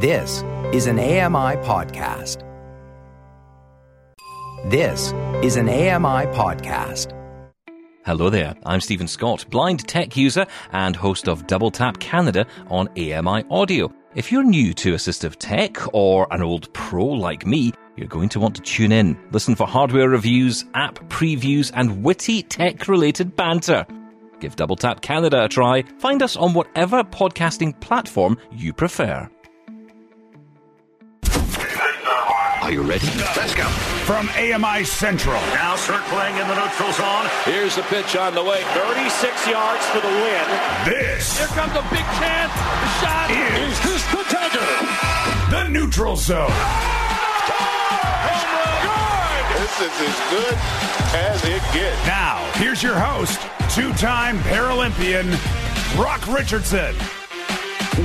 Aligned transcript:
This 0.00 0.44
is 0.72 0.86
an 0.86 1.00
AMI 1.00 1.56
podcast. 1.66 2.44
This 4.70 5.12
is 5.42 5.56
an 5.56 5.68
AMI 5.68 6.26
podcast. 6.36 7.12
Hello 8.06 8.30
there, 8.30 8.54
I'm 8.64 8.80
Stephen 8.80 9.08
Scott, 9.08 9.44
blind 9.50 9.88
tech 9.88 10.16
user 10.16 10.46
and 10.70 10.94
host 10.94 11.28
of 11.28 11.48
Double 11.48 11.72
Tap 11.72 11.98
Canada 11.98 12.46
on 12.68 12.86
AMI 12.90 13.42
Audio. 13.50 13.92
If 14.14 14.30
you're 14.30 14.44
new 14.44 14.72
to 14.74 14.94
assistive 14.94 15.34
tech 15.40 15.92
or 15.92 16.32
an 16.32 16.44
old 16.44 16.72
pro 16.72 17.04
like 17.04 17.44
me, 17.44 17.72
you're 17.96 18.06
going 18.06 18.28
to 18.28 18.38
want 18.38 18.54
to 18.54 18.62
tune 18.62 18.92
in. 18.92 19.18
Listen 19.32 19.56
for 19.56 19.66
hardware 19.66 20.08
reviews, 20.08 20.64
app 20.74 21.00
previews, 21.08 21.72
and 21.74 22.04
witty 22.04 22.44
tech 22.44 22.86
related 22.86 23.34
banter. 23.34 23.84
Give 24.38 24.54
Double 24.54 24.76
Tap 24.76 25.00
Canada 25.00 25.46
a 25.46 25.48
try. 25.48 25.82
Find 25.98 26.22
us 26.22 26.36
on 26.36 26.54
whatever 26.54 27.02
podcasting 27.02 27.80
platform 27.80 28.38
you 28.52 28.72
prefer. 28.72 29.28
Are 32.68 32.72
you 32.72 32.82
ready? 32.82 33.06
Let's 33.34 33.54
go. 33.54 33.64
From 34.04 34.28
AMI 34.36 34.84
Central. 34.84 35.40
Now 35.56 35.74
circling 35.74 36.36
in 36.36 36.46
the 36.48 36.54
neutral 36.54 36.92
zone. 36.92 37.24
Here's 37.46 37.74
the 37.76 37.82
pitch 37.84 38.14
on 38.14 38.34
the 38.34 38.44
way. 38.44 38.62
36 38.74 39.48
yards 39.48 39.86
for 39.86 40.00
the 40.00 40.08
win. 40.08 40.44
This 40.84 41.38
Here 41.38 41.46
comes 41.46 41.72
a 41.72 41.80
big 41.88 42.04
chance. 42.20 42.52
The 42.52 42.90
shot 43.00 43.30
is 43.30 43.72
is 43.72 43.80
this 43.84 44.04
the 44.12 44.22
Tiger. 44.28 44.68
the 45.50 45.68
neutral 45.70 46.16
zone. 46.16 46.52
This 49.56 49.80
is 49.80 50.00
as 50.06 50.20
good 50.28 50.58
as 51.16 51.44
it 51.46 51.62
gets. 51.72 52.06
Now, 52.06 52.44
here's 52.56 52.82
your 52.82 52.98
host, 52.98 53.40
two-time 53.74 54.40
Paralympian, 54.40 55.24
Brock 55.96 56.20
Richardson. 56.28 56.94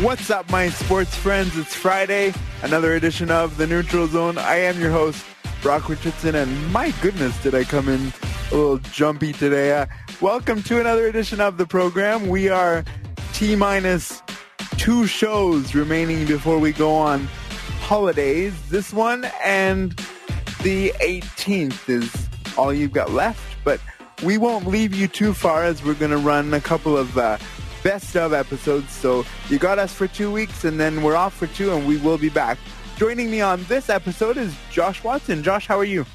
What's 0.01 0.29
up, 0.29 0.49
my 0.51 0.69
sports 0.69 1.15
friends? 1.15 1.57
It's 1.57 1.75
Friday, 1.75 2.33
another 2.61 2.95
edition 2.95 3.31
of 3.31 3.57
the 3.57 3.67
Neutral 3.67 4.07
Zone. 4.07 4.37
I 4.37 4.55
am 4.55 4.79
your 4.79 4.91
host, 4.91 5.25
Brock 5.61 5.87
Richardson, 5.87 6.35
and 6.35 6.71
my 6.73 6.91
goodness, 7.01 7.41
did 7.41 7.55
I 7.55 7.63
come 7.63 7.87
in 7.87 8.11
a 8.51 8.55
little 8.55 8.77
jumpy 8.79 9.33
today. 9.33 9.71
Uh, 9.71 9.85
welcome 10.21 10.61
to 10.63 10.79
another 10.79 11.07
edition 11.07 11.39
of 11.39 11.57
the 11.57 11.65
program. 11.65 12.27
We 12.27 12.49
are 12.49 12.83
T 13.33 13.55
minus 13.55 14.21
two 14.77 15.07
shows 15.07 15.73
remaining 15.75 16.25
before 16.25 16.59
we 16.59 16.71
go 16.73 16.93
on 16.95 17.25
holidays. 17.81 18.53
This 18.69 18.91
one 18.93 19.25
and 19.43 19.91
the 20.63 20.91
18th 20.99 21.89
is 21.89 22.29
all 22.57 22.73
you've 22.73 22.93
got 22.93 23.11
left, 23.11 23.41
but 23.63 23.79
we 24.23 24.37
won't 24.37 24.67
leave 24.67 24.93
you 24.93 25.07
too 25.07 25.33
far 25.33 25.63
as 25.63 25.83
we're 25.83 25.93
going 25.93 26.11
to 26.11 26.17
run 26.17 26.53
a 26.53 26.61
couple 26.61 26.97
of 26.97 27.17
uh, 27.17 27.37
best 27.83 28.15
of 28.15 28.33
episodes. 28.33 28.91
So 28.91 29.25
you 29.49 29.59
got 29.59 29.77
us 29.77 29.93
for 29.93 30.07
two 30.07 30.31
weeks 30.31 30.63
and 30.63 30.79
then 30.79 31.03
we're 31.03 31.15
off 31.15 31.33
for 31.33 31.47
two 31.47 31.73
and 31.73 31.87
we 31.87 31.97
will 31.97 32.17
be 32.17 32.29
back. 32.29 32.57
Joining 32.95 33.29
me 33.29 33.41
on 33.41 33.63
this 33.63 33.89
episode 33.89 34.37
is 34.37 34.55
Josh 34.71 35.03
Watson. 35.03 35.43
Josh, 35.43 35.67
how 35.67 35.77
are 35.77 35.83
you? 35.83 36.05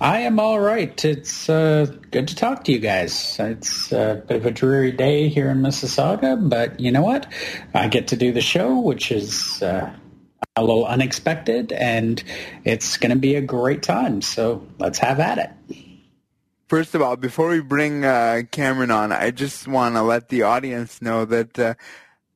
I 0.00 0.20
am 0.20 0.40
all 0.40 0.58
right. 0.58 1.04
It's 1.04 1.50
uh, 1.50 1.84
good 2.10 2.26
to 2.28 2.34
talk 2.34 2.64
to 2.64 2.72
you 2.72 2.78
guys. 2.78 3.36
It's 3.38 3.92
a 3.92 4.22
bit 4.26 4.38
of 4.38 4.46
a 4.46 4.50
dreary 4.50 4.92
day 4.92 5.28
here 5.28 5.50
in 5.50 5.58
Mississauga, 5.58 6.48
but 6.48 6.80
you 6.80 6.90
know 6.90 7.02
what? 7.02 7.30
I 7.74 7.88
get 7.88 8.08
to 8.08 8.16
do 8.16 8.32
the 8.32 8.40
show, 8.40 8.80
which 8.80 9.12
is 9.12 9.62
uh, 9.62 9.94
a 10.56 10.60
little 10.62 10.86
unexpected, 10.86 11.72
and 11.72 12.22
it's 12.64 12.96
going 12.96 13.10
to 13.10 13.16
be 13.16 13.34
a 13.34 13.42
great 13.42 13.82
time. 13.82 14.22
So 14.22 14.66
let's 14.78 14.98
have 15.00 15.20
at 15.20 15.36
it. 15.36 15.89
First 16.70 16.94
of 16.94 17.02
all, 17.02 17.16
before 17.16 17.48
we 17.48 17.58
bring 17.58 18.04
uh, 18.04 18.42
Cameron 18.52 18.92
on, 18.92 19.10
I 19.10 19.32
just 19.32 19.66
want 19.66 19.96
to 19.96 20.02
let 20.02 20.28
the 20.28 20.42
audience 20.42 21.02
know 21.02 21.24
that 21.24 21.58
uh, 21.58 21.74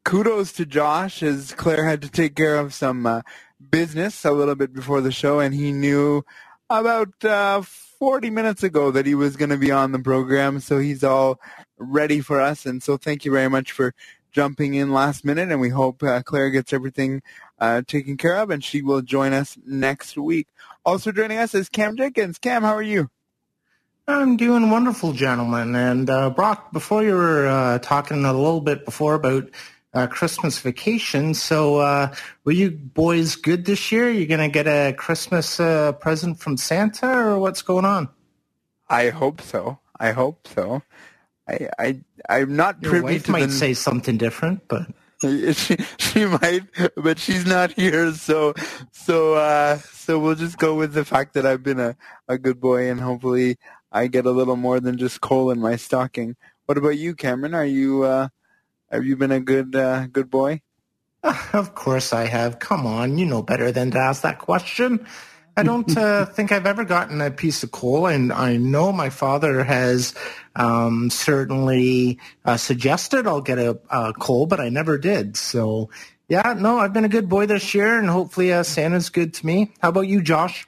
kudos 0.04 0.50
to 0.54 0.66
Josh 0.66 1.22
as 1.22 1.52
Claire 1.52 1.84
had 1.84 2.02
to 2.02 2.10
take 2.10 2.34
care 2.34 2.56
of 2.56 2.74
some 2.74 3.06
uh, 3.06 3.20
business 3.70 4.24
a 4.24 4.32
little 4.32 4.56
bit 4.56 4.72
before 4.72 5.00
the 5.00 5.12
show, 5.12 5.38
and 5.38 5.54
he 5.54 5.70
knew 5.70 6.24
about 6.68 7.24
uh, 7.24 7.62
40 7.62 8.30
minutes 8.30 8.64
ago 8.64 8.90
that 8.90 9.06
he 9.06 9.14
was 9.14 9.36
going 9.36 9.50
to 9.50 9.56
be 9.56 9.70
on 9.70 9.92
the 9.92 10.00
program, 10.00 10.58
so 10.58 10.80
he's 10.80 11.04
all 11.04 11.38
ready 11.78 12.20
for 12.20 12.40
us. 12.40 12.66
And 12.66 12.82
so 12.82 12.96
thank 12.96 13.24
you 13.24 13.30
very 13.30 13.48
much 13.48 13.70
for 13.70 13.94
jumping 14.32 14.74
in 14.74 14.92
last 14.92 15.24
minute, 15.24 15.52
and 15.52 15.60
we 15.60 15.68
hope 15.68 16.02
uh, 16.02 16.22
Claire 16.22 16.50
gets 16.50 16.72
everything 16.72 17.22
uh, 17.60 17.82
taken 17.86 18.16
care 18.16 18.38
of, 18.38 18.50
and 18.50 18.64
she 18.64 18.82
will 18.82 19.00
join 19.00 19.32
us 19.32 19.56
next 19.64 20.16
week. 20.16 20.48
Also 20.84 21.12
joining 21.12 21.38
us 21.38 21.54
is 21.54 21.68
Cam 21.68 21.96
Jenkins. 21.96 22.40
Cam, 22.40 22.64
how 22.64 22.74
are 22.74 22.82
you? 22.82 23.10
I'm 24.06 24.36
doing 24.36 24.68
wonderful, 24.70 25.12
gentlemen. 25.12 25.74
And 25.74 26.10
uh, 26.10 26.28
Brock, 26.28 26.72
before 26.72 27.02
you 27.02 27.14
were 27.14 27.46
uh, 27.46 27.78
talking 27.78 28.24
a 28.24 28.32
little 28.34 28.60
bit 28.60 28.84
before 28.84 29.14
about 29.14 29.48
uh, 29.94 30.06
Christmas 30.08 30.58
vacation, 30.58 31.32
so 31.32 31.76
uh, 31.76 32.14
were 32.44 32.52
you 32.52 32.70
boys 32.70 33.34
good 33.36 33.64
this 33.64 33.90
year? 33.90 34.10
You 34.10 34.26
going 34.26 34.40
to 34.40 34.52
get 34.52 34.66
a 34.66 34.92
Christmas 34.92 35.58
uh, 35.58 35.92
present 35.92 36.38
from 36.38 36.58
Santa, 36.58 37.08
or 37.08 37.38
what's 37.38 37.62
going 37.62 37.86
on? 37.86 38.10
I 38.90 39.08
hope 39.08 39.40
so. 39.40 39.78
I 39.98 40.12
hope 40.12 40.48
so. 40.54 40.82
I 41.48 41.68
I 41.78 42.00
I'm 42.28 42.56
not 42.56 42.82
Your 42.82 42.90
privy 42.90 43.04
wife 43.04 43.24
to 43.24 43.32
might 43.32 43.46
the 43.46 43.52
say 43.52 43.72
something 43.72 44.18
different, 44.18 44.68
but 44.68 44.86
she 45.22 45.76
she 45.98 46.26
might, 46.26 46.64
but 46.96 47.18
she's 47.18 47.46
not 47.46 47.72
here. 47.72 48.12
So 48.12 48.54
so 48.92 49.34
uh, 49.34 49.78
so 49.78 50.18
we'll 50.18 50.34
just 50.34 50.58
go 50.58 50.74
with 50.74 50.92
the 50.92 51.04
fact 51.04 51.34
that 51.34 51.46
I've 51.46 51.62
been 51.62 51.80
a, 51.80 51.96
a 52.28 52.36
good 52.36 52.60
boy, 52.60 52.90
and 52.90 53.00
hopefully 53.00 53.56
I 53.94 54.08
get 54.08 54.26
a 54.26 54.32
little 54.32 54.56
more 54.56 54.80
than 54.80 54.98
just 54.98 55.20
coal 55.20 55.52
in 55.52 55.60
my 55.60 55.76
stocking. 55.76 56.34
What 56.66 56.76
about 56.76 56.98
you, 56.98 57.14
Cameron? 57.14 57.54
Are 57.54 57.64
you 57.64 58.02
uh, 58.02 58.28
have 58.90 59.06
you 59.06 59.16
been 59.16 59.30
a 59.30 59.40
good 59.40 59.76
uh, 59.76 60.08
good 60.08 60.28
boy? 60.28 60.60
of 61.52 61.74
course 61.76 62.12
I 62.12 62.24
have. 62.26 62.58
Come 62.58 62.86
on, 62.86 63.16
you 63.18 63.24
know 63.24 63.40
better 63.40 63.70
than 63.70 63.92
to 63.92 63.98
ask 63.98 64.22
that 64.22 64.40
question. 64.40 65.06
I 65.56 65.62
don't 65.62 65.96
uh, 65.96 66.26
think 66.34 66.50
I've 66.50 66.66
ever 66.66 66.84
gotten 66.84 67.20
a 67.20 67.30
piece 67.30 67.62
of 67.62 67.70
coal, 67.70 68.08
and 68.08 68.32
I 68.32 68.56
know 68.56 68.90
my 68.90 69.10
father 69.10 69.62
has 69.62 70.12
um, 70.56 71.08
certainly 71.10 72.18
uh, 72.44 72.56
suggested 72.56 73.28
I'll 73.28 73.40
get 73.40 73.58
a, 73.58 73.78
a 73.90 74.12
coal, 74.12 74.46
but 74.46 74.58
I 74.58 74.70
never 74.70 74.98
did. 74.98 75.36
So, 75.36 75.90
yeah, 76.28 76.54
no, 76.58 76.78
I've 76.78 76.92
been 76.92 77.04
a 77.04 77.08
good 77.08 77.28
boy 77.28 77.46
this 77.46 77.72
year, 77.74 77.96
and 77.98 78.10
hopefully 78.10 78.52
uh, 78.52 78.64
Santa's 78.64 79.10
good 79.10 79.34
to 79.34 79.46
me. 79.46 79.72
How 79.80 79.90
about 79.90 80.08
you, 80.08 80.20
Josh? 80.20 80.66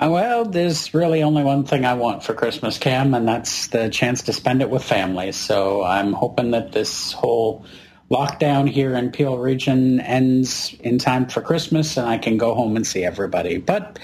Uh, 0.00 0.08
Well, 0.10 0.44
there's 0.46 0.94
really 0.94 1.22
only 1.22 1.44
one 1.44 1.64
thing 1.64 1.84
I 1.84 1.94
want 1.94 2.24
for 2.24 2.32
Christmas, 2.32 2.78
Cam, 2.78 3.12
and 3.12 3.28
that's 3.28 3.66
the 3.68 3.90
chance 3.90 4.22
to 4.22 4.32
spend 4.32 4.62
it 4.62 4.70
with 4.70 4.82
family. 4.82 5.32
So 5.32 5.84
I'm 5.84 6.14
hoping 6.14 6.52
that 6.52 6.72
this 6.72 7.12
whole 7.12 7.66
lockdown 8.10 8.68
here 8.68 8.94
in 8.94 9.12
Peel 9.12 9.36
region 9.38 10.00
ends 10.00 10.74
in 10.80 10.98
time 10.98 11.28
for 11.28 11.42
Christmas 11.42 11.96
and 11.96 12.08
I 12.08 12.18
can 12.18 12.38
go 12.38 12.54
home 12.54 12.76
and 12.76 12.86
see 12.86 13.04
everybody. 13.04 13.58
But 13.58 13.98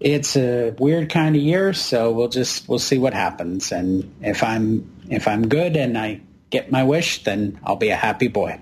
it's 0.00 0.36
a 0.36 0.70
weird 0.78 1.10
kind 1.10 1.34
of 1.34 1.42
year, 1.42 1.72
so 1.72 2.12
we'll 2.12 2.28
just 2.28 2.68
we'll 2.68 2.78
see 2.78 2.98
what 2.98 3.12
happens. 3.12 3.72
And 3.72 4.14
if 4.20 4.42
I'm 4.42 4.88
if 5.10 5.26
I'm 5.26 5.48
good 5.48 5.76
and 5.76 5.98
I 5.98 6.20
get 6.50 6.70
my 6.70 6.84
wish, 6.84 7.24
then 7.24 7.58
I'll 7.64 7.76
be 7.76 7.90
a 7.90 7.96
happy 7.96 8.28
boy. 8.28 8.60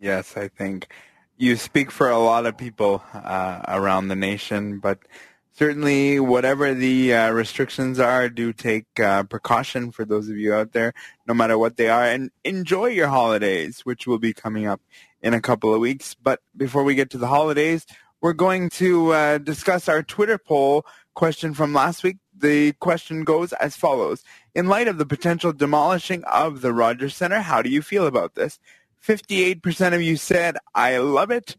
Yes, 0.00 0.36
I 0.36 0.48
think 0.48 0.88
you 1.38 1.56
speak 1.56 1.90
for 1.90 2.10
a 2.10 2.18
lot 2.18 2.46
of 2.46 2.56
people 2.56 3.02
uh, 3.12 3.62
around 3.68 4.08
the 4.08 4.16
nation, 4.16 4.78
but 4.78 4.98
certainly 5.56 6.20
whatever 6.20 6.74
the 6.74 7.14
uh, 7.14 7.30
restrictions 7.30 7.98
are, 7.98 8.28
do 8.28 8.52
take 8.52 9.00
uh, 9.00 9.22
precaution 9.22 9.90
for 9.90 10.04
those 10.04 10.28
of 10.28 10.36
you 10.36 10.52
out 10.52 10.72
there, 10.72 10.92
no 11.26 11.32
matter 11.32 11.56
what 11.56 11.78
they 11.78 11.88
are, 11.88 12.04
and 12.04 12.30
enjoy 12.44 12.86
your 12.86 13.08
holidays, 13.08 13.80
which 13.80 14.06
will 14.06 14.18
be 14.18 14.34
coming 14.34 14.66
up 14.66 14.82
in 15.22 15.32
a 15.32 15.40
couple 15.40 15.72
of 15.72 15.80
weeks. 15.80 16.14
But 16.14 16.40
before 16.56 16.84
we 16.84 16.94
get 16.94 17.08
to 17.10 17.18
the 17.18 17.28
holidays, 17.28 17.86
we're 18.20 18.34
going 18.34 18.68
to 18.70 19.12
uh, 19.12 19.38
discuss 19.38 19.88
our 19.88 20.02
Twitter 20.02 20.36
poll 20.36 20.84
question 21.14 21.54
from 21.54 21.72
last 21.72 22.02
week. 22.02 22.18
The 22.38 22.72
question 22.74 23.24
goes 23.24 23.54
as 23.54 23.76
follows. 23.76 24.22
In 24.54 24.66
light 24.66 24.88
of 24.88 24.98
the 24.98 25.06
potential 25.06 25.54
demolishing 25.54 26.22
of 26.24 26.60
the 26.60 26.74
Rogers 26.74 27.16
Center, 27.16 27.40
how 27.40 27.62
do 27.62 27.70
you 27.70 27.80
feel 27.80 28.06
about 28.06 28.34
this? 28.34 28.58
58% 29.02 29.94
of 29.94 30.02
you 30.02 30.18
said, 30.18 30.58
I 30.74 30.98
love 30.98 31.30
it. 31.30 31.56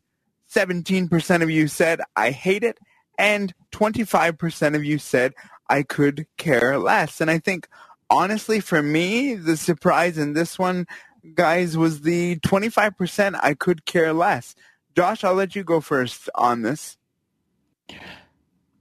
17% 0.53 1.41
of 1.41 1.49
you 1.49 1.67
said, 1.67 2.01
I 2.15 2.29
hate 2.29 2.63
it. 2.63 2.77
And 3.17 3.53
25% 3.71 4.75
of 4.75 4.83
you 4.85 4.97
said, 4.97 5.33
I 5.69 5.83
could 5.83 6.27
care 6.37 6.77
less. 6.77 7.19
And 7.19 7.29
I 7.29 7.39
think, 7.39 7.67
honestly, 8.09 8.59
for 8.59 8.81
me, 8.81 9.35
the 9.35 9.57
surprise 9.57 10.17
in 10.17 10.33
this 10.33 10.57
one, 10.57 10.87
guys, 11.33 11.75
was 11.77 12.01
the 12.01 12.37
25% 12.37 13.39
I 13.41 13.53
could 13.53 13.85
care 13.85 14.13
less. 14.13 14.55
Josh, 14.95 15.23
I'll 15.23 15.33
let 15.33 15.55
you 15.55 15.63
go 15.63 15.81
first 15.81 16.29
on 16.35 16.61
this. 16.61 16.97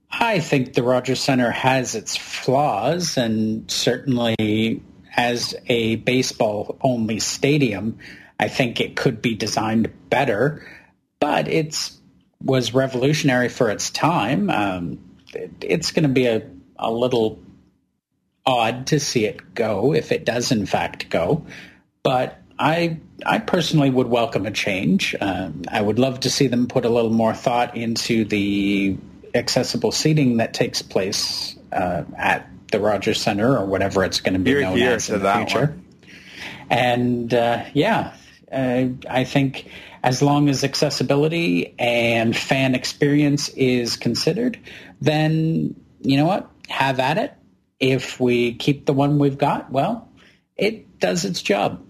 I 0.09 0.39
think 0.39 0.73
the 0.73 0.83
Rogers 0.83 1.19
Center 1.19 1.51
has 1.51 1.93
its 1.93 2.15
flaws, 2.15 3.17
and 3.17 3.69
certainly 3.69 4.81
as 5.15 5.53
a 5.67 5.97
baseball-only 5.97 7.19
stadium, 7.19 7.97
I 8.39 8.47
think 8.47 8.79
it 8.79 8.95
could 8.95 9.21
be 9.21 9.35
designed 9.35 9.91
better. 10.09 10.65
But 11.19 11.47
it's 11.47 11.96
was 12.43 12.73
revolutionary 12.73 13.49
for 13.49 13.69
its 13.69 13.89
time. 13.89 14.49
Um, 14.49 14.99
it, 15.33 15.51
it's 15.61 15.91
going 15.91 16.03
to 16.03 16.09
be 16.09 16.27
a, 16.27 16.47
a 16.77 16.91
little 16.91 17.39
odd 18.45 18.87
to 18.87 18.99
see 18.99 19.25
it 19.25 19.53
go 19.53 19.93
if 19.93 20.11
it 20.11 20.25
does 20.25 20.51
in 20.51 20.65
fact 20.65 21.09
go. 21.09 21.45
But 22.03 22.39
I 22.57 22.99
I 23.25 23.39
personally 23.39 23.89
would 23.89 24.07
welcome 24.07 24.45
a 24.45 24.51
change. 24.51 25.15
Um, 25.19 25.63
I 25.69 25.81
would 25.81 25.99
love 25.99 26.21
to 26.21 26.29
see 26.29 26.47
them 26.47 26.67
put 26.67 26.85
a 26.85 26.89
little 26.89 27.11
more 27.11 27.33
thought 27.33 27.75
into 27.75 28.25
the 28.25 28.97
accessible 29.33 29.91
seating 29.91 30.37
that 30.37 30.53
takes 30.53 30.81
place 30.81 31.57
uh, 31.71 32.03
at 32.17 32.49
the 32.71 32.79
Rogers 32.79 33.21
Center 33.21 33.57
or 33.57 33.65
whatever 33.65 34.03
it's 34.03 34.21
going 34.21 34.33
to 34.33 34.39
be 34.39 34.51
You're 34.51 34.61
known 34.61 34.79
as 34.79 35.09
in 35.09 35.21
the 35.21 35.33
future. 35.33 35.67
one. 35.67 35.85
And 36.69 37.33
uh, 37.33 37.65
yeah, 37.73 38.13
uh, 38.51 38.85
I 39.09 39.23
think 39.23 39.69
as 40.03 40.21
long 40.21 40.49
as 40.49 40.63
accessibility 40.63 41.75
and 41.79 42.35
fan 42.35 42.75
experience 42.75 43.49
is 43.49 43.95
considered, 43.95 44.59
then 45.01 45.75
you 46.01 46.17
know 46.17 46.25
what? 46.25 46.49
Have 46.69 46.99
at 46.99 47.17
it. 47.17 47.33
If 47.79 48.19
we 48.19 48.55
keep 48.55 48.85
the 48.85 48.93
one 48.93 49.19
we've 49.19 49.37
got, 49.37 49.71
well, 49.71 50.09
it 50.55 50.99
does 50.99 51.25
its 51.25 51.41
job. 51.41 51.83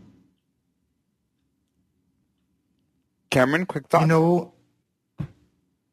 Cameron, 3.30 3.66
quick 3.66 3.88
thought. 3.88 4.02
You 4.02 4.08
know, 4.08 4.54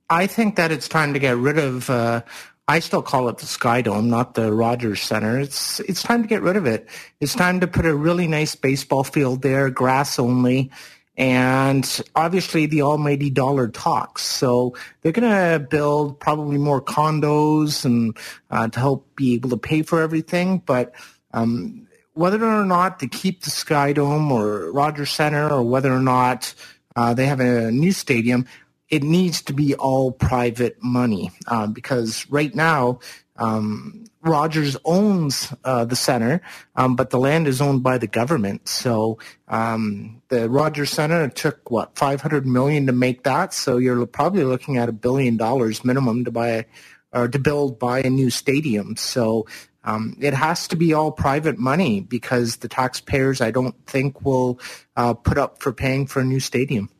I 0.08 0.26
think 0.26 0.56
that 0.56 0.70
it's 0.72 0.88
time 0.88 1.14
to 1.14 1.18
get 1.18 1.36
rid 1.36 1.58
of. 1.58 1.88
Uh, 1.88 2.22
I 2.66 2.78
still 2.78 3.02
call 3.02 3.28
it 3.28 3.38
the 3.38 3.46
Sky 3.46 3.82
Dome, 3.82 4.08
not 4.08 4.34
the 4.34 4.52
Rogers 4.52 5.02
Center. 5.02 5.38
It's 5.38 5.80
it's 5.80 6.02
time 6.02 6.22
to 6.22 6.28
get 6.28 6.42
rid 6.42 6.56
of 6.56 6.66
it. 6.66 6.88
It's 7.20 7.34
time 7.34 7.60
to 7.60 7.66
put 7.66 7.84
a 7.86 7.94
really 7.94 8.26
nice 8.26 8.54
baseball 8.54 9.04
field 9.04 9.42
there, 9.42 9.68
grass 9.70 10.18
only, 10.18 10.70
and 11.16 12.02
obviously 12.14 12.66
the 12.66 12.82
almighty 12.82 13.30
dollar 13.30 13.68
talks. 13.68 14.22
So 14.22 14.76
they're 15.00 15.12
going 15.12 15.30
to 15.30 15.60
build 15.60 16.18
probably 16.18 16.58
more 16.58 16.82
condos 16.82 17.84
and 17.84 18.16
uh, 18.50 18.68
to 18.68 18.78
help 18.80 19.14
be 19.14 19.34
able 19.34 19.50
to 19.50 19.56
pay 19.56 19.82
for 19.82 20.02
everything. 20.02 20.58
But 20.58 20.94
um, 21.32 21.86
whether 22.14 22.44
or 22.44 22.64
not 22.64 23.00
to 23.00 23.08
keep 23.08 23.42
the 23.42 23.50
Sky 23.50 23.92
Dome 23.92 24.30
or 24.32 24.72
Rogers 24.72 25.10
Center, 25.10 25.48
or 25.48 25.62
whether 25.62 25.92
or 25.92 26.00
not 26.00 26.54
uh, 26.96 27.14
they 27.14 27.26
have 27.26 27.40
a 27.40 27.70
new 27.70 27.92
stadium, 27.92 28.46
it 28.88 29.02
needs 29.02 29.42
to 29.42 29.52
be 29.52 29.74
all 29.74 30.12
private 30.12 30.82
money 30.82 31.30
uh, 31.46 31.66
because 31.66 32.28
right 32.30 32.54
now 32.54 33.00
um, 33.36 34.04
Rogers 34.24 34.76
owns 34.84 35.52
uh, 35.64 35.84
the 35.84 35.96
center, 35.96 36.40
um, 36.76 36.96
but 36.96 37.10
the 37.10 37.18
land 37.18 37.46
is 37.46 37.60
owned 37.60 37.82
by 37.82 37.98
the 37.98 38.06
government. 38.06 38.68
So 38.68 39.18
um, 39.48 40.22
the 40.28 40.48
Rogers 40.48 40.90
Center 40.90 41.28
took 41.28 41.70
what 41.70 41.96
500 41.96 42.46
million 42.46 42.86
to 42.86 42.92
make 42.92 43.24
that. 43.24 43.52
So 43.52 43.76
you're 43.76 44.06
probably 44.06 44.44
looking 44.44 44.78
at 44.78 44.88
a 44.88 44.92
billion 44.92 45.36
dollars 45.36 45.84
minimum 45.84 46.24
to 46.24 46.30
buy 46.30 46.66
or 47.12 47.28
to 47.28 47.38
build 47.38 47.78
buy 47.78 48.00
a 48.00 48.10
new 48.10 48.30
stadium. 48.30 48.96
So 48.96 49.46
um, 49.84 50.16
it 50.20 50.34
has 50.34 50.66
to 50.68 50.76
be 50.76 50.94
all 50.94 51.12
private 51.12 51.58
money 51.58 52.00
because 52.00 52.56
the 52.56 52.68
taxpayers, 52.68 53.40
I 53.40 53.50
don't 53.50 53.76
think, 53.86 54.24
will 54.24 54.58
uh, 54.96 55.14
put 55.14 55.38
up 55.38 55.62
for 55.62 55.72
paying 55.72 56.06
for 56.06 56.20
a 56.20 56.24
new 56.24 56.40
stadium. 56.40 56.90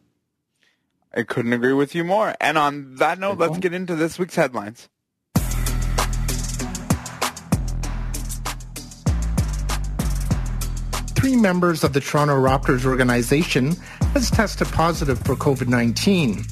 I 1.17 1.23
couldn't 1.23 1.53
agree 1.53 1.73
with 1.73 1.95
you 1.95 2.05
more. 2.05 2.35
And 2.41 2.59
on 2.59 2.97
that 2.97 3.19
note, 3.19 3.39
let's 3.39 3.59
get 3.59 3.73
into 3.73 3.95
this 3.95 4.19
week's 4.19 4.35
headlines. 4.35 4.89
Three 11.25 11.37
members 11.37 11.83
of 11.83 11.95
the 11.95 12.03
Toronto 12.03 12.35
Raptors 12.35 12.85
organization 12.85 13.77
has 14.13 14.31
tested 14.31 14.69
positive 14.69 15.19
for 15.21 15.35
COVID-19. 15.35 16.47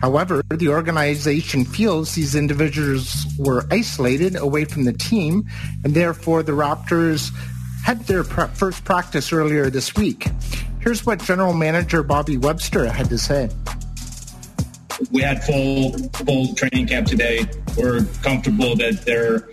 However, 0.00 0.42
the 0.50 0.70
organization 0.70 1.64
feels 1.64 2.16
these 2.16 2.34
individuals 2.34 3.24
were 3.38 3.64
isolated 3.70 4.34
away 4.34 4.64
from 4.64 4.82
the 4.82 4.92
team, 4.92 5.44
and 5.84 5.94
therefore 5.94 6.42
the 6.42 6.50
Raptors 6.50 7.30
had 7.84 8.00
their 8.06 8.24
pr- 8.24 8.46
first 8.46 8.84
practice 8.84 9.32
earlier 9.32 9.70
this 9.70 9.94
week. 9.94 10.26
Here's 10.80 11.06
what 11.06 11.22
General 11.22 11.52
Manager 11.52 12.02
Bobby 12.02 12.38
Webster 12.38 12.90
had 12.90 13.08
to 13.10 13.18
say. 13.18 13.48
We 15.12 15.22
had 15.22 15.44
full 15.44 15.92
full 16.14 16.56
training 16.56 16.88
camp 16.88 17.06
today. 17.06 17.46
We're 17.76 18.04
comfortable 18.24 18.74
that 18.78 19.04
there 19.06 19.48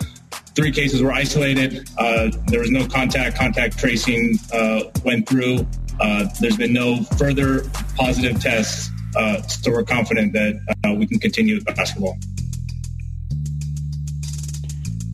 three 0.56 0.72
cases 0.72 1.04
were 1.04 1.12
isolated. 1.12 1.88
Uh, 1.98 2.32
there 2.48 2.62
was 2.62 2.72
no 2.72 2.88
contact. 2.88 3.38
Contact 3.38 3.78
tracing 3.78 4.40
uh, 4.54 4.86
went 5.04 5.28
through. 5.28 5.68
Uh, 6.00 6.28
there's 6.40 6.58
been 6.58 6.74
no 6.74 7.04
further 7.18 7.70
positive 7.96 8.40
tests, 8.40 8.90
uh, 9.16 9.42
so 9.44 9.72
we're 9.72 9.84
confident 9.84 10.34
that 10.34 10.76
uh, 10.86 10.94
we 10.94 11.06
can 11.06 11.20
continue 11.20 11.56
with 11.56 11.66
basketball. 11.66 12.18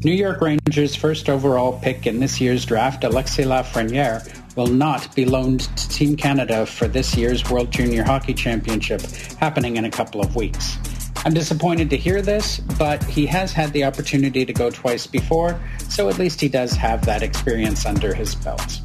New 0.03 0.13
York 0.13 0.41
Rangers' 0.41 0.95
first 0.95 1.29
overall 1.29 1.79
pick 1.79 2.07
in 2.07 2.19
this 2.19 2.41
year's 2.41 2.65
draft, 2.65 3.03
Alexis 3.03 3.45
Lafreniere, 3.45 4.27
will 4.55 4.67
not 4.67 5.13
be 5.15 5.25
loaned 5.25 5.61
to 5.77 5.89
Team 5.89 6.15
Canada 6.15 6.65
for 6.65 6.87
this 6.87 7.15
year's 7.15 7.47
World 7.51 7.69
Junior 7.69 8.03
Hockey 8.03 8.33
Championship, 8.33 9.01
happening 9.39 9.77
in 9.77 9.85
a 9.85 9.91
couple 9.91 10.19
of 10.19 10.35
weeks. 10.35 10.77
I'm 11.23 11.33
disappointed 11.35 11.91
to 11.91 11.97
hear 11.97 12.23
this, 12.23 12.59
but 12.79 13.03
he 13.03 13.27
has 13.27 13.53
had 13.53 13.71
the 13.73 13.83
opportunity 13.83 14.43
to 14.43 14.53
go 14.53 14.71
twice 14.71 15.05
before, 15.05 15.59
so 15.87 16.09
at 16.09 16.17
least 16.17 16.41
he 16.41 16.49
does 16.49 16.71
have 16.73 17.05
that 17.05 17.21
experience 17.21 17.85
under 17.85 18.15
his 18.15 18.33
belt. 18.33 18.81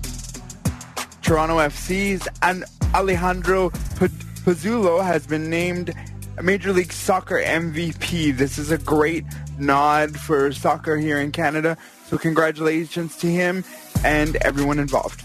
Toronto 1.22 1.56
FC's 1.56 2.28
and 2.42 2.64
Alejandro 2.94 3.70
P- 3.70 4.08
Pozuelo 4.44 5.02
has 5.02 5.26
been 5.26 5.48
named 5.48 5.94
Major 6.42 6.74
League 6.74 6.92
Soccer 6.92 7.36
MVP. 7.42 8.36
This 8.36 8.58
is 8.58 8.70
a 8.70 8.78
great 8.78 9.24
nod 9.58 10.20
for 10.20 10.52
soccer 10.52 10.98
here 10.98 11.18
in 11.18 11.32
Canada, 11.32 11.78
so 12.06 12.18
congratulations 12.18 13.16
to 13.16 13.28
him 13.28 13.64
and 14.04 14.36
everyone 14.36 14.78
involved. 14.78 15.24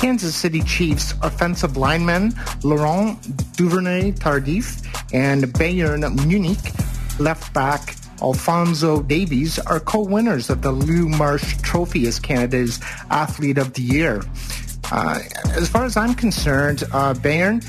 Kansas 0.00 0.34
City 0.34 0.62
Chiefs 0.62 1.12
offensive 1.20 1.76
lineman 1.76 2.32
Laurent 2.62 3.20
Duvernay-Tardif 3.54 4.82
and 5.12 5.44
Bayern 5.44 6.26
Munich 6.26 6.58
left 7.18 7.52
back 7.52 7.96
Alfonso 8.22 9.02
Davies 9.02 9.58
are 9.58 9.78
co-winners 9.78 10.48
of 10.48 10.62
the 10.62 10.72
Lou 10.72 11.06
Marsh 11.06 11.54
Trophy 11.60 12.06
as 12.06 12.18
Canada's 12.18 12.80
Athlete 13.10 13.58
of 13.58 13.74
the 13.74 13.82
Year. 13.82 14.22
Uh, 14.90 15.20
as 15.50 15.68
far 15.68 15.84
as 15.84 15.98
I'm 15.98 16.14
concerned, 16.14 16.82
uh, 16.92 17.12
Bayern 17.12 17.62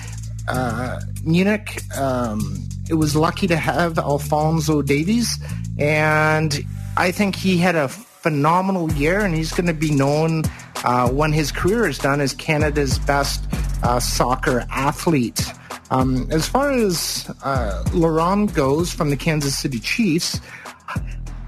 uh, 0.47 1.01
Munich, 1.25 1.81
um, 1.97 2.65
it 2.89 2.93
was 2.93 3.13
lucky 3.13 3.47
to 3.47 3.57
have 3.57 3.99
Alfonso 3.99 4.81
Davies, 4.81 5.37
and 5.77 6.65
I 6.95 7.11
think 7.11 7.35
he 7.35 7.57
had 7.57 7.75
a 7.75 7.89
phenomenal 7.89 8.89
year, 8.93 9.19
and 9.19 9.35
he's 9.35 9.51
going 9.51 9.67
to 9.67 9.73
be 9.73 9.91
known 9.91 10.43
uh, 10.83 11.09
when 11.09 11.31
his 11.33 11.51
career 11.51 11.87
is 11.87 11.97
done 11.97 12.21
as 12.21 12.33
Canada's 12.33 12.99
best 12.99 13.45
uh, 13.83 13.99
soccer 13.99 14.65
athlete. 14.69 15.43
Um, 15.89 16.27
as 16.31 16.47
far 16.47 16.71
as 16.71 17.29
uh, 17.43 17.83
Laurent 17.93 18.53
goes 18.53 18.93
from 18.93 19.09
the 19.09 19.17
Kansas 19.17 19.57
City 19.57 19.79
Chiefs, 19.79 20.39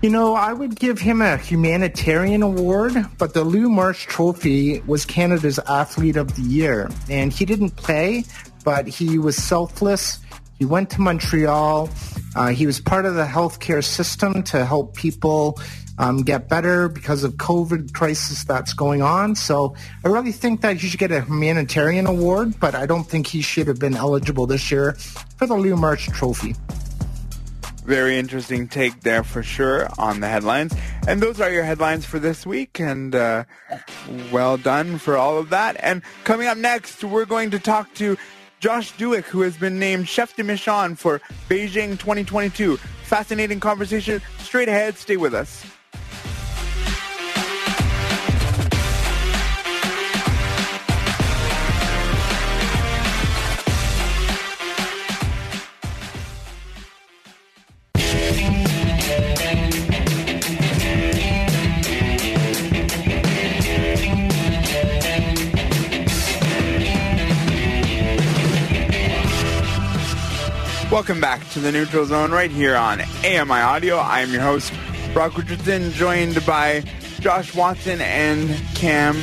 you 0.02 0.10
know, 0.10 0.36
I 0.36 0.52
would 0.52 0.76
give 0.76 1.00
him 1.00 1.22
a 1.22 1.38
humanitarian 1.38 2.44
award, 2.44 2.94
but 3.18 3.34
the 3.34 3.46
Lou 3.46 3.70
Marsh 3.70 4.06
Trophy 4.06 4.82
was 4.82 5.06
Canada's 5.06 5.60
Athlete 5.60 6.18
of 6.18 6.36
the 6.36 6.42
Year. 6.42 6.90
And 7.10 7.32
he 7.32 7.46
didn't 7.46 7.78
play, 7.78 8.26
but 8.66 8.86
he 8.86 9.18
was 9.18 9.38
selfless. 9.38 10.20
He 10.60 10.66
went 10.66 10.90
to 10.90 11.02
Montreal. 11.02 11.90
Uh, 12.36 12.48
he 12.50 12.66
was 12.66 12.82
part 12.82 13.06
of 13.06 13.16
the 13.16 13.26
healthcare 13.26 13.84
system 13.84 14.44
to 14.44 14.66
help 14.66 14.94
people 14.94 15.58
um, 15.98 16.24
get 16.24 16.50
better 16.50 16.90
because 16.90 17.24
of 17.24 17.34
COVID 17.34 17.94
crisis 17.94 18.44
that's 18.44 18.74
going 18.74 19.02
on. 19.02 19.36
So 19.36 19.76
I 20.04 20.10
really 20.10 20.32
think 20.32 20.62
that 20.62 20.78
he 20.78 20.88
should 20.88 21.00
get 21.00 21.12
a 21.12 21.22
humanitarian 21.22 22.08
award, 22.08 22.60
but 22.60 22.76
I 22.76 22.86
don't 22.86 23.04
think 23.04 23.28
he 23.28 23.42
should 23.42 23.68
have 23.68 23.80
been 23.80 23.96
eligible 23.96 24.48
this 24.48 24.72
year 24.72 24.94
for 25.38 25.48
the 25.48 25.56
Lou 25.56 25.76
Marsh 25.76 26.08
Trophy. 26.10 26.56
Very 27.86 28.18
interesting 28.18 28.70
take 28.70 29.02
there 29.02 29.24
for 29.26 29.44
sure 29.44 29.90
on 29.98 30.22
the 30.22 30.28
headlines. 30.28 30.74
And 31.06 31.22
those 31.22 31.42
are 31.42 31.52
your 31.52 31.66
headlines 31.66 32.06
for 32.06 32.18
this 32.18 32.46
week. 32.46 32.80
And 32.80 33.14
uh, 33.14 33.44
well 34.32 34.58
done 34.58 34.98
for 34.98 35.18
all 35.18 35.38
of 35.38 35.50
that. 35.50 35.76
And 35.80 36.02
coming 36.24 36.48
up 36.48 36.58
next, 36.58 37.04
we're 37.04 37.26
going 37.26 37.52
to 37.52 37.60
talk 37.60 37.94
to 37.96 38.18
Josh 38.62 38.94
Dueck, 38.94 39.26
who 39.26 39.42
has 39.42 39.58
been 39.58 39.80
named 39.80 40.08
Chef 40.08 40.34
de 40.38 40.44
Mission 40.46 40.96
for 40.96 41.20
Beijing 41.50 42.00
2022. 42.00 42.78
Fascinating 43.04 43.60
conversation 43.60 44.22
straight 44.40 44.70
ahead. 44.70 44.96
Stay 44.98 45.18
with 45.18 45.34
us. 45.34 45.66
Welcome 71.04 71.20
back 71.20 71.50
to 71.50 71.60
the 71.60 71.70
Neutral 71.70 72.06
Zone 72.06 72.32
right 72.32 72.50
here 72.50 72.78
on 72.78 73.02
AMI 73.02 73.60
Audio. 73.60 73.98
I 73.98 74.22
am 74.22 74.32
your 74.32 74.42
host, 74.42 74.72
Brock 75.12 75.38
Richardson, 75.38 75.92
joined 75.92 76.46
by 76.46 76.82
Josh 77.20 77.54
Watson 77.54 78.00
and 78.00 78.50
Cam 78.74 79.16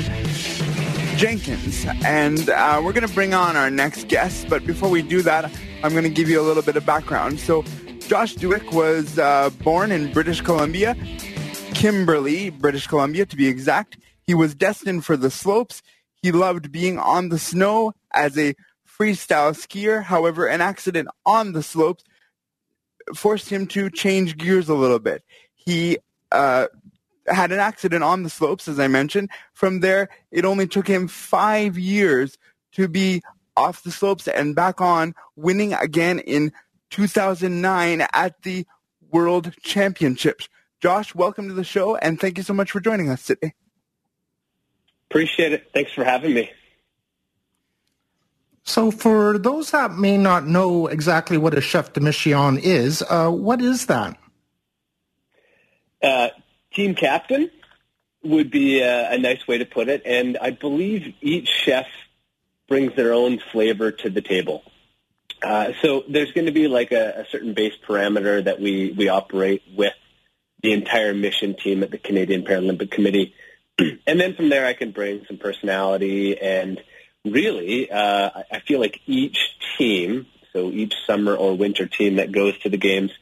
Jenkins. 1.16 1.86
And 2.04 2.50
uh, 2.50 2.82
we're 2.84 2.92
going 2.92 3.08
to 3.08 3.14
bring 3.14 3.32
on 3.32 3.56
our 3.56 3.70
next 3.70 4.08
guest. 4.08 4.50
But 4.50 4.66
before 4.66 4.90
we 4.90 5.00
do 5.00 5.22
that, 5.22 5.50
I'm 5.82 5.92
going 5.92 6.04
to 6.04 6.10
give 6.10 6.28
you 6.28 6.38
a 6.38 6.44
little 6.44 6.62
bit 6.62 6.76
of 6.76 6.84
background. 6.84 7.40
So 7.40 7.62
Josh 8.00 8.34
Dueck 8.34 8.74
was 8.74 9.18
uh, 9.18 9.48
born 9.62 9.90
in 9.90 10.12
British 10.12 10.42
Columbia, 10.42 10.94
Kimberley, 11.72 12.50
British 12.50 12.88
Columbia 12.88 13.24
to 13.24 13.36
be 13.36 13.48
exact. 13.48 13.96
He 14.26 14.34
was 14.34 14.54
destined 14.54 15.06
for 15.06 15.16
the 15.16 15.30
slopes. 15.30 15.80
He 16.20 16.30
loved 16.30 16.70
being 16.70 16.98
on 16.98 17.30
the 17.30 17.38
snow 17.38 17.94
as 18.12 18.36
a 18.36 18.54
freestyle 19.00 19.54
skier. 19.54 20.02
However, 20.02 20.46
an 20.46 20.60
accident 20.60 21.08
on 21.24 21.52
the 21.52 21.62
slopes 21.62 22.04
forced 23.14 23.48
him 23.48 23.66
to 23.68 23.88
change 23.88 24.36
gears 24.36 24.68
a 24.68 24.74
little 24.74 24.98
bit. 24.98 25.24
He 25.54 25.98
uh, 26.30 26.66
had 27.26 27.50
an 27.50 27.60
accident 27.60 28.04
on 28.04 28.24
the 28.24 28.30
slopes, 28.30 28.68
as 28.68 28.78
I 28.78 28.88
mentioned. 28.88 29.30
From 29.54 29.80
there, 29.80 30.10
it 30.30 30.44
only 30.44 30.66
took 30.66 30.86
him 30.86 31.08
five 31.08 31.78
years 31.78 32.36
to 32.72 32.88
be 32.88 33.22
off 33.56 33.82
the 33.82 33.90
slopes 33.90 34.28
and 34.28 34.54
back 34.54 34.80
on, 34.80 35.14
winning 35.34 35.72
again 35.72 36.18
in 36.18 36.52
2009 36.90 38.06
at 38.12 38.42
the 38.42 38.66
World 39.10 39.52
Championships. 39.62 40.48
Josh, 40.80 41.14
welcome 41.14 41.48
to 41.48 41.54
the 41.54 41.64
show, 41.64 41.96
and 41.96 42.20
thank 42.20 42.36
you 42.38 42.44
so 42.44 42.54
much 42.54 42.70
for 42.70 42.80
joining 42.80 43.08
us 43.08 43.24
today. 43.24 43.54
Appreciate 45.10 45.52
it. 45.52 45.70
Thanks 45.72 45.92
for 45.92 46.04
having 46.04 46.34
me. 46.34 46.50
So, 48.64 48.90
for 48.90 49.38
those 49.38 49.70
that 49.70 49.92
may 49.92 50.16
not 50.16 50.46
know 50.46 50.86
exactly 50.86 51.38
what 51.38 51.56
a 51.56 51.60
chef 51.60 51.92
de 51.92 52.00
mission 52.00 52.58
is, 52.58 53.02
uh, 53.08 53.30
what 53.30 53.60
is 53.60 53.86
that? 53.86 54.16
Uh, 56.02 56.28
team 56.72 56.94
captain 56.94 57.50
would 58.22 58.50
be 58.50 58.80
a, 58.80 59.12
a, 59.12 59.18
nice 59.18 59.46
way 59.48 59.58
to 59.58 59.64
put 59.64 59.88
it, 59.88 60.02
and 60.04 60.36
I 60.38 60.50
believe 60.50 61.14
each 61.20 61.48
chef 61.48 61.86
brings 62.68 62.94
their 62.94 63.12
own 63.12 63.40
flavor 63.50 63.90
to 63.90 64.10
the 64.10 64.20
table. 64.20 64.62
Uh, 65.42 65.72
so 65.82 66.04
there's 66.08 66.32
going 66.32 66.46
to 66.46 66.52
be 66.52 66.68
like 66.68 66.92
a, 66.92 67.20
a, 67.20 67.26
certain 67.30 67.54
base 67.54 67.72
parameter 67.86 68.44
that 68.44 68.60
we, 68.60 68.92
we 68.92 69.08
operate 69.08 69.62
with 69.74 69.94
the 70.62 70.72
entire 70.72 71.14
mission 71.14 71.54
team 71.54 71.82
at 71.82 71.90
the 71.90 71.98
Canadian 71.98 72.44
Paralympic 72.44 72.90
Committee. 72.90 73.34
and 73.78 74.20
then 74.20 74.34
from 74.34 74.50
there 74.50 74.66
I 74.66 74.74
can 74.74 74.90
bring 74.90 75.24
some 75.26 75.38
personality 75.38 76.38
and 76.38 76.82
really 77.24 77.90
uh, 77.90 78.30
I 78.50 78.60
feel 78.60 78.80
like 78.80 79.00
each 79.06 79.38
team, 79.78 80.26
so 80.52 80.70
each 80.70 80.94
summer 81.06 81.34
or 81.34 81.56
winter 81.56 81.86
team 81.86 82.16
that 82.16 82.32
goes 82.32 82.58
to 82.60 82.68
the 82.68 82.78
games 82.78 83.12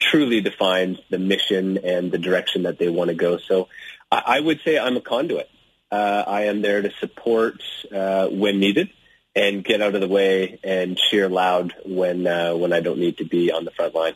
truly 0.00 0.40
defines 0.40 0.98
the 1.10 1.18
mission 1.18 1.78
and 1.78 2.12
the 2.12 2.18
direction 2.18 2.64
that 2.64 2.78
they 2.78 2.88
want 2.88 3.08
to 3.08 3.14
go. 3.14 3.38
So 3.38 3.68
I, 4.10 4.22
I 4.26 4.40
would 4.40 4.60
say 4.64 4.78
I'm 4.78 4.96
a 4.96 5.00
conduit. 5.00 5.48
Uh, 5.90 6.24
I 6.26 6.44
am 6.44 6.62
there 6.62 6.82
to 6.82 6.90
support 7.00 7.62
uh, 7.94 8.28
when 8.28 8.58
needed 8.58 8.90
and 9.34 9.64
get 9.64 9.80
out 9.82 9.94
of 9.94 10.00
the 10.00 10.08
way 10.08 10.58
and 10.64 10.96
cheer 10.96 11.28
loud 11.28 11.74
when 11.84 12.26
uh, 12.26 12.54
when 12.54 12.72
I 12.72 12.80
don't 12.80 12.98
need 12.98 13.18
to 13.18 13.24
be 13.24 13.52
on 13.52 13.64
the 13.64 13.70
front 13.70 13.94
line. 13.94 14.14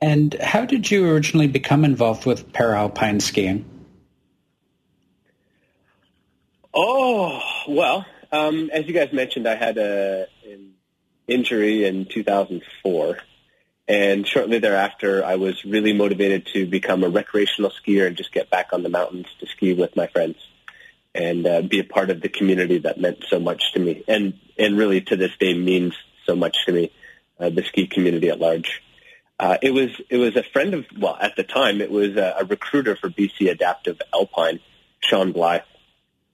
And 0.00 0.34
how 0.34 0.66
did 0.66 0.90
you 0.90 1.08
originally 1.08 1.46
become 1.46 1.84
involved 1.84 2.26
with 2.26 2.52
para-alpine 2.52 3.20
skiing? 3.20 3.64
Oh, 6.78 7.40
well, 7.66 8.04
um, 8.30 8.68
as 8.70 8.86
you 8.86 8.92
guys 8.92 9.10
mentioned, 9.10 9.48
I 9.48 9.54
had 9.54 9.78
a, 9.78 10.26
an 10.46 10.74
injury 11.26 11.86
in 11.86 12.04
2004. 12.04 13.18
And 13.88 14.26
shortly 14.26 14.58
thereafter, 14.58 15.24
I 15.24 15.36
was 15.36 15.64
really 15.64 15.94
motivated 15.94 16.48
to 16.52 16.66
become 16.66 17.02
a 17.02 17.08
recreational 17.08 17.70
skier 17.70 18.06
and 18.06 18.16
just 18.16 18.30
get 18.30 18.50
back 18.50 18.74
on 18.74 18.82
the 18.82 18.90
mountains 18.90 19.26
to 19.40 19.46
ski 19.46 19.72
with 19.72 19.96
my 19.96 20.06
friends 20.08 20.36
and 21.14 21.46
uh, 21.46 21.62
be 21.62 21.78
a 21.78 21.84
part 21.84 22.10
of 22.10 22.20
the 22.20 22.28
community 22.28 22.78
that 22.78 23.00
meant 23.00 23.24
so 23.30 23.38
much 23.38 23.72
to 23.72 23.80
me, 23.80 24.04
and 24.06 24.34
and 24.58 24.76
really 24.76 25.00
to 25.00 25.16
this 25.16 25.30
day 25.40 25.54
means 25.54 25.94
so 26.26 26.36
much 26.36 26.66
to 26.66 26.72
me, 26.72 26.92
uh, 27.40 27.48
the 27.48 27.62
ski 27.62 27.86
community 27.86 28.28
at 28.28 28.38
large. 28.38 28.82
Uh, 29.38 29.56
it 29.62 29.70
was 29.70 29.90
it 30.10 30.18
was 30.18 30.36
a 30.36 30.42
friend 30.42 30.74
of 30.74 30.84
well 30.98 31.16
at 31.18 31.34
the 31.36 31.42
time 31.42 31.80
it 31.80 31.90
was 31.90 32.16
a, 32.16 32.36
a 32.40 32.44
recruiter 32.44 32.96
for 32.96 33.08
BC 33.08 33.50
Adaptive 33.50 33.98
Alpine, 34.12 34.60
Sean 35.00 35.32
Blythe, 35.32 35.62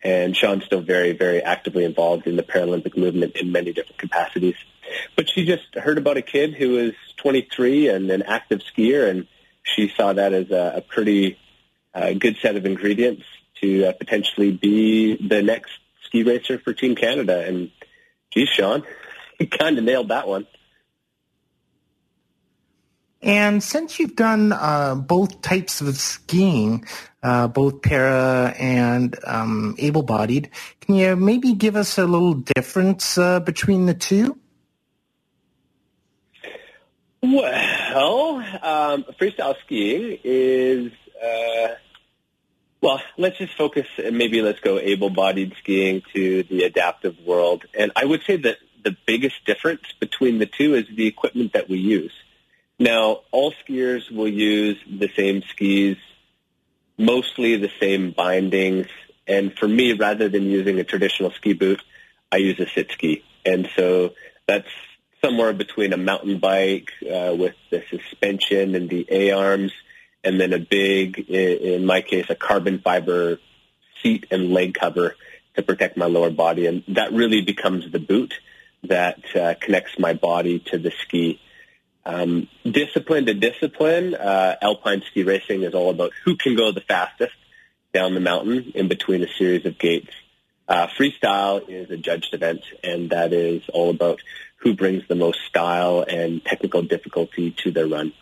and 0.02 0.36
Sean's 0.36 0.64
still 0.64 0.80
very 0.80 1.12
very 1.12 1.42
actively 1.42 1.84
involved 1.84 2.26
in 2.26 2.36
the 2.36 2.42
Paralympic 2.42 2.96
movement 2.96 3.36
in 3.36 3.52
many 3.52 3.72
different 3.72 3.98
capacities. 3.98 4.56
But 5.16 5.30
she 5.30 5.44
just 5.44 5.74
heard 5.74 5.98
about 5.98 6.16
a 6.16 6.22
kid 6.22 6.54
who 6.54 6.70
was 6.70 6.92
23 7.18 7.88
and 7.88 8.10
an 8.10 8.22
active 8.22 8.60
skier, 8.60 9.08
and 9.08 9.26
she 9.62 9.92
saw 9.96 10.12
that 10.12 10.32
as 10.32 10.50
a, 10.50 10.74
a 10.76 10.80
pretty 10.80 11.38
uh, 11.94 12.12
good 12.14 12.36
set 12.42 12.56
of 12.56 12.66
ingredients 12.66 13.24
to 13.62 13.86
uh, 13.86 13.92
potentially 13.92 14.50
be 14.50 15.16
the 15.16 15.42
next 15.42 15.72
ski 16.02 16.22
racer 16.24 16.58
for 16.58 16.72
Team 16.72 16.94
Canada. 16.94 17.46
And 17.46 17.70
geez, 18.30 18.48
Sean, 18.48 18.82
you 19.38 19.46
kind 19.46 19.78
of 19.78 19.84
nailed 19.84 20.08
that 20.08 20.26
one. 20.28 20.46
And 23.22 23.62
since 23.62 24.00
you've 24.00 24.16
done 24.16 24.52
uh, 24.52 24.96
both 24.96 25.42
types 25.42 25.80
of 25.80 25.96
skiing, 25.96 26.84
uh, 27.22 27.46
both 27.46 27.80
para 27.82 28.52
and 28.58 29.16
um, 29.24 29.76
able-bodied, 29.78 30.50
can 30.80 30.96
you 30.96 31.14
maybe 31.14 31.54
give 31.54 31.76
us 31.76 31.98
a 31.98 32.04
little 32.04 32.34
difference 32.34 33.16
uh, 33.16 33.38
between 33.38 33.86
the 33.86 33.94
two? 33.94 34.38
Well, 37.22 38.38
um, 38.62 39.04
freestyle 39.20 39.54
skiing 39.64 40.18
is 40.24 40.90
uh, 41.22 41.68
well, 42.82 43.00
let's 43.16 43.38
just 43.38 43.56
focus 43.56 43.86
and 43.96 44.18
maybe 44.18 44.42
let's 44.42 44.58
go 44.58 44.78
able-bodied 44.78 45.54
skiing 45.60 46.02
to 46.14 46.42
the 46.42 46.64
adaptive 46.64 47.16
world. 47.24 47.64
And 47.78 47.92
I 47.94 48.04
would 48.04 48.22
say 48.24 48.36
that 48.38 48.56
the 48.82 48.96
biggest 49.06 49.44
difference 49.46 49.82
between 50.00 50.38
the 50.38 50.46
two 50.46 50.74
is 50.74 50.86
the 50.94 51.06
equipment 51.06 51.52
that 51.52 51.68
we 51.68 51.78
use. 51.78 52.12
Now, 52.82 53.20
all 53.30 53.52
skiers 53.62 54.10
will 54.10 54.26
use 54.28 54.76
the 54.90 55.08
same 55.14 55.44
skis, 55.50 55.98
mostly 56.98 57.56
the 57.56 57.70
same 57.78 58.10
bindings. 58.10 58.88
And 59.24 59.56
for 59.56 59.68
me, 59.68 59.92
rather 59.92 60.28
than 60.28 60.42
using 60.42 60.80
a 60.80 60.84
traditional 60.84 61.30
ski 61.30 61.52
boot, 61.52 61.80
I 62.32 62.38
use 62.38 62.58
a 62.58 62.66
sit 62.66 62.90
ski. 62.90 63.22
And 63.46 63.68
so 63.76 64.14
that's 64.48 64.66
somewhere 65.24 65.52
between 65.52 65.92
a 65.92 65.96
mountain 65.96 66.40
bike 66.40 66.90
uh, 67.02 67.32
with 67.38 67.54
the 67.70 67.84
suspension 67.88 68.74
and 68.74 68.90
the 68.90 69.06
A-arms 69.08 69.70
and 70.24 70.40
then 70.40 70.52
a 70.52 70.58
big, 70.58 71.20
in 71.30 71.86
my 71.86 72.00
case, 72.00 72.26
a 72.30 72.34
carbon 72.34 72.80
fiber 72.80 73.38
seat 74.02 74.26
and 74.32 74.52
leg 74.52 74.74
cover 74.74 75.14
to 75.54 75.62
protect 75.62 75.96
my 75.96 76.06
lower 76.06 76.30
body. 76.30 76.66
And 76.66 76.82
that 76.88 77.12
really 77.12 77.42
becomes 77.42 77.92
the 77.92 78.00
boot 78.00 78.34
that 78.82 79.22
uh, 79.36 79.54
connects 79.60 80.00
my 80.00 80.14
body 80.14 80.58
to 80.70 80.78
the 80.78 80.90
ski. 80.90 81.40
Um, 82.04 82.48
discipline 82.64 83.26
to 83.26 83.34
discipline, 83.34 84.14
uh, 84.14 84.56
alpine 84.60 85.02
ski 85.10 85.22
racing 85.22 85.62
is 85.62 85.74
all 85.74 85.90
about 85.90 86.12
who 86.24 86.36
can 86.36 86.56
go 86.56 86.72
the 86.72 86.80
fastest 86.80 87.34
down 87.92 88.14
the 88.14 88.20
mountain 88.20 88.72
in 88.74 88.88
between 88.88 89.22
a 89.22 89.28
series 89.38 89.66
of 89.66 89.78
gates. 89.78 90.12
Uh, 90.66 90.88
freestyle 90.98 91.68
is 91.68 91.90
a 91.90 91.96
judged 91.96 92.34
event, 92.34 92.62
and 92.82 93.10
that 93.10 93.32
is 93.32 93.62
all 93.72 93.90
about 93.90 94.20
who 94.56 94.74
brings 94.74 95.06
the 95.08 95.14
most 95.14 95.40
style 95.48 96.04
and 96.08 96.44
technical 96.44 96.82
difficulty 96.82 97.54
to 97.62 97.70
their 97.70 97.86
run. 97.86 98.12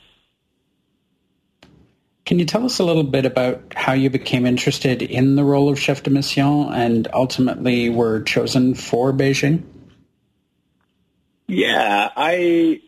Can 2.25 2.39
you 2.39 2.45
tell 2.45 2.65
us 2.65 2.79
a 2.79 2.85
little 2.85 3.03
bit 3.03 3.27
about 3.27 3.75
how 3.75 3.93
you 3.93 4.09
became 4.09 4.47
interested 4.47 5.03
in 5.03 5.37
the 5.37 5.45
role 5.45 5.69
of 5.69 5.79
chef 5.79 6.03
de 6.03 6.11
mission 6.11 6.73
and 6.73 7.09
ultimately 7.13 7.89
were 7.91 8.23
chosen 8.23 8.75
for 8.75 9.13
Beijing? 9.13 9.65
Yeah, 11.49 12.11
I 12.17 12.81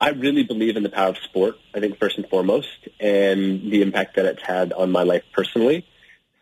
I 0.00 0.10
really 0.10 0.42
believe 0.42 0.76
in 0.76 0.82
the 0.82 0.88
power 0.90 1.08
of 1.08 1.18
sport. 1.18 1.56
I 1.74 1.80
think 1.80 1.98
first 1.98 2.18
and 2.18 2.28
foremost, 2.28 2.88
and 3.00 3.70
the 3.70 3.82
impact 3.82 4.16
that 4.16 4.26
it's 4.26 4.42
had 4.42 4.72
on 4.72 4.92
my 4.92 5.02
life 5.02 5.24
personally. 5.32 5.86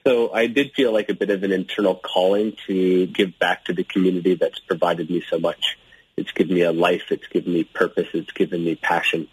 So 0.06 0.32
I 0.32 0.48
did 0.48 0.72
feel 0.72 0.92
like 0.92 1.08
a 1.08 1.14
bit 1.14 1.30
of 1.30 1.42
an 1.44 1.52
internal 1.52 1.94
calling 1.94 2.56
to 2.66 3.06
give 3.06 3.38
back 3.38 3.64
to 3.66 3.72
the 3.72 3.84
community 3.84 4.34
that's 4.34 4.58
provided 4.58 5.08
me 5.08 5.22
so 5.30 5.38
much. 5.38 5.78
It's 6.16 6.32
given 6.32 6.54
me 6.54 6.62
a 6.62 6.72
life. 6.72 7.04
It's 7.10 7.26
given 7.28 7.54
me 7.54 7.64
purpose. 7.64 8.08
It's 8.12 8.32
given 8.32 8.64
me 8.64 8.74
passion. 8.74 9.28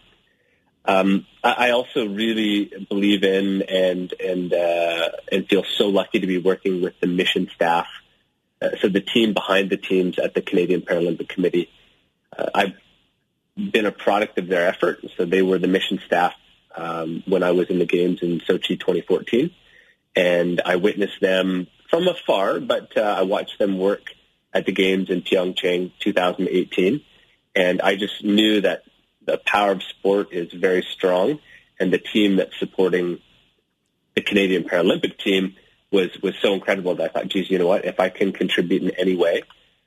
Um, 0.86 1.28
I 1.44 1.72
also 1.72 2.08
really 2.08 2.72
believe 2.90 3.24
in 3.24 3.64
and 3.64 4.14
and 4.20 4.54
uh, 4.54 5.10
and 5.32 5.48
feel 5.48 5.64
so 5.64 5.90
lucky 5.90 6.20
to 6.20 6.28
be 6.28 6.40
working 6.40 6.82
with 6.82 7.00
the 7.00 7.08
mission 7.08 7.50
staff. 7.54 7.88
Uh, 8.62 8.70
so 8.80 8.88
the 8.88 9.02
team 9.02 9.34
behind 9.34 9.70
the 9.70 9.78
teams 9.78 10.18
at 10.18 10.34
the 10.34 10.42
Canadian 10.42 10.82
Paralympic 10.82 11.30
Committee. 11.30 11.70
Uh, 12.36 12.50
I've 12.54 12.74
been 13.70 13.86
a 13.86 13.92
product 13.92 14.38
of 14.38 14.48
their 14.48 14.68
effort. 14.68 15.04
So 15.18 15.26
they 15.26 15.42
were 15.42 15.60
the 15.60 15.68
mission 15.68 16.00
staff 16.06 16.34
um, 16.76 17.24
when 17.26 17.44
I 17.44 17.52
was 17.52 17.70
in 17.70 17.80
the 17.80 17.86
games 17.86 18.20
in 18.22 18.40
Sochi 18.40 18.80
2014, 18.80 19.52
and 20.16 20.62
I 20.66 20.78
witnessed 20.78 21.20
them 21.22 21.68
from 21.90 22.08
afar, 22.08 22.60
but 22.60 22.98
uh, 22.98 23.02
I 23.02 23.24
watched 23.24 23.60
them 23.60 23.78
work 23.78 24.12
at 24.54 24.66
the 24.66 24.72
games 24.72 25.10
in 25.10 25.22
Pyeongchang 25.22 25.92
2018, 26.00 27.02
and 27.56 27.82
I 27.82 27.96
just 27.96 28.24
knew 28.24 28.62
that 28.62 28.84
the 29.26 29.38
power 29.38 29.72
of 29.72 29.84
sport 29.84 30.30
is 30.32 30.52
very 30.52 30.86
strong, 30.94 31.40
and 31.80 31.92
the 31.92 31.98
team 32.00 32.38
that's 32.38 32.58
supporting 32.58 33.20
the 34.16 34.22
Canadian 34.22 34.64
Paralympic 34.64 35.18
team 35.18 35.56
was 35.92 36.10
was 36.22 36.36
so 36.42 36.54
incredible 36.54 36.96
that 36.96 37.10
I 37.10 37.14
thought, 37.14 37.28
geez, 37.28 37.50
you 37.50 37.60
know 37.60 37.68
what? 37.68 37.86
If 37.86 38.00
I 38.00 38.10
can 38.10 38.32
contribute 38.32 38.84
in 38.84 38.92
any 38.92 39.16
way 39.16 39.44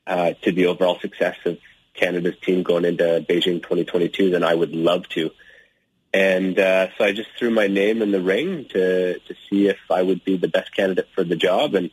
uh, 0.07 0.35
to 0.43 0.53
the 0.53 0.67
overall 0.67 0.99
success 1.01 1.37
of 1.45 1.59
Canada's 1.95 2.37
team 2.43 2.63
going 2.63 2.85
into 2.85 3.25
Beijing 3.29 3.63
2022, 3.63 4.31
then 4.31 4.45
I 4.45 4.55
would 4.55 4.75
love 4.75 5.09
to. 5.11 5.31
And 6.13 6.59
uh, 6.59 6.89
so 6.97 7.05
I 7.05 7.13
just 7.13 7.31
threw 7.39 7.51
my 7.51 7.67
name 7.67 8.03
in 8.03 8.13
the 8.13 8.23
ring 8.23 8.67
to 8.71 9.19
to 9.19 9.35
see 9.49 9.67
if 9.67 9.79
I 9.91 10.01
would 10.03 10.25
be 10.25 10.37
the 10.37 10.49
best 10.49 10.75
candidate 10.75 11.09
for 11.13 11.25
the 11.25 11.35
job, 11.35 11.75
and 11.75 11.91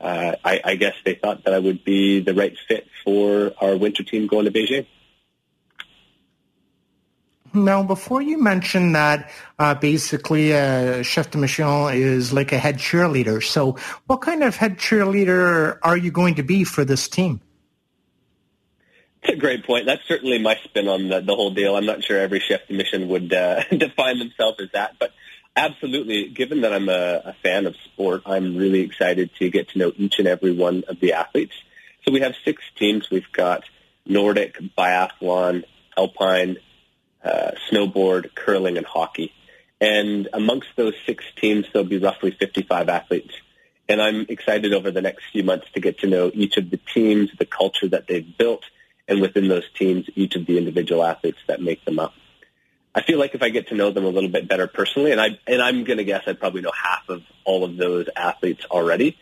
uh, 0.00 0.34
I, 0.44 0.60
I 0.64 0.74
guess 0.74 0.94
they 1.04 1.14
thought 1.14 1.44
that 1.44 1.54
I 1.54 1.60
would 1.60 1.84
be 1.84 2.20
the 2.20 2.34
right 2.34 2.56
fit 2.66 2.88
for 3.04 3.52
our 3.60 3.76
winter 3.76 4.02
team 4.02 4.26
going 4.26 4.46
to 4.46 4.50
Beijing. 4.50 4.86
Now, 7.54 7.82
before 7.82 8.20
you 8.20 8.42
mention 8.42 8.92
that, 8.92 9.30
uh, 9.58 9.74
basically, 9.74 10.52
uh, 10.52 11.02
chef 11.02 11.30
de 11.30 11.38
mission 11.38 11.66
is 11.94 12.32
like 12.32 12.52
a 12.52 12.58
head 12.58 12.78
cheerleader. 12.78 13.42
So, 13.42 13.76
what 14.06 14.20
kind 14.20 14.42
of 14.42 14.56
head 14.56 14.76
cheerleader 14.78 15.78
are 15.82 15.96
you 15.96 16.10
going 16.10 16.34
to 16.34 16.42
be 16.42 16.64
for 16.64 16.84
this 16.84 17.08
team? 17.08 17.40
It's 19.26 19.34
a 19.34 19.40
great 19.40 19.66
point. 19.66 19.86
That's 19.86 20.06
certainly 20.06 20.38
my 20.38 20.54
spin 20.62 20.86
on 20.86 21.08
the, 21.08 21.20
the 21.20 21.34
whole 21.34 21.50
deal. 21.50 21.74
I'm 21.74 21.84
not 21.84 22.04
sure 22.04 22.16
every 22.16 22.38
chef 22.38 22.60
de 22.68 22.74
mission 22.74 23.08
would 23.08 23.32
uh, 23.32 23.64
define 23.76 24.20
themselves 24.20 24.60
as 24.60 24.70
that, 24.72 25.00
but 25.00 25.10
absolutely. 25.56 26.28
Given 26.28 26.60
that 26.60 26.72
I'm 26.72 26.88
a, 26.88 27.22
a 27.24 27.32
fan 27.42 27.66
of 27.66 27.74
sport, 27.86 28.22
I'm 28.24 28.56
really 28.56 28.82
excited 28.82 29.30
to 29.40 29.50
get 29.50 29.70
to 29.70 29.78
know 29.80 29.92
each 29.96 30.20
and 30.20 30.28
every 30.28 30.52
one 30.52 30.84
of 30.86 31.00
the 31.00 31.14
athletes. 31.14 31.54
So 32.04 32.12
we 32.12 32.20
have 32.20 32.36
six 32.44 32.62
teams. 32.76 33.10
We've 33.10 33.30
got 33.32 33.64
Nordic, 34.06 34.60
biathlon, 34.78 35.64
alpine, 35.98 36.58
uh, 37.24 37.50
snowboard, 37.68 38.32
curling, 38.32 38.76
and 38.76 38.86
hockey. 38.86 39.32
And 39.80 40.28
amongst 40.32 40.68
those 40.76 40.94
six 41.04 41.24
teams, 41.34 41.66
there'll 41.72 41.88
be 41.88 41.98
roughly 41.98 42.30
55 42.30 42.88
athletes. 42.88 43.34
And 43.88 44.00
I'm 44.00 44.26
excited 44.28 44.72
over 44.72 44.92
the 44.92 45.02
next 45.02 45.24
few 45.32 45.42
months 45.42 45.66
to 45.74 45.80
get 45.80 45.98
to 46.00 46.06
know 46.06 46.30
each 46.32 46.58
of 46.58 46.70
the 46.70 46.78
teams, 46.94 47.30
the 47.36 47.44
culture 47.44 47.88
that 47.88 48.06
they've 48.06 48.38
built, 48.38 48.62
and 49.08 49.20
within 49.20 49.48
those 49.48 49.68
teams, 49.78 50.06
each 50.14 50.34
of 50.36 50.46
the 50.46 50.58
individual 50.58 51.04
athletes 51.04 51.38
that 51.46 51.60
make 51.60 51.84
them 51.84 51.98
up. 51.98 52.14
I 52.94 53.02
feel 53.02 53.18
like 53.18 53.34
if 53.34 53.42
I 53.42 53.50
get 53.50 53.68
to 53.68 53.74
know 53.74 53.90
them 53.90 54.04
a 54.04 54.08
little 54.08 54.30
bit 54.30 54.48
better 54.48 54.66
personally, 54.66 55.12
and 55.12 55.20
I 55.20 55.38
and 55.46 55.60
I'm 55.60 55.84
going 55.84 55.98
to 55.98 56.04
guess 56.04 56.22
I 56.26 56.32
probably 56.32 56.62
know 56.62 56.72
half 56.72 57.08
of 57.08 57.22
all 57.44 57.64
of 57.64 57.76
those 57.76 58.06
athletes 58.16 58.64
already, 58.70 59.18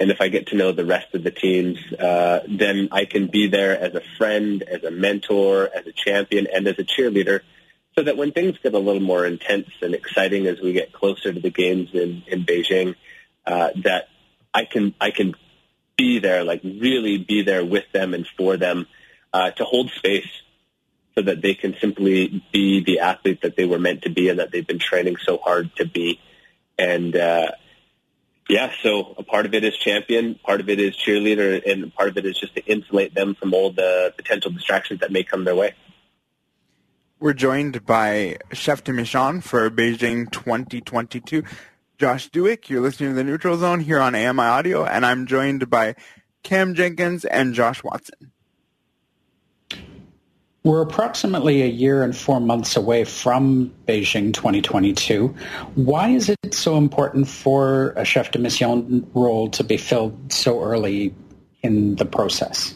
and 0.00 0.10
if 0.10 0.20
I 0.20 0.28
get 0.28 0.48
to 0.48 0.56
know 0.56 0.72
the 0.72 0.86
rest 0.86 1.14
of 1.14 1.22
the 1.24 1.30
teams, 1.30 1.78
uh, 1.92 2.40
then 2.48 2.88
I 2.90 3.04
can 3.04 3.26
be 3.26 3.48
there 3.48 3.78
as 3.78 3.94
a 3.94 4.02
friend, 4.16 4.62
as 4.62 4.82
a 4.82 4.90
mentor, 4.90 5.68
as 5.74 5.86
a 5.86 5.92
champion, 5.92 6.46
and 6.52 6.66
as 6.66 6.78
a 6.78 6.84
cheerleader, 6.84 7.40
so 7.94 8.04
that 8.04 8.16
when 8.16 8.32
things 8.32 8.56
get 8.62 8.72
a 8.74 8.78
little 8.78 9.02
more 9.02 9.26
intense 9.26 9.68
and 9.82 9.94
exciting 9.94 10.46
as 10.46 10.60
we 10.60 10.72
get 10.72 10.92
closer 10.92 11.32
to 11.32 11.40
the 11.40 11.50
games 11.50 11.90
in, 11.92 12.22
in 12.28 12.44
Beijing, 12.44 12.94
uh, 13.46 13.70
that 13.82 14.08
I 14.54 14.64
can 14.64 14.94
I 15.00 15.10
can 15.10 15.34
be 15.96 16.18
there, 16.20 16.44
like 16.44 16.62
really 16.62 17.18
be 17.18 17.42
there 17.42 17.64
with 17.64 17.90
them 17.92 18.14
and 18.14 18.26
for 18.36 18.56
them, 18.56 18.86
uh, 19.32 19.50
to 19.52 19.64
hold 19.64 19.90
space, 19.90 20.28
so 21.14 21.22
that 21.22 21.42
they 21.42 21.54
can 21.54 21.76
simply 21.80 22.42
be 22.52 22.84
the 22.84 23.00
athlete 23.00 23.42
that 23.42 23.56
they 23.56 23.64
were 23.64 23.78
meant 23.78 24.02
to 24.02 24.10
be 24.10 24.28
and 24.28 24.38
that 24.38 24.50
they've 24.52 24.66
been 24.66 24.78
training 24.78 25.16
so 25.16 25.38
hard 25.38 25.74
to 25.76 25.86
be, 25.86 26.20
and. 26.78 27.14
Uh, 27.16 27.50
yeah, 28.48 28.72
so 28.82 29.14
a 29.18 29.22
part 29.22 29.44
of 29.44 29.52
it 29.52 29.62
is 29.62 29.76
champion, 29.76 30.34
part 30.36 30.60
of 30.60 30.70
it 30.70 30.80
is 30.80 30.96
cheerleader, 30.96 31.60
and 31.70 31.94
part 31.94 32.08
of 32.08 32.16
it 32.16 32.24
is 32.24 32.38
just 32.38 32.54
to 32.54 32.64
insulate 32.64 33.14
them 33.14 33.34
from 33.34 33.52
all 33.52 33.70
the 33.70 34.12
potential 34.16 34.50
distractions 34.50 35.00
that 35.00 35.12
may 35.12 35.22
come 35.22 35.44
their 35.44 35.54
way. 35.54 35.74
We're 37.20 37.34
joined 37.34 37.84
by 37.84 38.38
Chef 38.52 38.84
de 38.84 38.92
Mission 38.92 39.42
for 39.42 39.68
Beijing 39.70 40.30
2022, 40.30 41.42
Josh 41.98 42.30
Dueck. 42.30 42.68
You're 42.68 42.80
listening 42.80 43.10
to 43.10 43.16
the 43.16 43.24
Neutral 43.24 43.58
Zone 43.58 43.80
here 43.80 44.00
on 44.00 44.14
AMI 44.14 44.42
Audio, 44.42 44.84
and 44.84 45.04
I'm 45.04 45.26
joined 45.26 45.68
by 45.68 45.96
Cam 46.42 46.74
Jenkins 46.74 47.26
and 47.26 47.52
Josh 47.52 47.82
Watson. 47.84 48.32
We're 50.68 50.82
approximately 50.82 51.62
a 51.62 51.66
year 51.66 52.02
and 52.02 52.14
four 52.14 52.40
months 52.40 52.76
away 52.76 53.04
from 53.04 53.72
Beijing 53.86 54.34
2022. 54.34 55.34
Why 55.76 56.10
is 56.10 56.28
it 56.28 56.52
so 56.52 56.76
important 56.76 57.26
for 57.26 57.94
a 57.96 58.04
chef 58.04 58.32
de 58.32 58.38
mission 58.38 59.10
role 59.14 59.48
to 59.52 59.64
be 59.64 59.78
filled 59.78 60.30
so 60.30 60.62
early 60.62 61.14
in 61.62 61.96
the 61.96 62.04
process? 62.04 62.74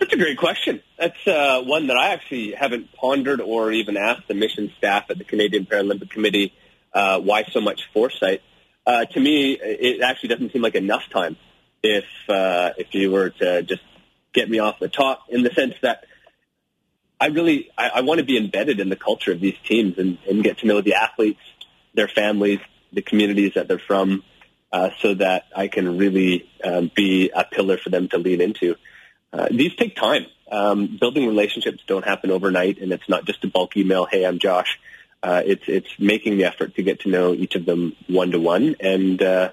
That's 0.00 0.14
a 0.14 0.16
great 0.16 0.38
question. 0.38 0.80
That's 0.98 1.26
uh, 1.26 1.60
one 1.60 1.88
that 1.88 1.98
I 1.98 2.14
actually 2.14 2.52
haven't 2.52 2.94
pondered 2.94 3.42
or 3.42 3.70
even 3.70 3.98
asked 3.98 4.26
the 4.26 4.32
mission 4.32 4.72
staff 4.78 5.04
at 5.10 5.18
the 5.18 5.24
Canadian 5.24 5.66
Paralympic 5.66 6.08
Committee 6.08 6.54
uh, 6.94 7.20
why 7.20 7.44
so 7.52 7.60
much 7.60 7.82
foresight. 7.92 8.40
Uh, 8.86 9.04
to 9.04 9.20
me, 9.20 9.58
it 9.60 10.00
actually 10.00 10.30
doesn't 10.30 10.54
seem 10.54 10.62
like 10.62 10.74
enough 10.74 11.02
time 11.12 11.36
if 11.82 12.06
uh, 12.30 12.70
if 12.78 12.94
you 12.94 13.10
were 13.10 13.28
to 13.28 13.62
just 13.62 13.82
get 14.32 14.48
me 14.48 14.58
off 14.58 14.78
the 14.78 14.88
top 14.88 15.24
in 15.28 15.42
the 15.42 15.50
sense 15.50 15.74
that 15.82 16.06
I 17.20 17.26
really 17.26 17.70
I, 17.76 17.88
I 17.96 18.00
want 18.02 18.18
to 18.18 18.24
be 18.24 18.36
embedded 18.36 18.80
in 18.80 18.88
the 18.88 18.96
culture 18.96 19.32
of 19.32 19.40
these 19.40 19.56
teams 19.64 19.98
and, 19.98 20.18
and 20.28 20.42
get 20.42 20.58
to 20.58 20.66
know 20.66 20.80
the 20.80 20.94
athletes, 20.94 21.40
their 21.94 22.08
families, 22.08 22.60
the 22.92 23.02
communities 23.02 23.52
that 23.54 23.68
they're 23.68 23.78
from, 23.78 24.22
uh, 24.72 24.90
so 25.00 25.14
that 25.14 25.44
I 25.54 25.68
can 25.68 25.98
really 25.98 26.50
um, 26.62 26.90
be 26.94 27.30
a 27.34 27.44
pillar 27.44 27.78
for 27.78 27.90
them 27.90 28.08
to 28.08 28.18
lean 28.18 28.40
into. 28.40 28.76
Uh, 29.32 29.48
these 29.50 29.74
take 29.76 29.96
time. 29.96 30.26
Um, 30.50 30.98
building 31.00 31.26
relationships 31.26 31.82
don't 31.86 32.04
happen 32.04 32.30
overnight, 32.30 32.78
and 32.78 32.92
it's 32.92 33.08
not 33.08 33.24
just 33.24 33.42
a 33.44 33.48
bulk 33.48 33.76
email. 33.76 34.04
Hey, 34.04 34.24
I'm 34.26 34.38
Josh. 34.38 34.78
Uh, 35.22 35.42
it's 35.44 35.64
it's 35.66 35.88
making 35.98 36.36
the 36.36 36.44
effort 36.44 36.74
to 36.76 36.82
get 36.82 37.00
to 37.00 37.08
know 37.08 37.32
each 37.32 37.54
of 37.54 37.64
them 37.64 37.96
one 38.08 38.30
to 38.32 38.38
one, 38.38 38.76
and 38.78 39.22
uh, 39.22 39.52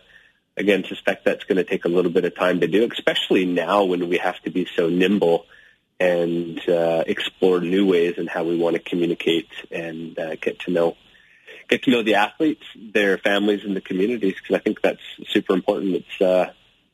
again, 0.58 0.84
suspect 0.84 1.26
that's 1.26 1.46
going 1.46 1.58
to 1.58 1.64
take 1.64 1.86
a 1.86 1.88
little 1.88 2.12
bit 2.12 2.26
of 2.26 2.36
time 2.36 2.60
to 2.60 2.68
do, 2.68 2.88
especially 2.92 3.46
now 3.46 3.86
when 3.86 4.10
we 4.10 4.18
have 4.18 4.40
to 4.42 4.50
be 4.50 4.68
so 4.76 4.90
nimble 4.90 5.46
and 6.02 6.68
uh, 6.68 7.04
explore 7.06 7.62
new 7.62 7.86
ways 7.86 8.16
in 8.18 8.26
how 8.26 8.44
we 8.44 8.58
want 8.58 8.76
to 8.76 8.82
communicate 8.82 9.50
and 9.70 10.18
uh, 10.18 10.36
get 10.36 10.60
to 10.62 10.72
know 10.72 10.98
get 11.70 11.84
to 11.84 11.92
know 11.92 12.02
the 12.02 12.16
athletes, 12.16 12.66
their 12.76 13.18
families, 13.20 13.64
and 13.64 13.76
the 13.76 13.82
communities. 13.82 14.34
Because 14.34 14.56
I 14.56 14.60
think 14.60 14.82
that's 14.82 15.02
super 15.28 15.54
important. 15.54 15.96
It's 15.96 16.22
uh, 16.22 16.54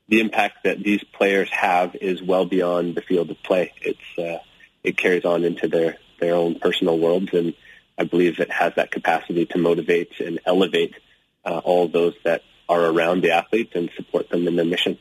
the 0.09 0.19
impact 0.19 0.65
that 0.65 0.83
these 0.83 1.03
players 1.03 1.49
have 1.51 1.95
is 1.95 2.21
well 2.21 2.45
beyond 2.45 2.95
the 2.95 3.01
field 3.01 3.31
of 3.31 3.41
play. 3.43 3.73
It's 3.81 4.19
uh, 4.19 4.43
it 4.83 4.97
carries 4.97 5.23
on 5.23 5.45
into 5.45 5.69
their 5.69 5.97
their 6.19 6.35
own 6.35 6.59
personal 6.59 6.99
worlds, 6.99 7.29
and 7.31 7.53
I 7.97 8.03
believe 8.03 8.41
it 8.41 8.51
has 8.51 8.73
that 8.75 8.91
capacity 8.91 9.45
to 9.45 9.57
motivate 9.57 10.19
and 10.19 10.41
elevate 10.45 10.95
uh, 11.45 11.59
all 11.63 11.87
those 11.87 12.15
that 12.25 12.41
are 12.67 12.83
around 12.83 13.21
the 13.21 13.31
athletes 13.31 13.71
and 13.73 13.89
support 13.95 14.29
them 14.29 14.49
in 14.49 14.57
their 14.57 14.65
mission. 14.65 14.99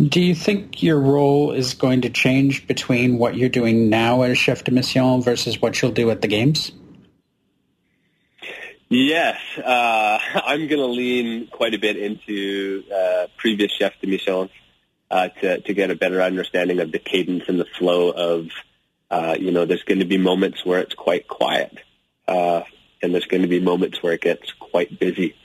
Do 0.00 0.20
you 0.20 0.34
think 0.34 0.82
your 0.82 0.98
role 0.98 1.52
is 1.52 1.74
going 1.74 2.00
to 2.02 2.10
change 2.10 2.66
between 2.66 3.18
what 3.18 3.36
you're 3.36 3.48
doing 3.48 3.88
now 3.88 4.22
as 4.22 4.38
chef 4.38 4.64
de 4.64 4.70
mission 4.72 5.22
versus 5.22 5.60
what 5.60 5.80
you'll 5.80 5.92
do 5.92 6.10
at 6.10 6.22
the 6.22 6.28
games? 6.28 6.72
Yes, 8.88 9.38
uh, 9.58 10.18
I'm 10.34 10.68
going 10.68 10.80
to 10.80 10.86
lean 10.86 11.48
quite 11.48 11.74
a 11.74 11.78
bit 11.78 11.96
into 11.96 12.84
uh, 12.94 13.26
previous 13.36 13.72
chef 13.72 13.92
de 14.00 14.06
mission 14.06 14.50
uh, 15.10 15.28
to 15.40 15.60
to 15.60 15.74
get 15.74 15.90
a 15.90 15.94
better 15.94 16.20
understanding 16.20 16.80
of 16.80 16.90
the 16.90 16.98
cadence 16.98 17.44
and 17.48 17.60
the 17.60 17.66
flow 17.78 18.10
of. 18.10 18.48
Uh, 19.10 19.36
you 19.38 19.50
know, 19.50 19.66
there's 19.66 19.82
going 19.82 19.98
to 19.98 20.06
be 20.06 20.16
moments 20.16 20.64
where 20.64 20.80
it's 20.80 20.94
quite 20.94 21.28
quiet, 21.28 21.76
uh, 22.26 22.62
and 23.02 23.12
there's 23.12 23.26
going 23.26 23.42
to 23.42 23.48
be 23.48 23.60
moments 23.60 24.02
where 24.02 24.14
it 24.14 24.22
gets 24.22 24.50
quite 24.58 24.98
busy. 24.98 25.36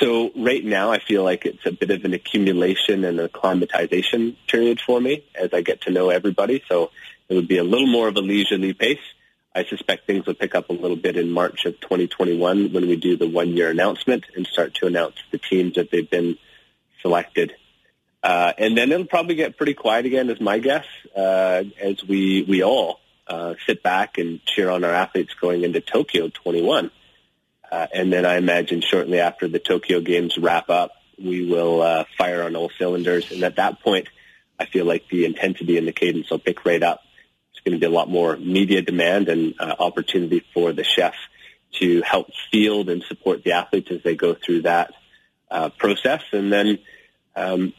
So 0.00 0.32
right 0.34 0.64
now, 0.64 0.90
I 0.90 0.98
feel 0.98 1.22
like 1.22 1.46
it's 1.46 1.64
a 1.64 1.70
bit 1.70 1.90
of 1.90 2.04
an 2.04 2.12
accumulation 2.12 3.04
and 3.04 3.20
acclimatization 3.20 4.36
period 4.48 4.80
for 4.80 5.00
me 5.00 5.24
as 5.34 5.50
I 5.52 5.60
get 5.60 5.82
to 5.82 5.90
know 5.90 6.10
everybody. 6.10 6.62
So 6.68 6.90
it 7.28 7.34
would 7.34 7.46
be 7.48 7.58
a 7.58 7.64
little 7.64 7.86
more 7.86 8.08
of 8.08 8.16
a 8.16 8.20
leisurely 8.20 8.72
pace. 8.72 8.98
I 9.54 9.64
suspect 9.64 10.06
things 10.06 10.26
will 10.26 10.34
pick 10.34 10.54
up 10.54 10.68
a 10.70 10.72
little 10.72 10.96
bit 10.96 11.16
in 11.16 11.30
March 11.30 11.64
of 11.64 11.80
2021 11.80 12.72
when 12.72 12.88
we 12.88 12.96
do 12.96 13.16
the 13.16 13.28
one-year 13.28 13.70
announcement 13.70 14.24
and 14.34 14.46
start 14.46 14.74
to 14.74 14.86
announce 14.86 15.16
the 15.30 15.38
teams 15.38 15.74
that 15.74 15.90
they've 15.90 16.08
been 16.08 16.38
selected. 17.02 17.52
Uh, 18.22 18.52
and 18.58 18.76
then 18.76 18.90
it'll 18.90 19.06
probably 19.06 19.36
get 19.36 19.56
pretty 19.56 19.74
quiet 19.74 20.06
again, 20.06 20.28
is 20.28 20.40
my 20.40 20.58
guess, 20.58 20.84
uh, 21.16 21.62
as 21.80 22.04
we 22.04 22.42
we 22.42 22.62
all 22.62 23.00
uh, 23.28 23.54
sit 23.66 23.82
back 23.82 24.18
and 24.18 24.44
cheer 24.44 24.70
on 24.70 24.84
our 24.84 24.92
athletes 24.92 25.34
going 25.34 25.62
into 25.62 25.80
Tokyo 25.80 26.28
21. 26.28 26.90
Uh, 27.70 27.86
and 27.92 28.12
then 28.12 28.24
I 28.24 28.36
imagine 28.36 28.80
shortly 28.80 29.20
after 29.20 29.48
the 29.48 29.58
Tokyo 29.58 30.00
Games 30.00 30.38
wrap 30.38 30.70
up, 30.70 30.92
we 31.22 31.46
will 31.46 31.82
uh, 31.82 32.04
fire 32.16 32.42
on 32.42 32.56
all 32.56 32.70
cylinders. 32.78 33.30
And 33.30 33.42
at 33.42 33.56
that 33.56 33.80
point, 33.80 34.08
I 34.58 34.66
feel 34.66 34.84
like 34.84 35.08
the 35.08 35.24
intensity 35.24 35.76
and 35.76 35.86
the 35.86 35.92
cadence 35.92 36.30
will 36.30 36.38
pick 36.38 36.64
right 36.64 36.82
up. 36.82 37.02
It's 37.52 37.60
going 37.60 37.74
to 37.74 37.80
be 37.80 37.86
a 37.86 37.94
lot 37.94 38.08
more 38.08 38.36
media 38.36 38.82
demand 38.82 39.28
and 39.28 39.54
uh, 39.58 39.74
opportunity 39.78 40.44
for 40.54 40.72
the 40.72 40.84
chef 40.84 41.14
to 41.80 42.02
help 42.02 42.28
field 42.50 42.88
and 42.88 43.02
support 43.04 43.44
the 43.44 43.52
athletes 43.52 43.90
as 43.90 44.02
they 44.02 44.16
go 44.16 44.34
through 44.34 44.62
that 44.62 44.94
uh, 45.50 45.68
process. 45.70 46.22
And 46.32 46.52
then 46.52 46.78
um, 47.36 47.74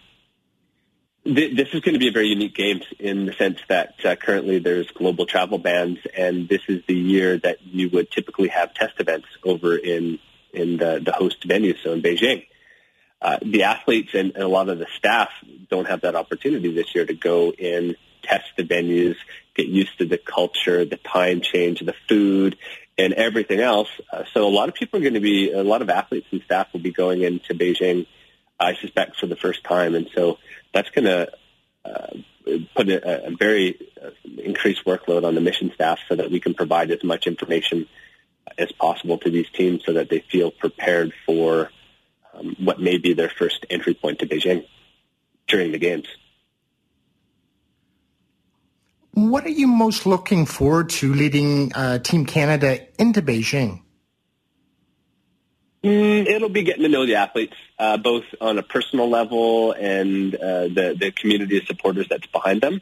th- 1.35 1.55
this 1.55 1.69
is 1.73 1.81
going 1.81 1.93
to 1.93 1.99
be 1.99 2.09
a 2.09 2.11
very 2.11 2.27
unique 2.27 2.55
game 2.55 2.81
in 2.99 3.25
the 3.25 3.33
sense 3.33 3.59
that 3.67 3.95
uh, 4.05 4.15
currently 4.15 4.59
there's 4.59 4.89
global 4.91 5.25
travel 5.25 5.57
bans, 5.57 5.99
and 6.15 6.47
this 6.47 6.61
is 6.67 6.83
the 6.87 6.95
year 6.95 7.37
that 7.37 7.61
you 7.63 7.89
would 7.89 8.11
typically 8.11 8.49
have 8.49 8.73
test 8.73 8.93
events 8.99 9.27
over 9.43 9.75
in 9.75 10.19
in 10.51 10.77
the, 10.77 10.99
the 11.03 11.11
host 11.11 11.43
venue, 11.43 11.75
so 11.83 11.93
in 11.93 12.01
Beijing. 12.01 12.45
Uh, 13.21 13.37
the 13.41 13.63
athletes 13.63 14.13
and, 14.13 14.31
and 14.33 14.43
a 14.43 14.47
lot 14.47 14.69
of 14.69 14.79
the 14.79 14.87
staff 14.97 15.29
don't 15.69 15.87
have 15.87 16.01
that 16.01 16.15
opportunity 16.15 16.73
this 16.73 16.95
year 16.95 17.05
to 17.05 17.13
go 17.13 17.51
in, 17.51 17.95
test 18.23 18.45
the 18.57 18.63
venues, 18.63 19.15
get 19.55 19.67
used 19.67 19.97
to 19.97 20.05
the 20.05 20.17
culture, 20.17 20.85
the 20.85 20.97
time 20.97 21.41
change, 21.41 21.81
the 21.81 21.93
food, 22.07 22.57
and 22.97 23.13
everything 23.13 23.59
else. 23.59 23.89
Uh, 24.11 24.23
so 24.33 24.47
a 24.47 24.49
lot 24.49 24.69
of 24.69 24.75
people 24.75 24.99
are 24.99 25.03
going 25.03 25.13
to 25.13 25.19
be, 25.19 25.51
a 25.51 25.63
lot 25.63 25.81
of 25.81 25.89
athletes 25.89 26.27
and 26.31 26.41
staff 26.43 26.71
will 26.73 26.79
be 26.79 26.91
going 26.91 27.21
into 27.21 27.53
Beijing, 27.53 28.07
I 28.59 28.75
suspect, 28.75 29.19
for 29.19 29.27
the 29.27 29.35
first 29.35 29.63
time. 29.63 29.95
And 29.95 30.09
so 30.15 30.37
that's 30.73 30.89
going 30.91 31.05
to 31.05 31.31
uh, 31.85 32.07
put 32.75 32.89
a, 32.89 33.27
a 33.27 33.31
very 33.31 33.79
uh, 34.03 34.09
increased 34.43 34.85
workload 34.85 35.25
on 35.25 35.35
the 35.35 35.41
mission 35.41 35.71
staff 35.73 35.99
so 36.07 36.15
that 36.15 36.31
we 36.31 36.39
can 36.39 36.53
provide 36.53 36.91
as 36.91 37.03
much 37.03 37.27
information 37.27 37.87
as 38.57 38.71
possible 38.73 39.17
to 39.19 39.29
these 39.29 39.49
teams 39.51 39.83
so 39.85 39.93
that 39.93 40.09
they 40.09 40.19
feel 40.31 40.51
prepared 40.51 41.13
for 41.25 41.69
um, 42.33 42.55
what 42.59 42.79
may 42.79 42.97
be 42.97 43.13
their 43.13 43.29
first 43.29 43.65
entry 43.69 43.93
point 43.93 44.19
to 44.19 44.27
Beijing 44.27 44.65
during 45.47 45.71
the 45.71 45.77
games. 45.77 46.07
What 49.13 49.45
are 49.45 49.49
you 49.49 49.67
most 49.67 50.05
looking 50.05 50.45
forward 50.45 50.89
to 50.91 51.13
leading 51.13 51.73
uh, 51.73 51.99
Team 51.99 52.25
Canada 52.25 52.79
into 52.97 53.21
Beijing? 53.21 53.81
Mm, 55.83 56.18
it'll 56.39 56.49
be 56.49 56.63
getting 56.63 56.83
to 56.83 56.89
know 56.89 57.05
the 57.05 57.15
athletes, 57.15 57.55
uh, 57.77 57.97
both 57.97 58.23
on 58.39 58.57
a 58.57 58.63
personal 58.63 59.09
level 59.09 59.73
and 59.73 60.33
uh, 60.33 60.69
the 60.69 60.95
the 60.97 61.11
community 61.11 61.57
of 61.57 61.65
supporters 61.65 62.07
that's 62.09 62.27
behind 62.27 62.61
them. 62.61 62.81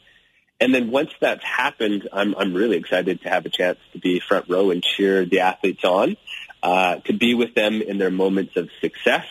And 0.59 0.73
then 0.73 0.91
once 0.91 1.09
that's 1.19 1.43
happened, 1.43 2.07
I'm 2.13 2.35
I'm 2.35 2.53
really 2.53 2.77
excited 2.77 3.21
to 3.23 3.29
have 3.29 3.47
a 3.47 3.49
chance 3.49 3.79
to 3.93 3.99
be 3.99 4.19
front 4.19 4.47
row 4.47 4.69
and 4.69 4.83
cheer 4.83 5.25
the 5.25 5.39
athletes 5.39 5.83
on, 5.83 6.17
uh, 6.61 6.97
to 7.05 7.13
be 7.13 7.33
with 7.33 7.55
them 7.55 7.81
in 7.81 7.97
their 7.97 8.11
moments 8.11 8.55
of 8.57 8.69
success, 8.79 9.25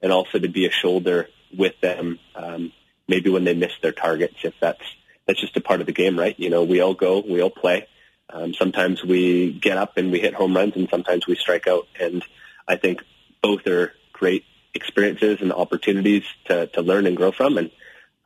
and 0.00 0.12
also 0.12 0.38
to 0.38 0.48
be 0.48 0.66
a 0.66 0.70
shoulder 0.70 1.28
with 1.56 1.80
them, 1.80 2.20
um, 2.36 2.72
maybe 3.08 3.30
when 3.30 3.44
they 3.44 3.54
miss 3.54 3.72
their 3.82 3.92
targets, 3.92 4.36
if 4.44 4.54
that's 4.60 4.84
that's 5.26 5.40
just 5.40 5.56
a 5.56 5.60
part 5.60 5.80
of 5.80 5.86
the 5.86 5.92
game, 5.92 6.16
right? 6.16 6.38
You 6.38 6.50
know, 6.50 6.62
we 6.62 6.80
all 6.80 6.94
go, 6.94 7.20
we 7.20 7.42
all 7.42 7.50
play. 7.50 7.88
Um, 8.30 8.54
sometimes 8.54 9.02
we 9.04 9.52
get 9.52 9.76
up 9.76 9.96
and 9.96 10.12
we 10.12 10.20
hit 10.20 10.34
home 10.34 10.54
runs, 10.54 10.76
and 10.76 10.88
sometimes 10.88 11.26
we 11.26 11.34
strike 11.34 11.66
out. 11.66 11.88
And 11.98 12.24
I 12.68 12.76
think 12.76 13.02
both 13.42 13.66
are 13.66 13.92
great 14.12 14.44
experiences 14.74 15.38
and 15.40 15.52
opportunities 15.52 16.24
to, 16.46 16.66
to 16.68 16.82
learn 16.82 17.06
and 17.06 17.16
grow 17.16 17.32
from. 17.32 17.58
And 17.58 17.70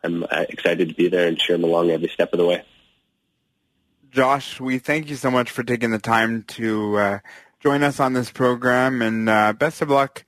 I'm 0.05 0.25
uh, 0.25 0.45
excited 0.49 0.89
to 0.89 0.95
be 0.95 1.09
there 1.09 1.27
and 1.27 1.39
cheer 1.39 1.57
them 1.57 1.65
along 1.65 1.91
every 1.91 2.09
step 2.09 2.33
of 2.33 2.39
the 2.39 2.47
way. 2.47 2.63
Josh, 4.11 4.61
we 4.61 4.79
thank 4.79 5.11
you 5.11 5.17
so 5.17 5.31
much 5.31 5.51
for 5.51 5.63
taking 5.63 5.91
the 5.91 5.99
time 5.99 6.43
to 6.45 6.97
uh, 6.97 7.19
join 7.61 7.83
us 7.83 8.01
on 8.01 8.13
this 8.13 8.31
program, 8.31 9.03
and 9.03 9.29
uh, 9.29 9.53
best 9.53 9.83
of 9.83 9.91
luck 9.91 10.25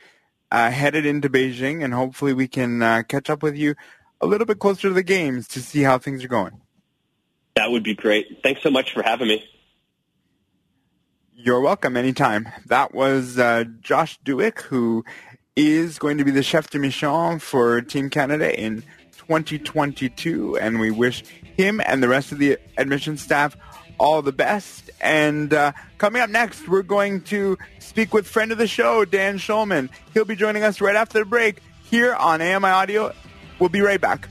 uh, 0.50 0.70
headed 0.70 1.06
into 1.06 1.30
Beijing, 1.30 1.84
and 1.84 1.94
hopefully 1.94 2.34
we 2.34 2.48
can 2.48 2.82
uh, 2.82 3.02
catch 3.08 3.30
up 3.30 3.42
with 3.42 3.56
you 3.56 3.74
a 4.20 4.26
little 4.26 4.46
bit 4.46 4.58
closer 4.58 4.88
to 4.88 4.94
the 4.94 5.02
games 5.02 5.46
to 5.48 5.60
see 5.60 5.82
how 5.82 5.98
things 5.98 6.24
are 6.24 6.28
going. 6.28 6.60
That 7.56 7.70
would 7.70 7.84
be 7.84 7.94
great. 7.94 8.40
Thanks 8.42 8.62
so 8.62 8.70
much 8.70 8.92
for 8.92 9.02
having 9.02 9.28
me. 9.28 9.44
You're 11.40 11.60
welcome 11.60 11.96
anytime. 11.96 12.48
That 12.66 12.92
was 12.92 13.38
uh, 13.38 13.62
Josh 13.80 14.18
Dueck, 14.24 14.62
who 14.62 15.04
is 15.54 15.96
going 15.96 16.18
to 16.18 16.24
be 16.24 16.32
the 16.32 16.42
chef 16.42 16.68
de 16.68 16.80
mission 16.80 17.38
for 17.38 17.80
Team 17.80 18.10
Canada 18.10 18.60
in 18.60 18.82
2022, 19.18 20.58
and 20.58 20.80
we 20.80 20.90
wish 20.90 21.22
him 21.56 21.80
and 21.86 22.02
the 22.02 22.08
rest 22.08 22.32
of 22.32 22.38
the 22.38 22.58
admission 22.76 23.16
staff 23.16 23.56
all 23.98 24.20
the 24.20 24.32
best. 24.32 24.90
And 25.00 25.54
uh, 25.54 25.70
coming 25.98 26.22
up 26.22 26.28
next, 26.28 26.66
we're 26.66 26.82
going 26.82 27.20
to 27.26 27.56
speak 27.78 28.12
with 28.12 28.26
friend 28.26 28.50
of 28.50 28.58
the 28.58 28.66
show, 28.66 29.04
Dan 29.04 29.38
Shulman. 29.38 29.90
He'll 30.14 30.24
be 30.24 30.34
joining 30.34 30.64
us 30.64 30.80
right 30.80 30.96
after 30.96 31.20
the 31.20 31.24
break 31.24 31.62
here 31.84 32.16
on 32.16 32.42
AMI 32.42 32.68
Audio. 32.68 33.14
We'll 33.60 33.68
be 33.68 33.80
right 33.80 34.00
back. 34.00 34.28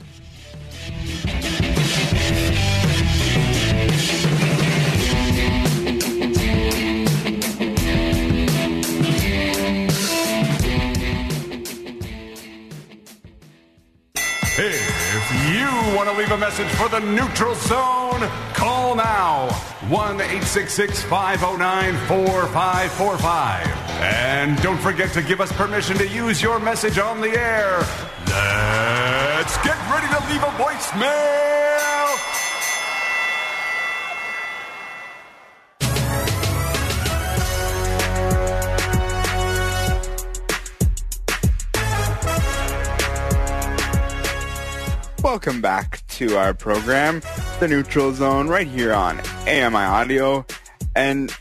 Message 16.38 16.68
for 16.68 16.88
the 16.88 17.00
neutral 17.00 17.54
zone, 17.54 18.20
call 18.54 18.94
now 18.94 19.48
1 19.88 20.20
866 20.20 21.02
509 21.02 21.96
4545. 22.06 23.66
And 24.00 24.60
don't 24.62 24.78
forget 24.78 25.12
to 25.14 25.22
give 25.22 25.40
us 25.40 25.50
permission 25.52 25.96
to 25.98 26.06
use 26.06 26.40
your 26.40 26.60
message 26.60 26.98
on 26.98 27.20
the 27.20 27.30
air. 27.30 27.78
Let's 29.36 29.56
get 29.58 29.76
ready 29.90 30.06
to 30.14 30.20
leave 30.30 30.42
a 30.42 30.52
voicemail. 30.56 31.38
Welcome 45.22 45.60
back 45.60 46.07
to 46.18 46.36
our 46.36 46.52
program, 46.52 47.22
The 47.60 47.68
Neutral 47.68 48.12
Zone, 48.12 48.48
right 48.48 48.66
here 48.66 48.92
on 48.92 49.20
AMI 49.46 49.76
Audio. 49.76 50.44
And 50.96 51.32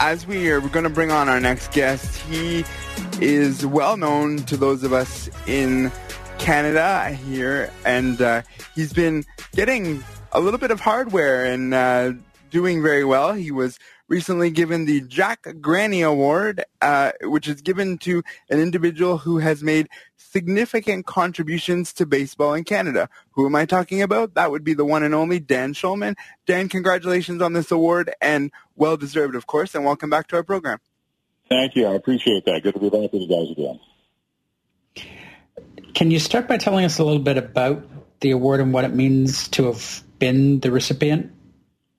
as 0.00 0.26
we 0.26 0.50
are 0.50 0.60
going 0.60 0.82
to 0.82 0.90
bring 0.90 1.10
on 1.10 1.30
our 1.30 1.40
next 1.40 1.72
guest, 1.72 2.20
he 2.24 2.62
is 3.22 3.64
well 3.64 3.96
known 3.96 4.36
to 4.40 4.58
those 4.58 4.84
of 4.84 4.92
us 4.92 5.30
in 5.46 5.90
Canada 6.38 7.08
here, 7.08 7.72
and 7.86 8.20
uh, 8.20 8.42
he's 8.74 8.92
been 8.92 9.24
getting 9.52 10.04
a 10.32 10.40
little 10.40 10.60
bit 10.60 10.70
of 10.70 10.78
hardware 10.78 11.46
and 11.46 11.72
uh, 11.72 12.12
doing 12.50 12.82
very 12.82 13.06
well. 13.06 13.32
He 13.32 13.50
was 13.50 13.78
recently 14.08 14.50
given 14.50 14.86
the 14.86 15.02
Jack 15.02 15.46
Graney 15.60 16.02
Award, 16.02 16.64
uh, 16.82 17.12
which 17.22 17.46
is 17.46 17.62
given 17.62 17.98
to 17.98 18.22
an 18.50 18.58
individual 18.58 19.18
who 19.18 19.38
has 19.38 19.62
made 19.62 19.88
significant 20.16 21.06
contributions 21.06 21.92
to 21.94 22.06
baseball 22.06 22.54
in 22.54 22.64
Canada. 22.64 23.08
Who 23.32 23.46
am 23.46 23.54
I 23.54 23.66
talking 23.66 24.02
about? 24.02 24.34
That 24.34 24.50
would 24.50 24.64
be 24.64 24.74
the 24.74 24.84
one 24.84 25.02
and 25.02 25.14
only 25.14 25.38
Dan 25.38 25.74
Shulman. 25.74 26.16
Dan, 26.46 26.68
congratulations 26.68 27.40
on 27.40 27.52
this 27.52 27.70
award 27.70 28.12
and 28.20 28.50
well 28.76 28.96
deserved, 28.96 29.36
of 29.36 29.46
course, 29.46 29.74
and 29.74 29.84
welcome 29.84 30.10
back 30.10 30.26
to 30.28 30.36
our 30.36 30.42
program. 30.42 30.80
Thank 31.48 31.76
you. 31.76 31.86
I 31.86 31.94
appreciate 31.94 32.44
that. 32.44 32.62
Good 32.62 32.74
to 32.74 32.80
be 32.80 32.90
back 32.90 33.12
with 33.12 33.22
you 33.22 33.28
guys 33.28 33.50
again. 33.50 33.80
Can 35.94 36.10
you 36.10 36.18
start 36.18 36.46
by 36.46 36.58
telling 36.58 36.84
us 36.84 36.98
a 36.98 37.04
little 37.04 37.22
bit 37.22 37.38
about 37.38 37.86
the 38.20 38.30
award 38.32 38.60
and 38.60 38.72
what 38.72 38.84
it 38.84 38.94
means 38.94 39.48
to 39.48 39.64
have 39.64 40.02
been 40.18 40.60
the 40.60 40.70
recipient? 40.70 41.32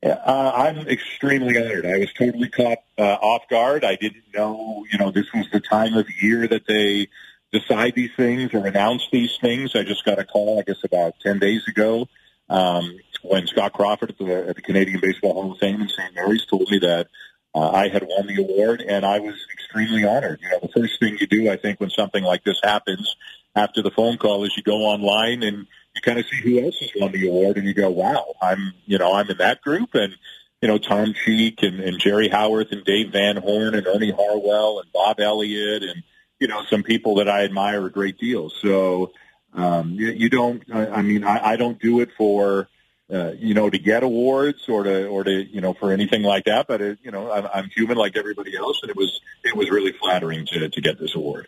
Uh, 0.01 0.51
I'm 0.55 0.87
extremely 0.87 1.57
honored. 1.57 1.85
I 1.85 1.97
was 1.97 2.13
totally 2.13 2.49
caught 2.49 2.79
uh, 2.97 3.17
off 3.21 3.49
guard. 3.49 3.83
I 3.83 3.95
didn't 3.95 4.23
know, 4.33 4.85
you 4.91 4.97
know, 4.97 5.11
this 5.11 5.25
was 5.33 5.47
the 5.51 5.59
time 5.59 5.95
of 5.95 6.07
year 6.21 6.47
that 6.47 6.65
they 6.67 7.09
decide 7.51 7.95
these 7.95 8.11
things 8.15 8.53
or 8.53 8.65
announce 8.65 9.07
these 9.11 9.37
things. 9.41 9.75
I 9.75 9.83
just 9.83 10.05
got 10.05 10.19
a 10.19 10.23
call, 10.23 10.59
I 10.59 10.63
guess, 10.63 10.83
about 10.83 11.15
10 11.21 11.39
days 11.39 11.67
ago 11.67 12.07
um, 12.49 12.97
when 13.23 13.47
Scott 13.47 13.73
Crawford 13.73 14.11
at 14.11 14.17
the, 14.17 14.47
at 14.49 14.55
the 14.55 14.61
Canadian 14.61 15.01
Baseball 15.01 15.33
Hall 15.33 15.51
of 15.51 15.57
Fame 15.57 15.81
in 15.81 15.89
St. 15.89 16.15
Mary's 16.15 16.45
told 16.45 16.69
me 16.71 16.79
that 16.79 17.07
uh, 17.53 17.71
I 17.71 17.89
had 17.89 18.03
won 18.07 18.27
the 18.27 18.41
award, 18.41 18.81
and 18.81 19.05
I 19.05 19.19
was 19.19 19.35
extremely 19.51 20.05
honored. 20.05 20.39
You 20.41 20.49
know, 20.49 20.59
the 20.61 20.79
first 20.79 20.99
thing 20.99 21.17
you 21.19 21.27
do, 21.27 21.51
I 21.51 21.57
think, 21.57 21.79
when 21.79 21.89
something 21.89 22.23
like 22.23 22.43
this 22.43 22.59
happens 22.63 23.15
after 23.55 23.81
the 23.81 23.91
phone 23.91 24.17
call 24.17 24.43
is 24.45 24.55
you 24.55 24.63
go 24.63 24.85
online 24.85 25.43
and 25.43 25.65
you 25.99 26.13
kind 26.13 26.19
of 26.19 26.25
see 26.25 26.41
who 26.41 26.65
else 26.65 26.79
has 26.79 26.91
won 26.95 27.11
the 27.11 27.27
award, 27.27 27.57
and 27.57 27.67
you 27.67 27.73
go, 27.73 27.89
"Wow, 27.89 28.35
I'm, 28.41 28.73
you 28.85 28.97
know, 28.97 29.13
I'm 29.13 29.29
in 29.29 29.37
that 29.37 29.61
group." 29.61 29.93
And 29.93 30.15
you 30.61 30.67
know, 30.67 30.77
Tom 30.77 31.13
Cheek 31.13 31.63
and, 31.63 31.79
and 31.79 31.99
Jerry 31.99 32.27
Howarth 32.27 32.71
and 32.71 32.83
Dave 32.83 33.11
Van 33.13 33.37
Horne 33.37 33.75
and 33.75 33.87
Ernie 33.87 34.11
Harwell 34.11 34.79
and 34.79 34.91
Bob 34.91 35.19
Elliott 35.19 35.83
and 35.83 36.03
you 36.39 36.47
know, 36.47 36.63
some 36.69 36.83
people 36.83 37.15
that 37.15 37.29
I 37.29 37.43
admire 37.43 37.85
a 37.85 37.89
great 37.89 38.17
deal. 38.17 38.49
So, 38.49 39.11
um, 39.53 39.91
you, 39.91 40.11
you 40.11 40.29
don't, 40.29 40.63
I 40.73 41.01
mean, 41.01 41.23
I, 41.23 41.51
I 41.51 41.55
don't 41.57 41.79
do 41.79 41.99
it 41.99 42.09
for, 42.17 42.69
uh, 43.11 43.31
you 43.37 43.53
know, 43.53 43.69
to 43.69 43.77
get 43.77 44.03
awards 44.03 44.69
or 44.69 44.83
to, 44.83 45.07
or 45.07 45.23
to, 45.23 45.31
you 45.31 45.59
know, 45.59 45.73
for 45.73 45.91
anything 45.91 46.23
like 46.23 46.45
that. 46.45 46.67
But, 46.67 46.81
it, 46.81 46.99
you 47.03 47.11
know, 47.11 47.31
I'm, 47.31 47.47
I'm 47.53 47.69
human 47.75 47.97
like 47.97 48.15
everybody 48.15 48.55
else. 48.55 48.79
And 48.83 48.89
it 48.89 48.95
was, 48.95 49.19
it 49.43 49.55
was 49.55 49.69
really 49.69 49.91
flattering 49.91 50.45
to, 50.47 50.69
to 50.69 50.81
get 50.81 50.99
this 50.99 51.15
award. 51.15 51.47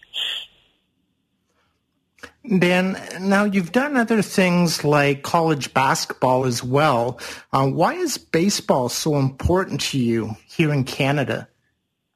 Dan, 2.48 3.00
now 3.20 3.44
you've 3.44 3.72
done 3.72 3.96
other 3.96 4.22
things 4.24 4.84
like 4.84 5.22
college 5.22 5.74
basketball 5.74 6.46
as 6.46 6.64
well. 6.64 7.20
Uh, 7.54 7.68
why 7.68 7.94
is 7.94 8.18
baseball 8.18 8.90
so 8.90 9.18
important 9.18 9.82
to 9.82 10.00
you 10.00 10.36
here 10.48 10.74
in 10.74 10.84
Canada? 10.84 11.48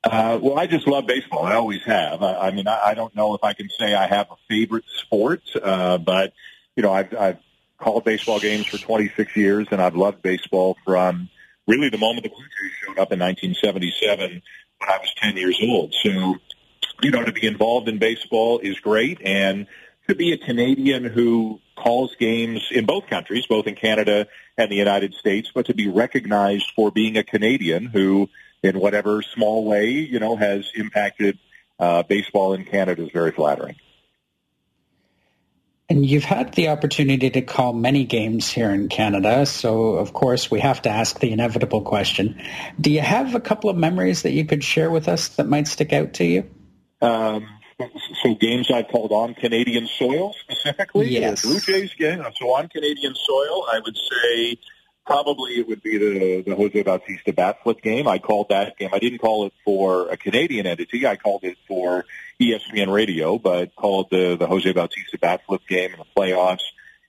Uh, 0.03 0.39
well, 0.41 0.57
I 0.57 0.65
just 0.65 0.87
love 0.87 1.05
baseball. 1.05 1.45
I 1.45 1.53
always 1.53 1.83
have. 1.85 2.23
I, 2.23 2.47
I 2.47 2.51
mean, 2.51 2.67
I, 2.67 2.79
I 2.87 2.93
don't 2.95 3.15
know 3.15 3.35
if 3.35 3.43
I 3.43 3.53
can 3.53 3.69
say 3.69 3.93
I 3.93 4.07
have 4.07 4.27
a 4.31 4.35
favorite 4.49 4.85
sport, 4.87 5.41
uh, 5.61 5.99
but 5.99 6.33
you 6.75 6.83
know, 6.83 6.91
I've, 6.91 7.13
I've 7.15 7.39
called 7.77 8.03
baseball 8.03 8.39
games 8.39 8.65
for 8.65 8.77
26 8.77 9.35
years, 9.35 9.67
and 9.71 9.81
I've 9.81 9.95
loved 9.95 10.21
baseball 10.21 10.75
from 10.83 11.29
really 11.67 11.89
the 11.89 11.97
moment 11.97 12.23
the 12.23 12.29
Blue 12.29 12.39
Jays 12.39 12.71
showed 12.83 12.99
up 12.99 13.11
in 13.11 13.19
1977 13.19 14.41
when 14.79 14.89
I 14.89 14.97
was 14.97 15.13
10 15.17 15.37
years 15.37 15.59
old. 15.61 15.93
So 16.03 16.35
you 17.01 17.11
know, 17.11 17.23
to 17.23 17.31
be 17.31 17.45
involved 17.45 17.87
in 17.87 17.97
baseball 17.97 18.59
is 18.59 18.79
great, 18.79 19.21
and 19.23 19.67
to 20.07 20.15
be 20.15 20.33
a 20.33 20.37
Canadian 20.37 21.03
who 21.03 21.59
calls 21.75 22.15
games 22.19 22.67
in 22.71 22.85
both 22.85 23.07
countries, 23.07 23.45
both 23.47 23.67
in 23.67 23.75
Canada 23.75 24.27
and 24.57 24.71
the 24.71 24.75
United 24.75 25.13
States, 25.13 25.51
but 25.53 25.65
to 25.67 25.73
be 25.73 25.87
recognized 25.87 26.71
for 26.75 26.91
being 26.91 27.17
a 27.17 27.23
Canadian 27.23 27.85
who, 27.85 28.29
in 28.63 28.79
whatever 28.79 29.21
small 29.21 29.65
way, 29.65 29.89
you 29.89 30.19
know, 30.19 30.35
has 30.35 30.71
impacted 30.75 31.37
uh, 31.79 32.03
baseball 32.03 32.53
in 32.53 32.65
Canada 32.65 33.03
is 33.03 33.11
very 33.11 33.31
flattering. 33.31 33.75
And 35.87 36.03
you've 36.03 36.23
had 36.23 36.53
the 36.53 36.69
opportunity 36.69 37.29
to 37.29 37.41
call 37.41 37.71
many 37.71 38.05
games 38.05 38.49
here 38.49 38.71
in 38.71 38.89
Canada, 38.89 39.45
so 39.45 39.93
of 39.93 40.13
course 40.13 40.49
we 40.49 40.59
have 40.59 40.81
to 40.83 40.89
ask 40.89 41.19
the 41.19 41.31
inevitable 41.31 41.81
question. 41.81 42.41
Do 42.81 42.89
you 42.89 43.01
have 43.01 43.35
a 43.35 43.39
couple 43.39 43.69
of 43.69 43.77
memories 43.77 44.23
that 44.23 44.31
you 44.31 44.45
could 44.45 44.63
share 44.63 44.89
with 44.89 45.07
us 45.07 45.27
that 45.35 45.47
might 45.47 45.67
stick 45.67 45.93
out 45.93 46.13
to 46.15 46.25
you? 46.25 46.49
Um, 47.01 47.47
so 48.23 48.35
games 48.35 48.71
I've 48.71 48.87
called 48.87 49.11
on 49.11 49.33
Canadian 49.33 49.87
soil 49.87 50.33
specifically? 50.33 51.09
Yes. 51.09 51.43
Blue 51.43 51.59
Jays 51.59 51.93
game? 51.93 52.23
So 52.39 52.55
on 52.55 52.69
Canadian 52.69 53.15
soil, 53.15 53.65
I 53.71 53.79
would 53.83 53.97
say 53.97 54.57
probably 55.05 55.53
it 55.59 55.67
would 55.67 55.83
be 55.83 55.97
the, 55.97 56.41
the 56.41 56.55
Jose 56.55 56.81
Bautista 56.83 57.33
bat 57.33 57.57
flip 57.63 57.81
game. 57.81 58.07
I 58.07 58.17
called 58.17 58.49
that 58.49 58.77
game. 58.77 58.89
I 58.93 58.99
didn't 58.99 59.19
call 59.19 59.45
it 59.45 59.53
for 59.63 60.09
a 60.09 60.17
Canadian 60.17 60.65
entity. 60.65 61.05
I 61.05 61.15
called 61.15 61.43
it 61.43 61.57
for 61.67 62.05
ESPN 62.41 62.91
Radio, 62.91 63.37
but 63.37 63.75
called 63.75 64.07
the, 64.09 64.35
the 64.35 64.47
Jose 64.47 64.71
Bautista 64.71 65.17
bat 65.19 65.41
flip 65.45 65.61
game 65.67 65.91
in 65.91 65.99
the 65.99 66.05
playoffs 66.17 66.63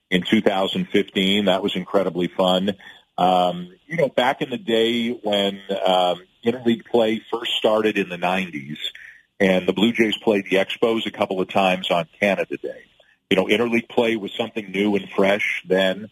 in 0.09 0.23
2015. 0.23 1.45
That 1.45 1.63
was 1.63 1.75
incredibly 1.75 2.27
fun. 2.27 2.75
Um, 3.17 3.73
you 3.87 3.97
know, 3.97 4.09
back 4.09 4.41
in 4.41 4.51
the 4.51 4.57
day 4.57 5.09
when 5.09 5.59
um, 5.69 6.21
interleague 6.45 6.85
play 6.85 7.21
first 7.31 7.53
started 7.57 7.97
in 7.97 8.09
the 8.09 8.17
90s, 8.17 8.77
and 9.39 9.67
the 9.67 9.73
Blue 9.73 9.91
Jays 9.91 10.17
played 10.17 10.45
the 10.45 10.57
Expos 10.57 11.05
a 11.05 11.11
couple 11.11 11.39
of 11.41 11.49
times 11.49 11.91
on 11.91 12.07
Canada 12.19 12.57
Day. 12.57 12.83
You 13.29 13.37
know, 13.37 13.45
interleague 13.45 13.89
play 13.89 14.15
was 14.15 14.33
something 14.33 14.71
new 14.71 14.95
and 14.95 15.09
fresh 15.09 15.63
then. 15.67 16.09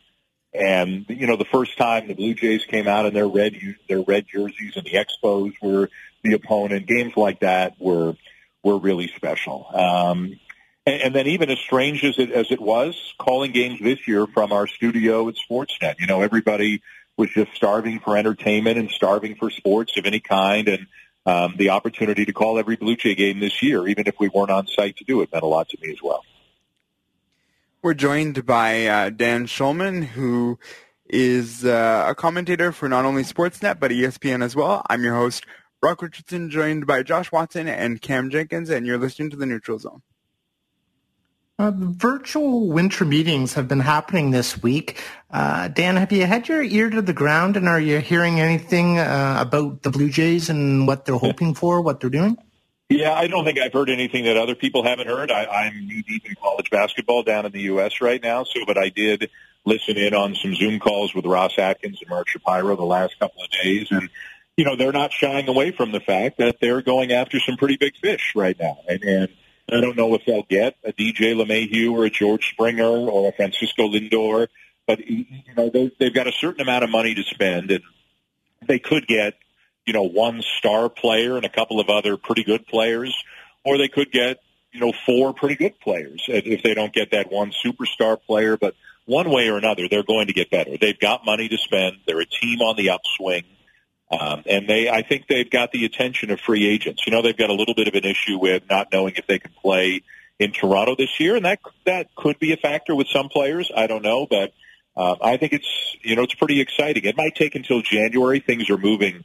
And 0.54 1.06
you 1.10 1.28
know, 1.28 1.36
the 1.36 1.46
first 1.46 1.78
time 1.78 2.08
the 2.08 2.14
Blue 2.14 2.34
Jays 2.34 2.66
came 2.66 2.88
out 2.88 3.06
in 3.06 3.14
their 3.14 3.28
red 3.28 3.56
their 3.90 4.02
red 4.02 4.26
jerseys 4.32 4.74
and 4.76 4.86
the 4.86 4.94
Expos 4.94 5.54
were 5.62 5.90
the 6.24 6.34
opponent, 6.34 6.88
games 6.88 7.14
like 7.18 7.42
that 7.42 7.74
were 7.80 8.16
were 8.64 8.78
really 8.78 9.08
special. 9.16 9.68
Um, 9.74 10.40
and, 10.86 11.02
and 11.02 11.16
then 11.16 11.28
even 11.28 11.50
as 11.50 11.60
strange 11.60 12.04
as 12.04 12.18
it 12.20 12.32
as 12.32 12.52
it 12.52 12.62
was, 12.62 13.14
calling 13.20 13.52
games 13.52 13.80
this 13.82 14.08
year 14.08 14.28
from 14.28 14.52
our 14.52 14.68
studio 14.68 15.28
at 15.28 15.36
Sportsnet, 15.36 15.96
you 16.00 16.08
know, 16.08 16.22
everybody 16.22 16.82
was 17.18 17.30
just 17.30 17.54
starving 17.54 18.00
for 18.00 18.18
entertainment 18.18 18.78
and 18.78 18.90
starving 18.92 19.36
for 19.36 19.50
sports 19.50 19.98
of 19.98 20.06
any 20.06 20.20
kind, 20.20 20.68
and 20.68 20.88
um, 21.26 21.56
the 21.58 21.70
opportunity 21.70 22.26
to 22.26 22.34
call 22.34 22.60
every 22.60 22.76
Blue 22.76 22.96
Jay 22.96 23.16
game 23.16 23.40
this 23.40 23.64
year, 23.64 23.88
even 23.88 24.08
if 24.08 24.16
we 24.20 24.30
weren't 24.30 24.52
on 24.52 24.68
site 24.68 24.98
to 24.98 25.04
do 25.04 25.22
it, 25.22 25.32
meant 25.32 25.44
a 25.44 25.48
lot 25.48 25.70
to 25.70 25.78
me 25.82 25.92
as 25.92 26.02
well. 26.02 26.24
We're 27.82 27.94
joined 27.94 28.46
by 28.46 28.88
uh, 28.88 29.10
Dan 29.12 29.46
Shulman, 29.46 30.04
who 30.04 30.58
is 31.08 31.64
uh, 31.64 32.06
a 32.08 32.16
commentator 32.16 32.72
for 32.72 32.90
not 32.90 33.06
only 33.06 33.24
Sportsnet 33.24 33.80
but 33.80 33.92
ESPN 33.92 34.44
as 34.44 34.56
well. 34.56 34.84
I'm 34.90 35.04
your 35.04 35.16
host, 35.16 35.46
Brock 35.82 36.02
Richardson, 36.02 36.50
joined 36.50 36.88
by 36.88 37.04
Josh 37.04 37.32
Watson 37.32 37.68
and 37.68 38.02
Cam 38.02 38.30
Jenkins, 38.30 38.70
and 38.70 38.88
you're 38.88 38.98
listening 38.98 39.30
to 39.32 39.38
the 39.38 39.46
Neutral 39.46 39.78
Zone. 39.78 40.02
Uh, 41.58 41.72
virtual 41.74 42.68
winter 42.68 43.06
meetings 43.06 43.54
have 43.54 43.66
been 43.66 43.80
happening 43.80 44.32
this 44.32 44.62
week. 44.62 45.02
Uh, 45.32 45.70
Dan, 45.70 45.96
have 45.96 46.12
you 46.12 46.26
had 46.26 46.50
your 46.50 46.62
ear 46.62 46.90
to 46.90 47.02
the 47.02 47.14
ground, 47.14 47.56
and 47.56 47.70
are 47.70 47.80
you 47.80 48.00
hearing 48.00 48.42
anything 48.42 49.00
uh, 49.00 49.38
about 49.40 49.82
the 49.82 49.90
Blue 49.90 50.10
Jays 50.10 50.50
and 50.50 50.86
what 50.86 51.06
they're 51.06 51.16
hoping 51.16 51.54
for, 51.54 51.80
what 51.82 52.02
they're 52.02 52.10
doing? 52.10 52.38
Yeah, 52.90 53.14
I 53.14 53.28
don't 53.28 53.46
think 53.46 53.58
I've 53.58 53.72
heard 53.72 53.90
anything 53.90 54.26
that 54.26 54.36
other 54.36 54.54
people 54.54 54.84
haven't 54.84 55.08
heard. 55.08 55.32
I, 55.32 55.46
I'm 55.46 55.88
knee 55.88 56.04
deep 56.06 56.26
in 56.26 56.36
college 56.36 56.70
basketball 56.70 57.24
down 57.24 57.46
in 57.46 57.54
the 57.54 57.62
U.S. 57.62 58.02
right 58.02 58.22
now, 58.22 58.44
so 58.44 58.66
but 58.68 58.78
I 58.78 58.90
did 58.90 59.30
listen 59.64 59.96
in 59.96 60.14
on 60.14 60.36
some 60.36 60.56
Zoom 60.56 60.78
calls 60.80 61.16
with 61.16 61.26
Ross 61.26 61.58
Atkins 61.58 62.00
and 62.02 62.10
Mark 62.10 62.28
Shapiro 62.28 62.76
the 62.76 62.84
last 62.84 63.18
couple 63.18 63.42
of 63.42 63.50
days, 63.64 63.88
and 63.92 64.10
you 64.58 64.66
know 64.66 64.76
they're 64.76 64.92
not 64.92 65.14
shying 65.14 65.48
away 65.48 65.72
from 65.72 65.94
the 65.94 66.02
fact 66.02 66.38
that 66.38 66.58
they're 66.60 66.82
going 66.82 67.14
after 67.14 67.40
some 67.40 67.56
pretty 67.56 67.78
big 67.78 67.96
fish 67.96 68.34
right 68.36 68.60
now, 68.60 68.78
and, 68.90 69.04
and 69.04 69.30
I 69.72 69.82
don't 69.82 69.98
know 69.98 70.14
if 70.14 70.26
they'll 70.26 70.44
get 70.44 70.76
a 70.84 70.94
DJ 70.94 71.34
LeMahieu 71.34 71.92
or 71.92 72.06
a 72.06 72.10
George 72.10 72.50
Springer 72.52 72.84
or 72.84 73.30
a 73.30 73.32
Francisco 73.32 73.88
Lindor, 73.88 74.48
but 74.86 75.00
you 75.00 75.26
know 75.58 75.70
they've 75.70 76.14
got 76.14 76.28
a 76.28 76.32
certain 76.32 76.62
amount 76.62 76.84
of 76.84 76.90
money 76.90 77.16
to 77.16 77.24
spend, 77.24 77.72
and 77.72 77.84
they 78.68 78.80
could 78.80 79.08
get 79.08 79.36
you 79.86 79.94
know, 79.94 80.04
one 80.04 80.42
star 80.58 80.90
player 80.90 81.38
and 81.38 81.46
a 81.46 81.50
couple 81.50 81.80
of 81.80 81.90
other 81.90 82.18
pretty 82.18 82.44
good 82.44 82.66
players, 82.68 83.16
or 83.64 83.78
they 83.78 83.88
could 83.88 84.12
get, 84.12 84.40
you 84.72 84.80
know, 84.80 84.94
four 85.06 85.34
pretty 85.34 85.56
good 85.56 85.80
players 85.80 86.24
if 86.28 86.64
they 86.64 86.74
don't 86.74 86.94
get 86.94 87.12
that 87.12 87.32
one 87.32 87.52
superstar 87.64 88.18
player. 88.22 88.58
But 88.58 88.76
one 89.06 89.30
way 89.30 89.48
or 89.50 89.58
another, 89.58 89.88
they're 89.88 90.04
going 90.04 90.28
to 90.28 90.34
get 90.34 90.50
better. 90.50 90.78
They've 90.78 91.00
got 91.00 91.26
money 91.26 91.48
to 91.48 91.58
spend. 91.58 91.98
They're 92.08 92.20
a 92.20 92.26
team 92.26 92.62
on 92.62 92.76
the 92.76 92.90
upswing. 92.90 93.44
Um, 94.12 94.44
and 94.46 94.70
they, 94.70 94.88
I 94.88 95.02
think 95.02 95.28
they've 95.28 95.50
got 95.50 95.72
the 95.72 95.86
attention 95.86 96.30
of 96.30 96.40
free 96.40 96.68
agents. 96.68 97.06
You 97.08 97.12
know, 97.12 97.22
they've 97.22 97.36
got 97.36 97.50
a 97.50 97.54
little 97.54 97.74
bit 97.74 97.88
of 97.88 97.96
an 97.96 98.06
issue 98.06 98.38
with 98.38 98.64
not 98.70 98.90
knowing 98.92 99.16
if 99.16 99.26
they 99.26 99.40
can 99.40 99.52
play 99.62 100.04
in 100.38 100.52
Toronto 100.52 100.96
this 100.96 101.20
year, 101.20 101.36
and 101.36 101.46
that 101.46 101.60
that 101.86 102.14
could 102.16 102.38
be 102.40 102.54
a 102.54 102.58
factor 102.58 102.96
with 102.96 103.08
some 103.08 103.30
players. 103.30 103.72
I 103.76 103.88
don't 103.88 104.04
know, 104.04 104.28
but 104.30 104.54
uh, 104.96 105.16
I 105.22 105.38
think 105.38 105.54
it's 105.54 105.98
you 106.02 106.16
know 106.16 106.24
it's 106.24 106.36
pretty 106.36 106.62
exciting. 106.62 107.04
It 107.06 107.18
might 107.18 107.36
take 107.36 107.56
until 107.56 107.82
January. 107.82 108.40
Things 108.40 108.70
are 108.70 108.78
moving 108.78 109.24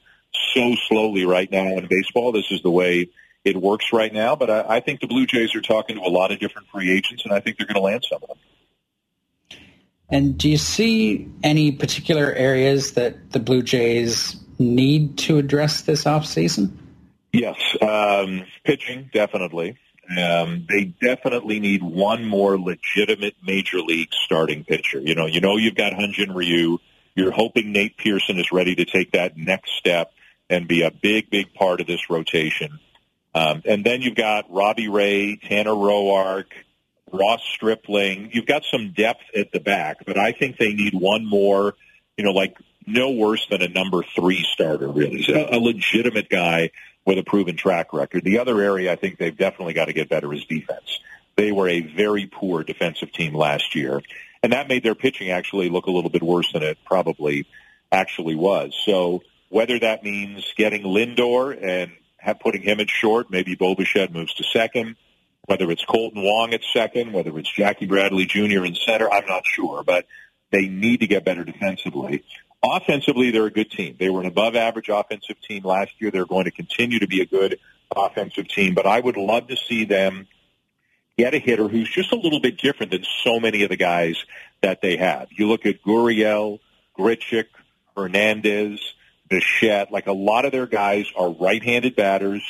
so 0.55 0.75
slowly 0.89 1.25
right 1.25 1.51
now 1.51 1.77
in 1.77 1.87
baseball. 1.89 2.33
This 2.33 2.51
is 2.51 2.63
the 2.63 2.71
way 2.71 3.11
it 3.45 3.57
works 3.57 3.93
right 3.93 4.13
now. 4.13 4.37
But 4.37 4.51
I, 4.51 4.77
I 4.77 4.81
think 4.81 5.01
the 5.01 5.09
Blue 5.09 5.27
Jays 5.27 5.55
are 5.55 5.61
talking 5.61 5.97
to 5.97 6.03
a 6.03 6.09
lot 6.09 6.33
of 6.33 6.39
different 6.39 6.69
free 6.69 6.91
agents, 6.91 7.25
and 7.25 7.33
I 7.33 7.41
think 7.41 7.59
they're 7.59 7.67
going 7.67 7.75
to 7.75 7.81
land 7.81 8.05
some 8.09 8.23
of 8.23 8.29
them. 8.29 8.39
And 10.13 10.37
do 10.37 10.49
you 10.49 10.59
see 10.59 11.29
any 11.43 11.71
particular 11.71 12.33
areas 12.33 12.93
that 12.93 13.31
the 13.31 13.39
Blue 13.39 13.63
Jays 13.63 14.37
need 14.61 15.19
to 15.19 15.39
address 15.39 15.83
this 15.83 16.05
offseason? 16.05 16.71
Yes, 17.33 17.57
um, 17.81 18.45
pitching 18.65 19.11
definitely. 19.13 19.77
Um, 20.11 20.67
they 20.69 20.85
definitely 20.85 21.61
need 21.61 21.83
one 21.83 22.25
more 22.25 22.59
legitimate 22.59 23.37
major 23.45 23.79
league 23.79 24.09
starting 24.13 24.65
pitcher. 24.65 25.01
You 25.01 25.15
know, 25.15 25.27
you 25.27 25.41
know 25.41 25.57
you've 25.57 25.77
got 25.77 25.93
Hyun-Jin 25.93 26.33
Ryu. 26.33 26.79
You're 27.15 27.31
hoping 27.31 27.73
Nate 27.73 27.97
Pearson 27.97 28.39
is 28.39 28.51
ready 28.51 28.75
to 28.75 28.85
take 28.85 29.13
that 29.13 29.37
next 29.37 29.73
step 29.77 30.13
and 30.49 30.67
be 30.67 30.83
a 30.83 30.91
big, 30.91 31.31
big 31.31 31.55
part 31.55 31.81
of 31.81 31.87
this 31.87 32.11
rotation. 32.11 32.81
Um, 33.35 33.63
and 33.65 33.85
then 33.85 34.03
you've 34.03 34.17
got 34.17 34.51
Robbie 34.51 34.89
Ray, 34.89 35.37
Tanner 35.37 35.71
Roark, 35.71 36.47
Ross 37.13 37.43
Stripling. 37.55 38.31
You've 38.33 38.47
got 38.47 38.65
some 38.65 38.93
depth 38.93 39.23
at 39.37 39.53
the 39.53 39.61
back, 39.61 39.99
but 40.05 40.19
I 40.19 40.33
think 40.33 40.57
they 40.57 40.73
need 40.73 40.95
one 40.95 41.25
more, 41.25 41.75
you 42.17 42.25
know, 42.25 42.33
like 42.33 42.57
no 42.93 43.11
worse 43.11 43.47
than 43.51 43.63
a 43.63 43.69
number 43.69 44.03
three 44.15 44.43
starter, 44.53 44.89
really. 44.89 45.25
A, 45.29 45.57
a 45.57 45.59
legitimate 45.59 46.29
guy 46.29 46.71
with 47.05 47.19
a 47.19 47.23
proven 47.23 47.57
track 47.57 47.93
record. 47.93 48.25
The 48.25 48.39
other 48.39 48.61
area 48.61 48.93
I 48.93 48.97
think 48.97 49.19
they've 49.19 49.37
definitely 49.37 49.75
got 49.75 49.87
to 49.87 49.93
get 49.93 50.09
better 50.09 50.33
is 50.33 50.45
defense. 50.45 51.01
They 51.37 51.53
were 51.53 51.69
a 51.69 51.81
very 51.81 52.27
poor 52.27 52.63
defensive 52.65 53.13
team 53.13 53.35
last 53.35 53.75
year, 53.75 54.03
and 54.43 54.53
that 54.53 54.69
made 54.69 54.83
their 54.83 54.95
pitching 54.95 55.31
actually 55.31 55.71
look 55.71 55.87
a 55.87 55.91
little 55.91 56.11
bit 56.11 56.23
worse 56.23 56.53
than 56.53 56.63
it 56.63 56.79
probably 56.85 57.47
actually 57.91 58.35
was. 58.35 58.79
So 58.85 59.23
whether 59.49 59.79
that 59.79 60.03
means 60.03 60.53
getting 60.57 60.83
Lindor 60.83 61.57
and 61.63 61.93
have, 62.19 62.41
putting 62.41 62.63
him 62.63 62.81
at 62.81 62.91
short, 62.91 63.31
maybe 63.31 63.55
Bo 63.55 63.75
moves 64.11 64.35
to 64.35 64.45
second, 64.45 64.97
whether 65.47 65.71
it's 65.71 65.85
Kolten 65.85 66.23
Wong 66.23 66.55
at 66.55 66.61
second, 66.73 67.13
whether 67.13 67.37
it's 67.39 67.51
Jackie 67.51 67.87
Bradley 67.87 68.27
Jr. 68.27 68.65
in 68.65 68.75
center, 68.75 69.11
I'm 69.11 69.27
not 69.27 69.43
sure, 69.45 69.83
but 69.83 70.07
they 70.51 70.69
need 70.69 71.01
to 71.01 71.07
get 71.07 71.25
better 71.25 71.45
defensively. 71.45 72.25
Offensively, 72.63 73.31
they're 73.31 73.47
a 73.47 73.51
good 73.51 73.71
team. 73.71 73.97
They 73.99 74.11
were 74.11 74.21
an 74.21 74.27
above 74.27 74.55
average 74.55 74.91
offensive 74.91 75.41
team 75.41 75.65
last 75.65 75.93
year. 75.99 76.11
They're 76.11 76.27
going 76.27 76.45
to 76.45 76.51
continue 76.51 76.99
to 76.99 77.07
be 77.07 77.23
a 77.23 77.27
good 77.27 77.59
offensive 77.95 78.49
team, 78.49 78.75
but 78.75 78.87
I 78.87 79.01
would 79.01 79.17
love 79.17 79.49
to 79.49 79.57
see 79.57 79.85
them 79.85 80.29
get 81.17 81.35
a 81.35 81.39
hitter 81.39 81.69
who's 81.69 81.91
just 81.91 82.13
a 82.13 82.17
little 82.17 82.41
bit 82.41 82.59
different 82.59 82.93
than 82.93 83.05
so 83.25 83.41
many 83.41 83.63
of 83.63 83.71
the 83.71 83.77
guys 83.77 84.25
that 84.61 84.83
they 84.83 84.97
have. 84.97 85.29
You 85.31 85.49
look 85.49 85.67
at 85.67 85.83
Gurriel, 85.83 86.61
Grichuk, 86.99 87.47
Hernandez, 87.97 88.81
Bichette, 89.29 89.91
like 89.91 90.07
a 90.07 90.13
lot 90.13 90.45
of 90.45 90.53
their 90.53 90.67
guys 90.67 91.07
are 91.17 91.31
right-handed 91.31 91.97
batters 91.97 92.43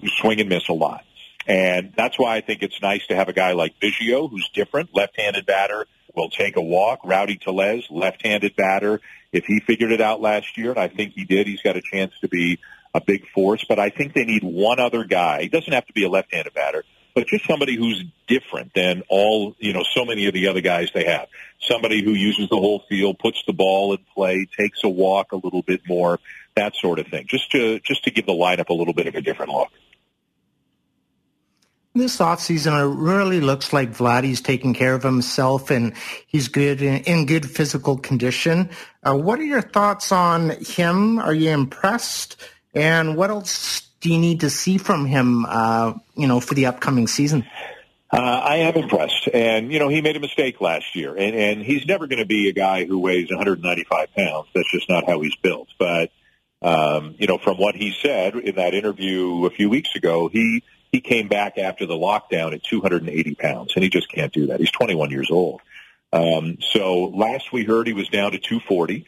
who 0.00 0.08
swing 0.08 0.40
and 0.40 0.48
miss 0.48 0.68
a 0.68 0.72
lot. 0.72 1.04
And 1.46 1.92
that's 1.96 2.18
why 2.18 2.36
I 2.36 2.40
think 2.42 2.62
it's 2.62 2.80
nice 2.82 3.06
to 3.08 3.16
have 3.16 3.28
a 3.28 3.32
guy 3.32 3.52
like 3.52 3.80
Biggio, 3.80 4.30
who's 4.30 4.48
different, 4.50 4.90
left-handed 4.94 5.46
batter, 5.46 5.86
will 6.14 6.30
take 6.30 6.56
a 6.56 6.62
walk. 6.62 7.00
Rowdy 7.04 7.36
Tellez, 7.36 7.84
left-handed 7.90 8.56
batter. 8.56 9.00
If 9.32 9.44
he 9.44 9.60
figured 9.60 9.92
it 9.92 10.00
out 10.00 10.20
last 10.20 10.56
year, 10.56 10.70
and 10.70 10.78
I 10.78 10.88
think 10.88 11.12
he 11.14 11.24
did, 11.24 11.46
he's 11.46 11.62
got 11.62 11.76
a 11.76 11.82
chance 11.82 12.12
to 12.20 12.28
be 12.28 12.58
a 12.94 13.00
big 13.00 13.28
force. 13.28 13.64
But 13.68 13.78
I 13.78 13.90
think 13.90 14.14
they 14.14 14.24
need 14.24 14.42
one 14.42 14.80
other 14.80 15.04
guy. 15.04 15.42
He 15.42 15.48
doesn't 15.48 15.72
have 15.72 15.86
to 15.86 15.92
be 15.92 16.04
a 16.04 16.08
left-handed 16.08 16.54
batter, 16.54 16.84
but 17.14 17.26
just 17.26 17.46
somebody 17.46 17.76
who's 17.76 18.04
different 18.26 18.72
than 18.74 19.02
all, 19.08 19.54
you 19.58 19.72
know, 19.72 19.84
so 19.94 20.04
many 20.04 20.26
of 20.26 20.34
the 20.34 20.48
other 20.48 20.60
guys 20.60 20.90
they 20.94 21.04
have. 21.04 21.28
Somebody 21.60 22.02
who 22.02 22.12
uses 22.12 22.48
the 22.48 22.56
whole 22.56 22.84
field, 22.88 23.18
puts 23.18 23.42
the 23.46 23.52
ball 23.52 23.92
in 23.92 23.98
play, 24.14 24.46
takes 24.56 24.84
a 24.84 24.88
walk 24.88 25.32
a 25.32 25.36
little 25.36 25.62
bit 25.62 25.82
more, 25.86 26.20
that 26.56 26.74
sort 26.76 26.98
of 26.98 27.08
thing. 27.08 27.26
Just 27.28 27.50
to 27.52 27.80
just 27.80 28.04
to 28.04 28.10
give 28.10 28.26
the 28.26 28.32
lineup 28.32 28.68
a 28.68 28.74
little 28.74 28.94
bit 28.94 29.06
of 29.06 29.14
a 29.14 29.20
different 29.20 29.52
look. 29.52 29.70
This 31.98 32.18
offseason, 32.18 32.78
it 32.80 32.96
really 32.96 33.40
looks 33.40 33.72
like 33.72 33.90
Vladdy's 33.90 34.40
taking 34.40 34.74
care 34.74 34.94
of 34.94 35.02
himself 35.02 35.70
and 35.70 35.94
he's 36.26 36.48
good 36.48 36.80
in, 36.80 37.02
in 37.04 37.26
good 37.26 37.48
physical 37.48 37.96
condition. 37.98 38.70
Uh, 39.02 39.16
what 39.16 39.38
are 39.38 39.44
your 39.44 39.62
thoughts 39.62 40.12
on 40.12 40.50
him? 40.50 41.18
Are 41.18 41.34
you 41.34 41.50
impressed? 41.50 42.36
And 42.74 43.16
what 43.16 43.30
else 43.30 43.88
do 44.00 44.12
you 44.12 44.18
need 44.18 44.40
to 44.40 44.50
see 44.50 44.78
from 44.78 45.06
him, 45.06 45.46
uh, 45.46 45.94
you 46.14 46.26
know, 46.26 46.40
for 46.40 46.54
the 46.54 46.66
upcoming 46.66 47.06
season? 47.06 47.44
Uh, 48.10 48.16
I 48.16 48.56
am 48.56 48.74
impressed. 48.74 49.28
And, 49.34 49.72
you 49.72 49.78
know, 49.78 49.88
he 49.88 50.00
made 50.00 50.16
a 50.16 50.20
mistake 50.20 50.60
last 50.60 50.96
year. 50.96 51.14
And, 51.16 51.34
and 51.34 51.62
he's 51.62 51.84
never 51.86 52.06
going 52.06 52.20
to 52.20 52.26
be 52.26 52.48
a 52.48 52.52
guy 52.52 52.84
who 52.84 52.98
weighs 52.98 53.28
195 53.28 54.14
pounds. 54.14 54.48
That's 54.54 54.70
just 54.70 54.88
not 54.88 55.06
how 55.06 55.20
he's 55.20 55.36
built. 55.36 55.68
But, 55.78 56.10
um, 56.62 57.16
you 57.18 57.26
know, 57.26 57.38
from 57.38 57.58
what 57.58 57.74
he 57.74 57.94
said 58.02 58.34
in 58.34 58.56
that 58.56 58.74
interview 58.74 59.44
a 59.44 59.50
few 59.50 59.68
weeks 59.68 59.94
ago, 59.94 60.28
he, 60.28 60.62
he 60.92 61.00
came 61.00 61.28
back 61.28 61.58
after 61.58 61.86
the 61.86 61.94
lockdown 61.94 62.54
at 62.54 62.62
280 62.62 63.34
pounds. 63.34 63.72
And 63.74 63.82
he 63.82 63.90
just 63.90 64.10
can't 64.10 64.32
do 64.32 64.46
that. 64.46 64.60
He's 64.60 64.70
21 64.70 65.10
years 65.10 65.30
old. 65.30 65.60
Um, 66.12 66.58
so 66.60 67.04
last 67.04 67.52
we 67.52 67.64
heard 67.64 67.86
he 67.86 67.92
was 67.92 68.08
down 68.08 68.32
to 68.32 68.38
240. 68.38 69.06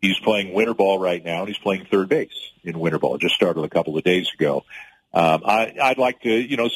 He's 0.00 0.18
playing 0.20 0.52
winter 0.52 0.74
ball 0.74 0.98
right 0.98 1.24
now, 1.24 1.40
and 1.40 1.48
he's 1.48 1.58
playing 1.58 1.86
third 1.90 2.08
base 2.08 2.52
in 2.62 2.78
winter 2.78 2.98
ball. 2.98 3.18
Just 3.18 3.34
started 3.34 3.62
a 3.62 3.68
couple 3.68 3.96
of 3.96 4.04
days 4.04 4.30
ago. 4.32 4.64
Um, 5.12 5.42
I, 5.44 5.74
I'd 5.82 5.98
like 5.98 6.20
to, 6.22 6.30
you 6.30 6.56
know, 6.56 6.68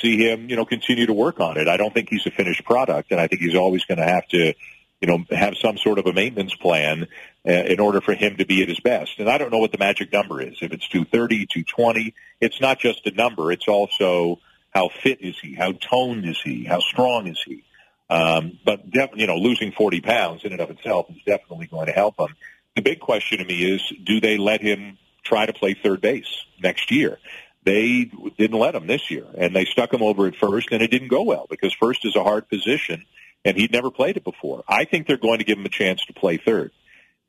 see 0.00 0.16
him, 0.16 0.48
you 0.48 0.56
know, 0.56 0.64
continue 0.64 1.06
to 1.06 1.12
work 1.12 1.40
on 1.40 1.58
it. 1.58 1.68
I 1.68 1.76
don't 1.76 1.92
think 1.92 2.08
he's 2.08 2.26
a 2.26 2.30
finished 2.30 2.64
product, 2.64 3.10
and 3.10 3.20
I 3.20 3.26
think 3.26 3.42
he's 3.42 3.56
always 3.56 3.84
going 3.84 3.98
to 3.98 4.04
have 4.04 4.26
to, 4.28 4.54
you 5.00 5.08
know, 5.08 5.24
have 5.30 5.56
some 5.56 5.78
sort 5.78 5.98
of 5.98 6.06
a 6.06 6.12
maintenance 6.12 6.54
plan 6.54 7.06
uh, 7.46 7.50
in 7.50 7.80
order 7.80 8.00
for 8.00 8.12
him 8.14 8.36
to 8.36 8.44
be 8.44 8.62
at 8.62 8.68
his 8.68 8.80
best. 8.80 9.18
And 9.18 9.30
I 9.30 9.38
don't 9.38 9.50
know 9.50 9.58
what 9.58 9.72
the 9.72 9.78
magic 9.78 10.12
number 10.12 10.42
is. 10.42 10.58
If 10.60 10.72
it's 10.72 10.86
230, 10.88 11.46
220, 11.46 12.14
it's 12.40 12.60
not 12.60 12.78
just 12.78 13.06
a 13.06 13.10
number. 13.12 13.50
It's 13.50 13.66
also 13.66 14.40
how 14.70 14.90
fit 15.02 15.20
is 15.22 15.36
he? 15.40 15.54
How 15.54 15.72
toned 15.72 16.26
is 16.26 16.40
he? 16.42 16.64
How 16.64 16.80
strong 16.80 17.26
is 17.26 17.42
he? 17.44 17.64
Um, 18.10 18.58
but 18.64 18.90
def- 18.90 19.10
you 19.14 19.26
know, 19.26 19.36
losing 19.36 19.72
40 19.72 20.00
pounds 20.00 20.44
in 20.44 20.52
and 20.52 20.60
of 20.60 20.70
itself 20.70 21.06
is 21.10 21.22
definitely 21.24 21.66
going 21.66 21.86
to 21.86 21.92
help 21.92 22.18
him. 22.18 22.34
The 22.76 22.82
big 22.82 23.00
question 23.00 23.38
to 23.38 23.44
me 23.44 23.62
is, 23.62 23.82
do 24.04 24.20
they 24.20 24.36
let 24.36 24.60
him 24.60 24.98
try 25.24 25.46
to 25.46 25.52
play 25.52 25.74
third 25.74 26.00
base 26.00 26.44
next 26.62 26.90
year? 26.90 27.18
They 27.64 28.10
didn't 28.38 28.58
let 28.58 28.74
him 28.74 28.86
this 28.86 29.10
year, 29.10 29.26
and 29.36 29.54
they 29.54 29.64
stuck 29.64 29.92
him 29.92 30.02
over 30.02 30.26
at 30.26 30.34
first, 30.36 30.68
and 30.72 30.82
it 30.82 30.90
didn't 30.90 31.08
go 31.08 31.22
well 31.22 31.46
because 31.48 31.74
first 31.74 32.04
is 32.04 32.16
a 32.16 32.22
hard 32.22 32.48
position, 32.48 33.04
and 33.44 33.56
he'd 33.56 33.72
never 33.72 33.90
played 33.90 34.16
it 34.16 34.24
before. 34.24 34.64
I 34.68 34.84
think 34.84 35.06
they're 35.06 35.16
going 35.16 35.38
to 35.38 35.44
give 35.44 35.58
him 35.58 35.66
a 35.66 35.70
chance 35.70 36.04
to 36.06 36.12
play 36.12 36.36
third. 36.36 36.72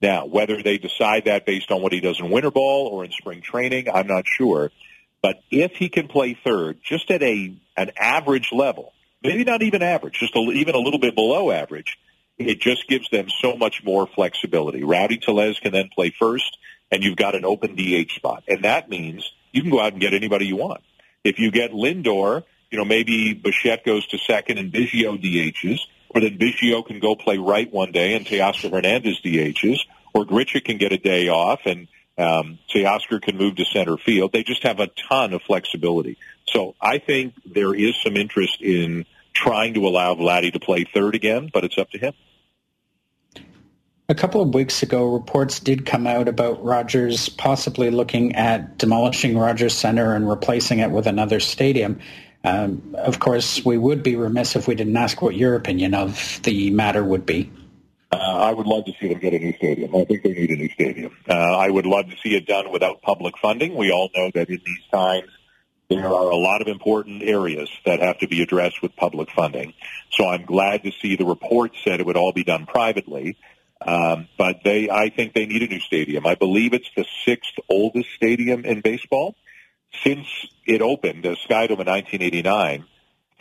Now, 0.02 0.26
whether 0.26 0.62
they 0.64 0.78
decide 0.78 1.26
that 1.26 1.46
based 1.46 1.72
on 1.72 1.82
what 1.82 1.94
he 1.94 2.00
does 2.00 2.20
in 2.20 2.32
winter 2.32 2.52
ball 2.52 2.88
or 2.88 3.06
in 3.06 3.12
spring 3.12 3.42
training, 3.42 3.88
I'm 3.94 4.08
not 4.08 4.26
sure. 4.26 4.72
But 5.22 5.42
if 5.52 5.74
he 5.74 5.90
can 5.90 6.08
play 6.08 6.36
third, 6.44 6.80
just 6.84 7.12
at 7.12 7.22
a 7.22 7.54
an 7.78 7.92
average 7.98 8.50
level, 8.52 8.94
maybe 9.24 9.44
not 9.44 9.62
even 9.62 9.84
average, 9.84 10.20
just 10.20 10.36
a, 10.36 10.40
even 10.40 10.74
a 10.74 10.80
little 10.80 11.00
bit 11.00 11.16
below 11.16 11.52
average, 11.52 11.98
it 12.40 12.60
just 12.60 12.88
gives 12.88 13.10
them 13.10 13.28
so 13.42 13.56
much 13.56 13.84
more 13.84 14.08
flexibility. 14.08 14.84
Rowdy 14.84 15.18
Tellez 15.18 15.60
can 15.60 15.72
then 15.72 15.90
play 15.94 16.12
first, 16.18 16.58
and 16.92 17.04
you've 17.04 17.18
got 17.18 17.36
an 17.36 17.46
open 17.46 17.76
DH 17.76 18.12
spot, 18.14 18.44
and 18.48 18.64
that 18.64 18.90
means 18.90 19.32
you 19.52 19.62
can 19.62 19.70
go 19.70 19.80
out 19.80 19.94
and 19.94 20.02
get 20.02 20.14
anybody 20.14 20.48
you 20.48 20.56
want. 20.56 20.82
If 21.24 21.38
you 21.38 21.52
get 21.52 21.72
Lindor, 21.72 22.44
you 22.72 22.80
know 22.80 22.86
maybe 22.86 23.34
Bichette 23.34 23.86
goes 23.86 24.08
to 24.08 24.18
second 24.18 24.58
and 24.58 24.74
Biggio 24.74 25.22
DHs, 25.22 25.80
or 26.14 26.22
then 26.22 26.38
Biggio 26.38 26.86
can 26.86 27.00
go 27.00 27.16
play 27.16 27.38
right 27.38 27.72
one 27.72 27.92
day 27.92 28.16
and 28.16 28.26
Teoscar 28.26 28.72
Hernandez 28.72 29.20
DHs, 29.24 29.80
or 30.14 30.26
Grichuk 30.26 30.66
can 30.66 30.78
get 30.78 30.92
a 30.92 30.98
day 30.98 31.30
off 31.30 31.62
and 31.66 31.88
um, 32.18 32.60
Teoscar 32.74 33.22
can 33.22 33.38
move 33.38 33.56
to 33.56 33.66
center 33.66 33.98
field. 33.98 34.32
They 34.32 34.44
just 34.44 34.64
have 34.64 34.80
a 34.80 34.88
ton 35.10 35.34
of 35.34 35.42
flexibility. 35.42 36.18
So 36.48 36.76
I 36.82 36.98
think 36.98 37.34
there 37.46 37.74
is 37.74 37.96
some 38.04 38.18
interest 38.18 38.62
in 38.62 39.06
trying 39.34 39.74
to 39.76 39.88
allow 39.88 40.16
Vladdy 40.16 40.52
to 40.54 40.60
play 40.60 40.86
third 40.94 41.16
again, 41.16 41.50
but 41.54 41.64
it's 41.64 41.78
up 41.78 41.90
to 41.92 41.98
him. 41.98 42.14
A 44.10 44.16
couple 44.16 44.42
of 44.42 44.54
weeks 44.54 44.84
ago, 44.84 45.06
reports 45.06 45.62
did 45.62 45.86
come 45.86 46.06
out 46.06 46.28
about 46.28 46.62
Rogers 46.62 47.30
possibly 47.30 47.90
looking 47.90 48.36
at 48.36 48.78
demolishing 48.78 49.38
Rogers 49.38 49.74
Centre 49.74 50.14
and 50.14 50.28
replacing 50.28 50.80
it 50.80 50.92
with 50.92 51.08
another 51.08 51.40
stadium. 51.40 52.02
Um, 52.44 52.96
of 52.98 53.20
course, 53.20 53.64
we 53.64 53.78
would 53.78 54.02
be 54.04 54.16
remiss 54.16 54.56
if 54.56 54.68
we 54.68 54.76
didn't 54.76 54.98
ask 54.98 55.22
what 55.22 55.36
your 55.36 55.56
opinion 55.56 55.94
of 55.94 56.40
the 56.44 56.72
matter 56.72 57.04
would 57.04 57.26
be. 57.26 57.52
Uh, 58.12 58.18
I 58.18 58.52
would 58.52 58.68
love 58.68 58.86
to 58.86 58.94
see 59.00 59.08
them 59.08 59.20
get 59.20 59.34
a 59.34 59.40
new 59.40 59.54
stadium. 59.54 59.96
I 59.96 60.04
think 60.04 60.24
they 60.24 60.34
need 60.34 60.50
a 60.50 60.56
new 60.56 60.70
stadium. 60.70 61.16
Uh, 61.30 61.34
I 61.34 61.70
would 61.70 61.86
love 61.86 62.10
to 62.10 62.18
see 62.18 62.36
it 62.36 62.46
done 62.46 62.72
without 62.72 63.02
public 63.02 63.38
funding. 63.38 63.76
We 63.76 63.92
all 63.92 64.10
know 64.14 64.32
that 64.34 64.50
in 64.50 64.60
these 64.66 64.84
times, 64.92 65.30
there 65.90 66.08
are 66.08 66.30
a 66.32 66.36
lot 66.36 66.62
of 66.62 66.68
important 66.68 67.22
areas 67.22 67.70
that 67.86 68.02
have 68.02 68.20
to 68.20 68.28
be 68.28 68.42
addressed 68.42 68.82
with 68.82 68.96
public 68.96 69.30
funding. 69.32 69.74
So 70.12 70.28
I'm 70.28 70.46
glad 70.46 70.84
to 70.84 70.92
see 70.92 71.16
the 71.16 71.26
report 71.26 71.72
said 71.84 72.00
it 72.00 72.06
would 72.06 72.18
all 72.18 72.34
be 72.34 72.44
done 72.44 72.66
privately. 72.66 73.38
Um, 73.86 74.28
but 74.38 74.58
they, 74.64 74.90
I 74.90 75.10
think 75.10 75.34
they 75.34 75.46
need 75.46 75.64
a 75.64 75.68
new 75.68 75.80
stadium. 75.80 76.28
I 76.28 76.36
believe 76.36 76.74
it's 76.74 76.90
the 76.96 77.06
sixth 77.26 77.54
oldest 77.70 78.10
stadium 78.16 78.64
in 78.66 78.82
baseball. 78.82 79.36
Since 80.04 80.28
it 80.72 80.82
opened, 80.82 81.26
as 81.26 81.38
Skydome 81.40 81.82
in 81.82 81.88
1989, 81.88 82.86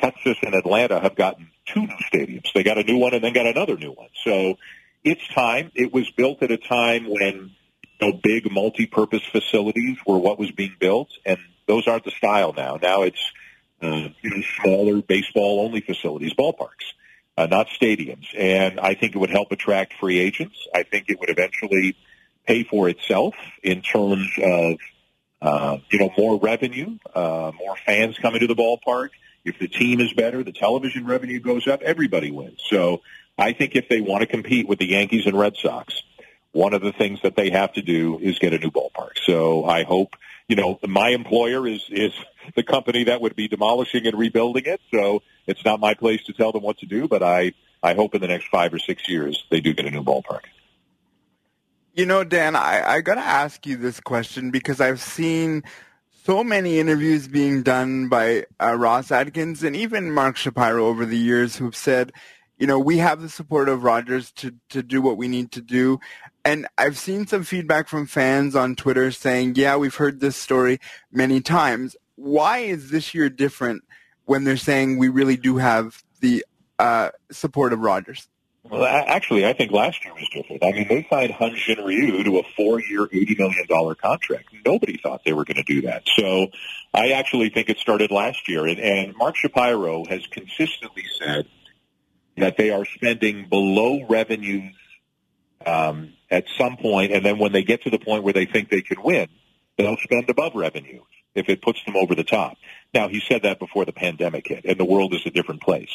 Texas 0.00 0.36
and 0.42 0.54
Atlanta 0.54 1.00
have 1.00 1.14
gotten 1.14 1.50
two 1.66 1.82
new 1.82 1.96
stadiums. 2.12 2.52
They 2.52 2.62
got 2.62 2.78
a 2.78 2.82
new 2.82 2.96
one 2.96 3.14
and 3.14 3.22
then 3.22 3.32
got 3.32 3.46
another 3.46 3.76
new 3.76 3.92
one. 3.92 4.08
So 4.24 4.58
it's 5.04 5.26
time. 5.28 5.70
It 5.74 5.92
was 5.92 6.10
built 6.10 6.42
at 6.42 6.50
a 6.50 6.56
time 6.56 7.08
when 7.08 7.52
you 8.00 8.12
big 8.12 8.50
multi-purpose 8.50 9.22
facilities 9.30 9.98
were 10.06 10.18
what 10.18 10.38
was 10.38 10.50
being 10.50 10.74
built, 10.78 11.08
and 11.24 11.38
those 11.66 11.86
aren't 11.86 12.04
the 12.04 12.10
style 12.10 12.52
now. 12.52 12.78
Now 12.80 13.02
it's 13.02 13.32
uh, 13.82 14.08
you 14.22 14.30
know, 14.30 14.42
smaller 14.60 15.02
baseball-only 15.02 15.82
facilities, 15.82 16.34
ballparks, 16.34 16.94
uh, 17.36 17.46
not 17.46 17.68
stadiums. 17.68 18.26
And 18.36 18.80
I 18.80 18.94
think 18.94 19.14
it 19.14 19.18
would 19.18 19.30
help 19.30 19.52
attract 19.52 19.94
free 20.00 20.18
agents. 20.18 20.56
I 20.74 20.82
think 20.82 21.08
it 21.08 21.20
would 21.20 21.30
eventually 21.30 21.96
pay 22.46 22.64
for 22.64 22.88
itself 22.88 23.34
in 23.62 23.82
terms 23.82 24.28
of 24.42 24.78
uh, 25.42 25.78
you 25.90 25.98
know 25.98 26.10
more 26.16 26.38
revenue, 26.38 26.98
uh, 27.14 27.52
more 27.58 27.76
fans 27.86 28.18
coming 28.18 28.40
to 28.40 28.46
the 28.46 28.56
ballpark. 28.56 29.10
If 29.44 29.58
the 29.58 29.68
team 29.68 30.00
is 30.00 30.12
better, 30.12 30.44
the 30.44 30.52
television 30.52 31.06
revenue 31.06 31.40
goes 31.40 31.66
up. 31.66 31.80
Everybody 31.82 32.30
wins. 32.30 32.60
So 32.68 33.00
I 33.38 33.52
think 33.52 33.74
if 33.74 33.88
they 33.88 34.00
want 34.00 34.20
to 34.20 34.26
compete 34.26 34.68
with 34.68 34.78
the 34.78 34.86
Yankees 34.86 35.26
and 35.26 35.38
Red 35.38 35.56
Sox, 35.56 36.02
one 36.52 36.74
of 36.74 36.82
the 36.82 36.92
things 36.92 37.20
that 37.22 37.36
they 37.36 37.50
have 37.50 37.72
to 37.74 37.82
do 37.82 38.18
is 38.18 38.38
get 38.38 38.52
a 38.52 38.58
new 38.58 38.70
ballpark. 38.70 39.18
So 39.24 39.64
I 39.64 39.84
hope, 39.84 40.16
you 40.48 40.56
know, 40.56 40.78
my 40.86 41.10
employer 41.10 41.66
is, 41.66 41.82
is 41.88 42.12
the 42.54 42.62
company 42.62 43.04
that 43.04 43.20
would 43.20 43.36
be 43.36 43.48
demolishing 43.48 44.06
and 44.06 44.18
rebuilding 44.18 44.64
it. 44.66 44.80
So 44.92 45.22
it's 45.46 45.64
not 45.64 45.80
my 45.80 45.94
place 45.94 46.22
to 46.24 46.32
tell 46.32 46.52
them 46.52 46.62
what 46.62 46.78
to 46.78 46.86
do, 46.86 47.08
but 47.08 47.22
I, 47.22 47.52
I 47.82 47.94
hope 47.94 48.14
in 48.14 48.20
the 48.20 48.28
next 48.28 48.48
five 48.48 48.74
or 48.74 48.78
six 48.78 49.08
years 49.08 49.44
they 49.50 49.60
do 49.60 49.72
get 49.72 49.86
a 49.86 49.90
new 49.90 50.02
ballpark. 50.02 50.42
You 51.92 52.06
know, 52.06 52.22
Dan, 52.22 52.54
I, 52.54 52.88
I 52.88 53.00
got 53.00 53.16
to 53.16 53.20
ask 53.20 53.66
you 53.66 53.76
this 53.76 53.98
question 53.98 54.52
because 54.52 54.80
I've 54.80 55.00
seen 55.00 55.64
so 56.24 56.44
many 56.44 56.78
interviews 56.78 57.26
being 57.26 57.64
done 57.64 58.08
by 58.08 58.46
uh, 58.62 58.74
Ross 58.74 59.10
Atkins 59.10 59.64
and 59.64 59.74
even 59.74 60.12
Mark 60.12 60.36
Shapiro 60.36 60.86
over 60.86 61.04
the 61.04 61.18
years 61.18 61.56
who've 61.56 61.74
said, 61.74 62.12
you 62.58 62.68
know, 62.68 62.78
we 62.78 62.98
have 62.98 63.20
the 63.20 63.28
support 63.28 63.68
of 63.68 63.82
Rogers 63.82 64.30
to, 64.32 64.54
to 64.68 64.84
do 64.84 65.02
what 65.02 65.16
we 65.16 65.26
need 65.26 65.50
to 65.50 65.60
do. 65.60 65.98
And 66.44 66.68
I've 66.78 66.96
seen 66.96 67.26
some 67.26 67.42
feedback 67.42 67.88
from 67.88 68.06
fans 68.06 68.54
on 68.54 68.76
Twitter 68.76 69.10
saying, 69.10 69.54
yeah, 69.56 69.76
we've 69.76 69.96
heard 69.96 70.20
this 70.20 70.36
story 70.36 70.78
many 71.10 71.40
times. 71.40 71.96
Why 72.14 72.58
is 72.58 72.90
this 72.90 73.14
year 73.14 73.28
different 73.28 73.82
when 74.26 74.44
they're 74.44 74.56
saying 74.56 74.96
we 74.96 75.08
really 75.08 75.36
do 75.36 75.56
have 75.56 76.04
the 76.20 76.44
uh, 76.78 77.10
support 77.32 77.72
of 77.72 77.80
Rogers? 77.80 78.28
Well, 78.62 78.84
actually, 78.84 79.46
I 79.46 79.54
think 79.54 79.72
last 79.72 80.04
year 80.04 80.12
was 80.12 80.28
different. 80.32 80.62
I 80.62 80.72
mean, 80.72 80.86
they 80.86 81.06
signed 81.08 81.32
Hyun 81.32 81.56
Jin 81.56 81.82
Ryu 81.82 82.22
to 82.24 82.38
a 82.38 82.42
four-year, 82.56 83.06
$80 83.06 83.38
million 83.38 83.94
contract. 83.96 84.48
Nobody 84.66 84.98
thought 85.02 85.22
they 85.24 85.32
were 85.32 85.44
going 85.44 85.56
to 85.56 85.62
do 85.62 85.82
that. 85.82 86.02
So 86.14 86.48
I 86.92 87.12
actually 87.12 87.48
think 87.48 87.70
it 87.70 87.78
started 87.78 88.10
last 88.10 88.48
year. 88.48 88.66
And, 88.66 88.78
and 88.78 89.16
Mark 89.16 89.36
Shapiro 89.36 90.04
has 90.04 90.26
consistently 90.26 91.04
said 91.18 91.46
that 92.36 92.58
they 92.58 92.70
are 92.70 92.84
spending 92.84 93.48
below 93.48 94.06
revenues 94.06 94.74
um, 95.64 96.12
at 96.30 96.44
some 96.58 96.76
point, 96.76 97.12
and 97.12 97.24
then 97.24 97.38
when 97.38 97.52
they 97.52 97.62
get 97.62 97.82
to 97.84 97.90
the 97.90 97.98
point 97.98 98.24
where 98.24 98.32
they 98.32 98.46
think 98.46 98.70
they 98.70 98.82
can 98.82 99.02
win, 99.02 99.28
they'll 99.78 99.96
spend 99.98 100.28
above 100.28 100.54
revenue 100.54 101.02
if 101.34 101.48
it 101.48 101.62
puts 101.62 101.82
them 101.84 101.96
over 101.96 102.14
the 102.14 102.24
top. 102.24 102.56
Now, 102.92 103.08
he 103.08 103.20
said 103.26 103.42
that 103.42 103.58
before 103.58 103.84
the 103.84 103.92
pandemic 103.92 104.48
hit, 104.48 104.64
and 104.64 104.78
the 104.78 104.84
world 104.84 105.14
is 105.14 105.22
a 105.26 105.30
different 105.30 105.62
place. 105.62 105.90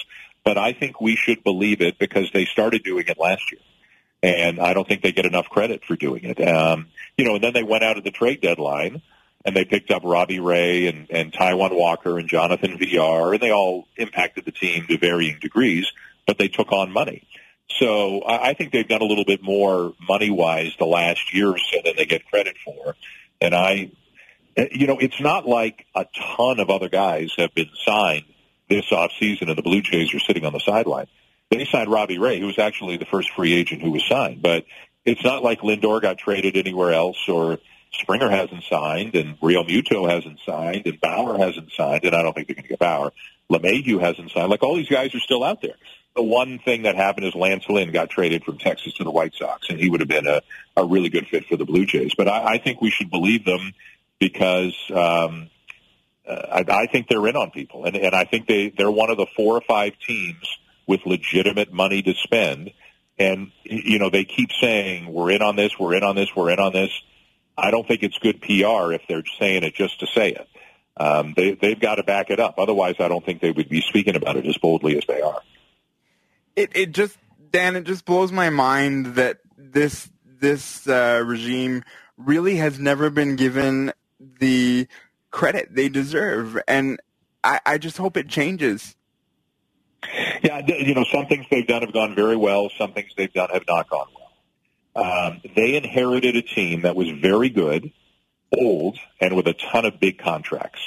But 0.46 0.58
I 0.58 0.74
think 0.74 1.02
we 1.02 1.16
should 1.16 1.43
believe 1.43 1.82
it 1.82 1.98
because 1.98 2.30
they 2.32 2.46
started 2.46 2.84
doing 2.84 3.06
it 3.08 3.18
last 3.20 3.52
year. 3.52 3.62
And 4.24 4.60
I 4.60 4.74
don't 4.74 4.88
think 4.88 5.02
they 5.02 5.12
get 5.12 5.26
enough 5.26 5.50
credit 5.50 5.84
for 5.84 5.96
doing 5.96 6.24
it. 6.24 6.39
Um, 6.48 6.88
you 7.18 7.26
know, 7.26 7.36
and 7.36 7.43
then 7.43 7.54
they 7.54 7.64
went 7.64 7.84
out 7.84 7.98
at 7.98 8.04
the 8.04 8.12
trade 8.12 8.41
deadline 8.41 9.02
and 9.43 9.56
they 9.56 9.66
picked 9.66 9.91
up 9.91 10.04
Robbie 10.04 10.39
Ray 10.39 10.88
and, 10.88 11.08
and 11.10 11.34
Taijuan 11.34 11.76
Walker 11.76 12.18
and 12.18 12.28
Jonathan 12.28 12.78
Villar, 12.78 13.34
and 13.34 13.41
they 13.41 13.52
all 13.52 13.88
impacted 13.96 14.46
the 14.46 14.52
team 14.52 14.88
to 14.88 14.98
varying 14.98 15.38
degrees, 15.39 15.91
but 16.26 16.38
they 16.39 16.48
took 16.48 16.72
on 16.72 16.91
money. 16.91 17.28
So 17.80 18.22
I, 18.22 18.50
I 18.50 18.54
think 18.54 18.72
they've 18.72 18.88
done 18.88 19.02
a 19.02 19.06
little 19.06 19.26
bit 19.26 19.43
more 19.43 19.93
money-wise 20.08 20.74
the 20.80 20.86
last 20.86 21.34
year 21.34 21.50
or 21.50 21.60
so 21.60 21.78
than 21.84 21.96
they 21.96 22.06
get 22.06 22.26
credit 22.26 22.56
for. 22.64 22.96
And 23.39 23.54
I, 23.54 23.91
you 24.72 24.88
know, 24.88 24.98
it's 24.98 25.20
not 25.22 25.48
like 25.48 25.86
a 25.93 26.06
ton 26.38 26.60
of 26.60 26.70
other 26.70 26.89
guys 26.89 27.34
have 27.38 27.54
been 27.54 27.70
signed 27.86 28.26
this 28.70 28.89
offseason, 28.91 29.49
and 29.49 29.57
the 29.57 29.61
Blue 29.61 29.82
Jays 29.82 30.13
are 30.13 30.20
sitting 30.20 30.45
on 30.45 30.53
the 30.53 30.59
sideline. 30.59 31.07
They 31.51 31.66
signed 31.66 31.91
Robbie 31.91 32.18
Ray, 32.18 32.39
who 32.39 32.47
was 32.47 32.59
actually 32.59 32.97
the 32.97 33.05
first 33.05 33.30
free 33.32 33.53
agent 33.53 33.82
who 33.82 33.91
was 33.91 34.05
signed. 34.07 34.41
But 34.41 34.66
it's 35.05 35.24
not 35.24 35.43
like 35.43 35.61
Lindor 35.61 36.01
got 36.01 36.18
traded 36.18 36.57
anywhere 36.57 36.91
else 36.91 37.30
or 37.30 37.59
Springer 37.93 38.30
hasn't 38.30 38.63
signed 38.63 39.16
and 39.16 39.39
Realmuto 39.39 40.09
hasn't 40.09 40.39
signed 40.45 40.84
and 40.86 40.99
Bauer 40.99 41.38
hasn't 41.38 41.72
signed, 41.72 42.03
and 42.03 42.16
I 42.16 42.24
don't 42.24 42.34
think 42.34 42.47
they're 42.47 42.55
going 42.55 42.63
to 42.63 42.70
get 42.70 42.80
Bauer. 42.80 43.11
LeMahieu 43.49 44.01
hasn't 44.01 44.32
signed. 44.32 44.49
Like 44.49 44.63
all 44.63 44.76
these 44.76 44.89
guys 44.89 45.13
are 45.13 45.20
still 45.20 45.43
out 45.43 45.61
there. 45.61 45.76
The 46.16 46.24
one 46.24 46.59
thing 46.59 46.84
that 46.84 46.95
happened 46.95 47.28
is 47.28 47.36
Lance 47.36 47.66
Lynn 47.70 47.91
got 47.91 48.09
traded 48.09 48.43
from 48.43 48.57
Texas 48.57 48.93
to 48.93 49.03
the 49.03 49.11
White 49.11 49.36
Sox, 49.36 49.70
and 49.70 49.78
he 49.78 49.89
would 49.89 49.99
have 49.99 50.09
been 50.09 50.28
a, 50.28 50.41
a 50.78 50.86
really 50.86 51.09
good 51.09 51.28
fit 51.28 51.45
for 51.45 51.57
the 51.57 51.66
Blue 51.66 51.86
Jays. 51.86 52.13
But 52.16 52.28
I, 52.28 52.53
I 52.53 52.57
think 52.57 52.82
we 52.82 52.89
should 52.89 53.11
believe 53.11 53.43
them 53.43 53.74
because 54.20 54.74
um, 54.93 55.49
uh, 56.28 56.63
I, 56.67 56.84
I 56.84 56.88
think 56.88 57.07
they're 57.07 57.28
in 57.28 57.36
on 57.36 57.51
people, 57.51 57.86
and, 57.86 57.95
and 57.95 58.15
I 58.15 58.26
think 58.26 58.47
they 58.47 58.69
they're 58.69 58.91
one 58.91 59.09
of 59.09 59.17
the 59.17 59.28
four 59.36 59.55
or 59.55 59.61
five 59.61 59.93
teams 60.05 60.57
with 60.88 61.01
legitimate 61.05 61.71
money 61.71 62.01
to 62.03 62.13
spend. 62.13 62.71
And 63.17 63.51
you 63.63 63.99
know 63.99 64.09
they 64.09 64.26
keep 64.26 64.49
saying 64.59 65.11
we're 65.11 65.32
in 65.32 65.41
on 65.41 65.55
this, 65.55 65.71
we're 65.80 65.95
in 65.95 66.03
on 66.03 66.15
this, 66.15 66.30
we're 66.36 66.51
in 66.51 66.59
on 66.59 66.73
this. 66.73 66.91
I 67.57 67.71
don't 67.71 67.88
think 67.88 68.03
it's 68.03 68.17
good 68.17 68.41
PR 68.41 68.91
if 68.91 69.01
they're 69.07 69.23
saying 69.39 69.63
it 69.63 69.73
just 69.76 70.01
to 70.01 70.07
say 70.07 70.32
it. 70.32 70.47
Um, 70.97 71.34
they, 71.36 71.53
they've 71.53 71.80
got 71.80 71.95
to 71.95 72.03
back 72.03 72.30
it 72.30 72.39
up. 72.39 72.55
Otherwise, 72.57 72.95
I 72.99 73.07
don't 73.07 73.26
think 73.26 73.41
they 73.41 73.51
would 73.51 73.69
be 73.69 73.82
speaking 73.82 74.15
about 74.15 74.36
it 74.36 74.45
as 74.45 74.57
boldly 74.57 74.97
as 74.97 75.05
they 75.07 75.21
are. 75.21 75.41
It 76.55 76.71
it 76.76 76.91
just 76.91 77.17
Dan, 77.51 77.76
it 77.76 77.86
just 77.86 78.05
blows 78.05 78.32
my 78.32 78.49
mind 78.49 79.15
that 79.15 79.39
this 79.57 80.09
this 80.26 80.88
uh, 80.88 81.23
regime 81.26 81.84
really 82.17 82.57
has 82.57 82.80
never 82.80 83.09
been 83.09 83.36
given 83.36 83.93
the 84.39 84.88
credit 85.36 85.75
they 85.75 85.89
deserve, 85.89 86.57
and 86.65 86.97
I, 87.43 87.59
I 87.65 87.77
just 87.77 87.97
hope 87.97 88.15
it 88.15 88.29
changes. 88.29 88.95
Yeah, 90.41 90.61
you 90.65 90.95
know, 90.95 91.03
some 91.11 91.25
things 91.25 91.45
they've 91.51 91.67
done 91.67 91.81
have 91.81 91.91
gone 91.91 92.15
very 92.15 92.38
well. 92.38 92.69
Some 92.77 92.93
things 92.93 93.11
they've 93.17 93.33
done 93.33 93.49
have 93.51 93.65
not 93.67 93.89
gone 93.89 94.07
well. 94.15 95.03
Um, 95.05 95.41
they 95.55 95.75
inherited 95.75 96.38
a 96.38 96.41
team 96.41 96.83
that 96.83 96.95
was 96.95 97.09
very 97.09 97.49
good, 97.49 97.91
old, 98.57 98.97
and 99.19 99.36
with 99.36 99.47
a 99.47 99.53
ton 99.53 99.83
of 99.83 99.99
big 99.99 100.19
contracts. 100.19 100.79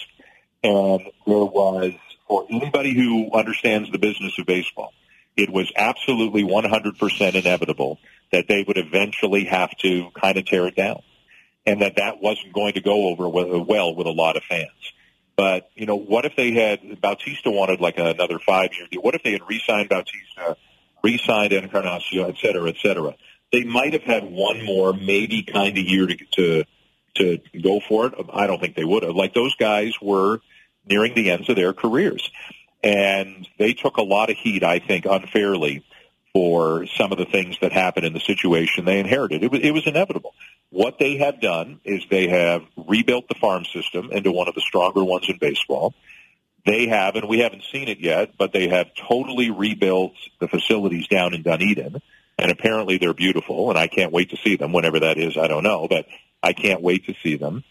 And 0.65 1.03
there 1.27 1.45
was, 1.45 1.93
for 2.27 2.47
anybody 2.49 2.95
who 2.95 3.31
understands 3.33 3.93
the 3.93 3.99
business 3.99 4.39
of 4.39 4.47
baseball, 4.47 4.95
it 5.37 5.51
was 5.51 5.71
absolutely 5.77 6.43
100% 6.43 7.35
inevitable 7.35 7.99
that 8.33 8.47
they 8.49 8.65
would 8.67 8.79
eventually 8.79 9.45
have 9.45 9.77
to 9.83 10.11
kind 10.19 10.39
of 10.39 10.47
tear 10.47 10.67
it 10.69 10.75
down 10.75 11.03
and 11.69 11.83
that 11.83 11.97
that 11.97 12.23
wasn't 12.23 12.53
going 12.53 12.73
to 12.73 12.81
go 12.81 13.09
over 13.09 13.29
well 13.29 13.95
with 13.95 14.07
a 14.07 14.17
lot 14.25 14.37
of 14.37 14.43
fans. 14.45 14.71
But, 15.37 15.71
you 15.77 15.87
know, 15.87 15.95
what 16.13 16.25
if 16.25 16.35
they 16.35 16.51
had, 16.53 17.01
Bautista 17.01 17.51
wanted 17.51 17.81
like 17.81 17.99
another 17.99 18.39
five-year 18.39 18.87
deal. 18.91 19.03
What 19.03 19.15
if 19.15 19.23
they 19.23 19.33
had 19.33 19.43
re-signed 19.49 19.89
Bautista, 19.89 20.57
re-signed 21.03 21.53
Encarnacion, 21.53 22.25
et 22.25 22.37
cetera, 22.43 22.69
et 22.69 22.77
cetera? 22.83 23.15
They 23.53 23.65
might 23.65 23.93
have 23.93 24.03
had 24.03 24.25
one 24.25 24.65
more, 24.65 24.93
maybe 24.93 25.43
kind 25.43 25.79
of 25.79 25.85
year 25.85 26.07
to, 26.07 26.17
to, 26.17 26.65
to 27.15 27.39
go 27.63 27.81
for 27.89 28.07
it. 28.07 28.15
I 28.33 28.47
don't 28.49 28.61
think 28.61 28.75
they 28.75 28.85
would 28.85 29.05
have. 29.05 29.15
Like 29.15 29.33
those 29.33 29.55
guys 29.55 29.93
were 30.03 30.41
nearing 30.87 31.15
the 31.15 31.31
ends 31.31 31.49
of 31.49 31.57
their 31.57 31.73
careers. 31.73 32.31
And 32.83 33.47
they 33.59 33.75
took 33.75 33.97
a 33.97 34.03
lot 34.03 34.31
of 34.31 34.37
heat, 34.37 34.65
I 34.65 34.81
think, 34.81 35.05
unfairly 35.05 35.85
for 36.33 36.87
some 36.99 37.13
of 37.13 37.19
the 37.19 37.25
things 37.25 37.57
that 37.61 37.73
happened 37.73 38.07
in 38.07 38.13
the 38.13 38.21
situation 38.21 38.85
they 38.85 39.01
inherited. 39.01 39.43
It 39.43 39.51
was, 39.53 39.61
it 39.63 39.73
was 39.73 39.87
inevitable. 39.87 40.35
What 40.71 40.99
they 40.99 41.17
have 41.17 41.41
done 41.41 41.81
is 41.85 42.05
they 42.11 42.29
have 42.29 42.63
rebuilt 42.77 43.29
the 43.29 43.35
farm 43.35 43.65
system 43.65 44.11
into 44.13 44.31
one 44.33 44.49
of 44.49 44.55
the 44.55 44.61
stronger 44.61 45.03
ones 45.03 45.27
in 45.29 45.39
baseball. 45.39 45.95
They 46.67 46.89
have, 46.89 47.17
and 47.17 47.29
we 47.29 47.39
haven't 47.39 47.63
seen 47.73 47.89
it 47.89 48.01
yet, 48.01 48.33
but 48.37 48.53
they 48.53 48.69
have 48.69 48.89
totally 49.09 49.51
rebuilt 49.51 50.13
the 50.41 50.49
facilities 50.49 51.07
down 51.09 51.33
in 51.33 51.43
Dunedin, 51.43 52.03
and 52.39 52.51
apparently 52.51 52.99
they're 52.99 53.15
beautiful, 53.15 53.71
and 53.71 53.79
I 53.79 53.87
can't 53.87 54.13
wait 54.13 54.31
to 54.31 54.37
see 54.37 54.57
them. 54.57 54.73
Whenever 54.73 55.01
that 55.01 55.17
is, 55.17 55.39
I 55.39 55.49
don't 55.49 55.63
know, 55.63 55.89
but 55.89 56.07
I 56.43 56.53
can't 56.53 56.83
wait 56.83 57.07
to 57.07 57.15
see 57.23 57.37
them. 57.37 57.65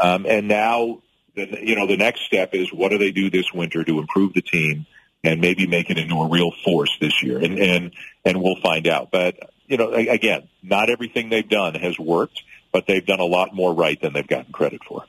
Um, 0.00 0.26
and 0.26 0.48
now 0.48 1.02
the, 1.36 1.58
you 1.62 1.76
know, 1.76 1.86
the 1.86 1.96
next 1.96 2.22
step 2.22 2.54
is 2.54 2.72
what 2.72 2.88
do 2.88 2.98
they 2.98 3.12
do 3.12 3.30
this 3.30 3.52
winter 3.52 3.84
to 3.84 4.00
improve 4.00 4.34
the 4.34 4.42
team 4.42 4.86
and 5.22 5.40
maybe 5.40 5.66
make 5.66 5.90
it 5.90 5.98
into 5.98 6.16
a 6.16 6.28
real 6.28 6.50
force 6.64 6.96
this 7.00 7.22
year? 7.22 7.38
And, 7.38 7.58
and, 7.58 7.92
and 8.24 8.42
we'll 8.42 8.60
find 8.60 8.88
out. 8.88 9.10
But, 9.12 9.38
you 9.70 9.76
know, 9.76 9.92
again, 9.92 10.48
not 10.62 10.90
everything 10.90 11.30
they've 11.30 11.48
done 11.48 11.74
has 11.74 11.96
worked, 11.96 12.42
but 12.72 12.86
they've 12.88 13.06
done 13.06 13.20
a 13.20 13.24
lot 13.24 13.54
more 13.54 13.72
right 13.72 13.98
than 14.00 14.12
they've 14.12 14.26
gotten 14.26 14.52
credit 14.52 14.82
for. 14.86 15.04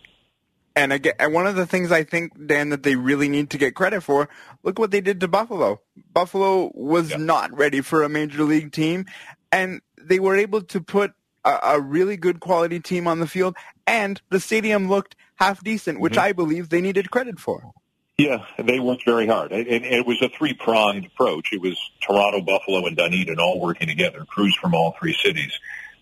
And 0.76 0.94
again, 0.94 1.14
and 1.20 1.34
one 1.34 1.48
of 1.48 1.56
the 1.56 1.66
things 1.66 1.92
I 1.92 2.04
think, 2.04 2.48
Dan, 2.48 2.70
that 2.70 2.84
they 2.84 2.96
really 2.96 3.28
need 3.28 3.50
to 3.50 3.58
get 3.58 3.76
credit 3.76 4.02
for, 4.02 4.30
look 4.64 4.78
what 4.78 4.92
they 4.92 5.02
did 5.02 5.20
to 5.22 5.28
Buffalo. 5.28 5.82
Buffalo 6.14 6.72
was 6.76 7.18
not 7.18 7.52
ready 7.58 7.82
for 7.82 8.04
a 8.04 8.10
major 8.10 8.44
league 8.44 8.72
team, 8.72 9.08
and 9.52 9.82
they 10.00 10.20
were 10.20 10.38
able 10.38 10.62
to 10.62 10.80
put 10.80 11.12
a, 11.44 11.58
a, 11.64 11.82
really 11.82 12.16
good 12.16 12.40
quality 12.40 12.80
team 12.80 13.08
on 13.08 13.20
the 13.20 13.28
field, 13.28 13.58
and 13.88 14.22
the 14.30 14.40
stadium 14.40 14.88
looked 14.88 15.16
half 15.36 15.64
decent, 15.64 16.00
which 16.00 16.14
mm-hmm. 16.14 16.22
I 16.22 16.32
believe 16.34 16.70
they 16.70 16.82
needed 16.82 17.10
credit 17.10 17.40
for. 17.40 17.72
Yeah, 18.18 18.46
they 18.60 18.80
worked 18.80 19.06
very 19.06 19.26
hard. 19.26 19.52
And 19.52 19.68
it 19.68 20.06
was 20.06 20.22
a 20.22 20.30
three-pronged 20.30 21.08
approach. 21.08 21.54
It 21.54 21.62
was 21.62 21.78
Toronto, 22.02 22.42
Buffalo, 22.42 22.86
and 22.86 22.96
Dunedin 22.96 23.40
all 23.40 23.60
working 23.60 23.88
together, 23.88 24.26
crews 24.26 24.56
from 24.62 24.76
all 24.76 24.96
three 25.00 25.14
cities. 25.14 25.58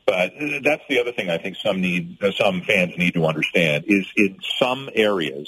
But 0.06 0.34
that's 0.64 0.84
the 0.90 1.00
other 1.00 1.12
thing 1.12 1.30
I 1.30 1.38
think 1.38 1.56
some 1.64 1.82
need, 1.82 2.18
some 2.36 2.62
fans 2.62 2.98
need 2.98 3.14
to 3.14 3.26
understand 3.26 3.86
is 3.88 4.06
in 4.18 4.40
some 4.58 4.90
areas, 4.94 5.48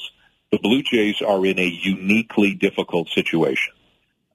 the 0.52 0.60
Blue 0.60 0.84
Jays 0.84 1.22
are 1.22 1.46
in 1.46 1.60
a 1.60 1.68
uniquely 1.68 2.54
difficult 2.54 3.10
situation. 3.10 3.74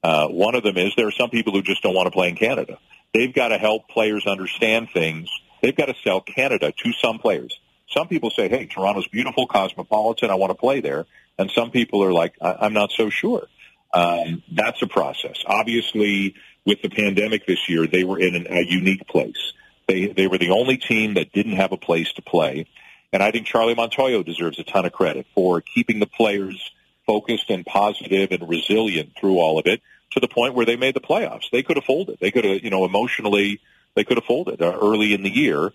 Uh, 0.03 0.27
one 0.29 0.55
of 0.55 0.63
them 0.63 0.77
is 0.77 0.93
there 0.97 1.09
are 1.09 1.13
some 1.13 1.31
people 1.31 1.53
who 1.53 1.63
just 1.63 1.83
don't 1.83 1.95
want 1.95 2.07
to 2.07 2.11
play 2.11 2.29
in 2.29 2.37
Canada. 2.37 2.79
They've 3.15 3.33
got 3.33 3.49
to 3.49 3.59
help 3.59 3.89
players 3.89 4.27
understand 4.27 4.89
things. 4.93 5.31
They've 5.63 5.77
got 5.77 5.87
to 5.87 5.95
sell 6.05 6.21
Canada 6.21 6.73
to 6.73 6.93
some 7.01 7.19
players. 7.19 7.59
Some 7.89 8.09
people 8.09 8.31
say, 8.31 8.49
hey, 8.49 8.67
Toronto's 8.67 9.09
beautiful, 9.09 9.47
cosmopolitan, 9.47 10.31
I 10.31 10.35
want 10.35 10.51
to 10.51 10.55
play 10.55 10.81
there. 10.81 11.07
And 11.39 11.51
some 11.51 11.71
people 11.71 12.03
are 12.03 12.13
like, 12.13 12.35
I- 12.41 12.67
am 12.67 12.73
not 12.73 12.93
so 12.93 13.11
sure. 13.11 13.47
Um, 13.93 14.43
that's 14.53 14.83
a 14.83 14.87
process. 14.87 15.43
Obviously, 15.47 16.35
with 16.65 16.83
the 16.83 16.89
pandemic 16.89 17.47
this 17.47 17.69
year, 17.69 17.87
they 17.87 18.05
were 18.05 18.19
in 18.19 18.35
an, 18.35 18.47
a 18.51 18.63
unique 18.63 19.07
place. 19.07 19.53
They, 19.87 20.07
they 20.07 20.27
were 20.27 20.39
the 20.39 20.51
only 20.51 20.77
team 20.77 21.15
that 21.15 21.33
didn't 21.33 21.57
have 21.57 21.73
a 21.73 21.77
place 21.77 22.13
to 22.15 22.23
play. 22.23 22.67
And 23.13 23.23
I 23.23 23.31
think 23.31 23.47
Charlie 23.47 23.75
Montoyo 23.75 24.25
deserves 24.25 24.59
a 24.59 24.65
ton 24.65 24.85
of 24.85 24.93
credit 24.93 25.27
for 25.35 25.61
keeping 25.61 26.01
the 26.01 26.07
players 26.07 26.71
focused 27.07 27.51
and 27.51 27.65
positive 27.65 28.33
and 28.33 28.49
resilient 28.49 29.13
through 29.19 29.39
all 29.39 29.59
of 29.59 29.67
it 29.67 29.81
to 30.11 30.21
the 30.21 30.29
point 30.29 30.55
where 30.55 30.67
they 30.67 30.77
made 30.77 30.95
the 30.95 31.01
playoffs. 31.01 31.51
They 31.53 31.63
could 31.63 31.77
have 31.77 31.85
folded. 31.85 32.19
They 32.21 32.33
could 32.33 32.45
have, 32.45 32.65
you 32.65 32.71
know, 32.71 32.85
emotionally, 32.85 33.61
they 33.95 34.03
could 34.03 34.17
have 34.17 34.25
folded 34.25 34.61
uh, 34.61 34.77
early 34.83 35.15
in 35.15 35.23
the 35.23 35.35
year 35.35 35.73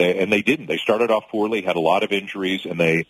and 0.00 0.32
they 0.32 0.42
didn't. 0.42 0.66
They 0.66 0.78
started 0.78 1.10
off 1.10 1.24
poorly, 1.30 1.62
had 1.62 1.76
a 1.76 1.80
lot 1.80 2.02
of 2.02 2.12
injuries, 2.12 2.64
and 2.64 2.80
they 2.80 3.06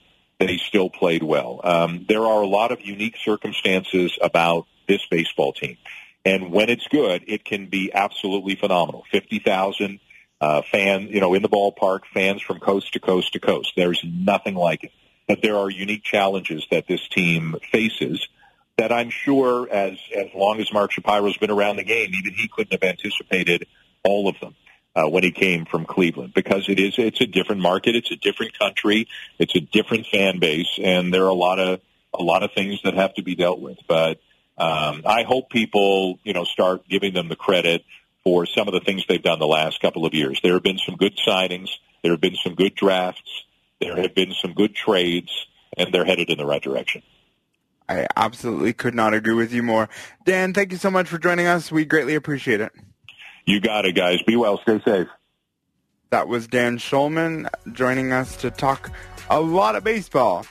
they 0.49 0.57
still 0.57 0.91
played 0.91 1.23
well. 1.23 1.61
Um, 1.63 2.07
there 2.09 2.23
are 2.23 2.43
a 2.43 2.47
lot 2.47 2.73
of 2.73 2.81
unique 2.81 3.17
circumstances 3.23 4.19
about 4.21 4.67
this 4.89 5.05
baseball 5.11 5.53
team, 5.53 5.77
and 6.25 6.51
when 6.51 6.69
it's 6.69 6.87
good, 6.89 7.25
it 7.27 7.45
can 7.45 7.67
be 7.67 7.93
absolutely 7.93 8.57
phenomenal. 8.57 9.05
Fifty 9.11 9.39
thousand 9.39 10.01
uh, 10.41 10.63
fans, 10.63 11.11
you 11.11 11.21
know, 11.21 11.35
in 11.35 11.43
the 11.43 11.49
ballpark, 11.49 12.01
fans 12.13 12.43
from 12.43 12.59
coast 12.61 12.93
to 12.95 13.01
coast 13.01 13.33
to 13.35 13.41
coast. 13.41 13.73
There's 13.77 14.03
nothing 14.05 14.55
like 14.55 14.85
it. 14.85 14.93
But 15.29 15.43
there 15.43 15.57
are 15.57 15.71
unique 15.71 16.03
challenges 16.03 16.67
that 16.71 16.89
this 16.89 17.07
team 17.09 17.55
faces 17.71 18.27
that 18.79 18.91
I'm 18.91 19.11
sure, 19.11 19.69
as 19.71 19.99
as 20.17 20.29
long 20.35 20.59
as 20.61 20.73
Mark 20.73 20.91
Shapiro's 20.91 21.37
been 21.37 21.51
around 21.51 21.77
the 21.77 21.85
game, 21.85 22.11
even 22.19 22.35
he 22.35 22.49
couldn't 22.49 22.73
have 22.73 22.83
anticipated 22.83 23.67
all 24.03 24.29
of 24.29 24.41
them 24.41 24.55
uh, 24.95 25.09
when 25.09 25.23
he 25.23 25.31
came 25.31 25.65
from 25.65 25.85
Cleveland 25.85 26.33
because 26.35 26.69
it 26.69 26.81
is 26.81 26.95
it's 26.99 27.21
a 27.21 27.27
different 27.27 27.63
market, 27.63 27.95
it's 27.95 28.11
a 28.11 28.17
different 28.17 28.59
country, 28.59 29.09
it's 29.39 29.55
a 29.55 29.61
different 29.61 30.07
fan 30.07 30.39
base, 30.39 30.79
and 30.83 31.13
there 31.13 31.25
are 31.25 31.29
a 31.29 31.35
lot 31.35 31.59
of 31.59 31.81
a 32.13 32.23
lot 32.23 32.43
of 32.43 32.53
things 32.53 32.81
that 32.83 32.95
have 32.95 33.15
to 33.15 33.23
be 33.23 33.35
dealt 33.35 33.61
with. 33.61 33.79
But 33.89 34.21
um, 34.59 35.03
I 35.07 35.23
hope 35.23 35.51
people 35.51 36.19
you 36.25 36.33
know 36.33 36.45
start 36.45 36.89
giving 36.89 37.15
them 37.15 37.29
the 37.29 37.37
credit 37.37 37.85
for 38.25 38.47
some 38.47 38.69
of 38.69 38.75
the 38.75 38.81
things 38.81 39.05
they've 39.09 39.23
done 39.23 39.39
the 39.39 39.47
last 39.47 39.81
couple 39.81 40.05
of 40.05 40.13
years. 40.13 40.41
There 40.43 40.55
have 40.55 40.63
been 40.63 40.79
some 40.79 40.97
good 40.97 41.17
signings, 41.27 41.71
there 42.03 42.13
have 42.13 42.21
been 42.21 42.37
some 42.43 42.55
good 42.55 42.75
drafts, 42.75 43.45
there 43.81 43.97
have 43.97 44.15
been 44.15 44.35
some 44.43 44.53
good 44.53 44.75
trades, 44.75 45.31
and 45.77 45.95
they're 45.95 46.05
headed 46.05 46.31
in 46.31 46.39
the 46.39 46.47
right 46.47 46.63
direction. 46.63 47.03
I 47.89 48.07
absolutely 48.17 48.73
could 48.73 48.95
not 48.95 49.15
agree 49.15 49.35
with 49.35 49.53
you 49.53 49.65
more. 49.65 49.89
Dan, 50.25 50.53
thank 50.53 50.71
you 50.71 50.79
so 50.79 50.93
much 50.93 51.09
for 51.09 51.19
joining 51.19 51.47
us. 51.47 51.73
We 51.73 51.85
greatly 51.85 52.15
appreciate 52.15 52.61
it. 52.61 52.73
You 53.47 53.61
got 53.61 53.85
it, 53.87 53.93
guys. 53.93 54.21
Be 54.27 54.37
well. 54.37 54.61
Stay 54.63 54.81
safe. 54.85 55.09
That 56.11 56.29
was 56.29 56.49
Dan 56.49 56.79
Shulman 56.79 57.49
joining 57.73 58.13
us 58.13 58.37
to 58.39 58.51
talk 58.51 58.91
a 59.29 59.41
lot 59.41 59.77
of 59.77 59.85
baseball. 59.85 60.45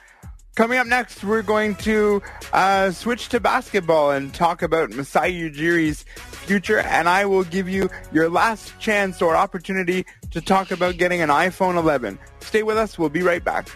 Coming 0.56 0.78
up 0.78 0.88
next, 0.88 1.24
we're 1.24 1.42
going 1.42 1.76
to 1.76 2.22
uh, 2.52 2.92
switch 2.92 3.30
to 3.30 3.40
basketball 3.40 4.12
and 4.12 4.34
talk 4.34 4.62
about 4.62 4.90
Masai 4.90 5.32
Ujiri's 5.32 6.04
future, 6.32 6.80
and 6.80 7.08
I 7.08 7.26
will 7.26 7.46
give 7.46 7.70
you 7.70 7.90
your 8.12 8.30
last 8.30 8.78
chance 8.80 9.22
or 9.22 9.36
opportunity 9.36 10.06
to 10.32 10.42
talk 10.42 10.72
about 10.72 10.98
getting 10.98 11.22
an 11.22 11.30
iPhone 11.30 11.78
11. 11.78 12.20
Stay 12.42 12.64
with 12.64 12.78
us. 12.78 13.00
We'll 13.00 13.10
be 13.10 13.22
right 13.22 13.44
back. 13.44 13.70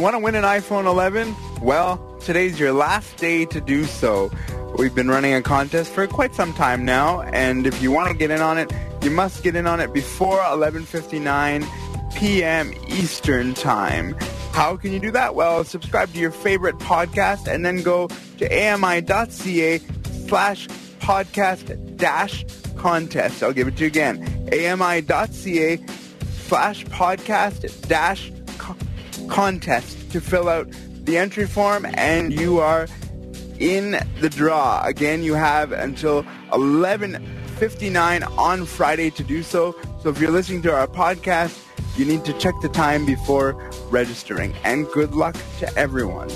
You 0.00 0.04
want 0.04 0.14
to 0.14 0.20
win 0.20 0.34
an 0.34 0.44
iPhone 0.44 0.86
11? 0.86 1.36
Well, 1.60 1.98
today's 2.20 2.58
your 2.58 2.72
last 2.72 3.18
day 3.18 3.44
to 3.44 3.60
do 3.60 3.84
so. 3.84 4.30
We've 4.78 4.94
been 4.94 5.08
running 5.08 5.34
a 5.34 5.42
contest 5.42 5.92
for 5.92 6.06
quite 6.06 6.34
some 6.34 6.54
time 6.54 6.86
now, 6.86 7.20
and 7.20 7.66
if 7.66 7.82
you 7.82 7.92
want 7.92 8.08
to 8.08 8.14
get 8.16 8.30
in 8.30 8.40
on 8.40 8.56
it, 8.56 8.72
you 9.02 9.10
must 9.10 9.42
get 9.42 9.56
in 9.56 9.66
on 9.66 9.78
it 9.78 9.92
before 9.92 10.38
11:59 10.38 11.68
p.m. 12.14 12.72
Eastern 12.88 13.52
Time. 13.52 14.14
How 14.52 14.74
can 14.74 14.94
you 14.94 15.00
do 15.00 15.10
that? 15.10 15.34
Well, 15.34 15.64
subscribe 15.64 16.10
to 16.14 16.18
your 16.18 16.30
favorite 16.30 16.78
podcast 16.78 17.46
and 17.46 17.62
then 17.62 17.82
go 17.82 18.08
to 18.38 18.46
ami.ca 18.46 19.80
slash 20.28 20.66
podcast 21.00 21.96
dash 21.98 22.46
contest. 22.78 23.42
I'll 23.42 23.52
give 23.52 23.68
it 23.68 23.76
to 23.76 23.82
you 23.82 23.88
again. 23.88 24.48
ami.ca 24.50 25.78
slash 26.46 26.86
podcast 26.86 27.86
dash 27.86 28.30
contest 28.30 28.39
to 29.30 30.20
fill 30.20 30.48
out 30.48 30.68
the 31.04 31.16
entry 31.16 31.46
form 31.46 31.86
and 31.94 32.32
you 32.32 32.58
are 32.58 32.88
in 33.58 33.92
the 34.20 34.28
draw. 34.28 34.82
Again, 34.84 35.22
you 35.22 35.34
have 35.34 35.72
until 35.72 36.24
11.59 36.50 38.38
on 38.38 38.66
Friday 38.66 39.10
to 39.10 39.22
do 39.22 39.42
so. 39.42 39.76
So 40.02 40.08
if 40.08 40.20
you're 40.20 40.30
listening 40.30 40.62
to 40.62 40.74
our 40.74 40.86
podcast, 40.88 41.64
you 41.96 42.04
need 42.04 42.24
to 42.24 42.32
check 42.38 42.54
the 42.60 42.68
time 42.68 43.06
before 43.06 43.52
registering. 43.90 44.54
And 44.64 44.86
good 44.88 45.14
luck 45.14 45.36
to 45.60 45.76
everyone. 45.76 46.28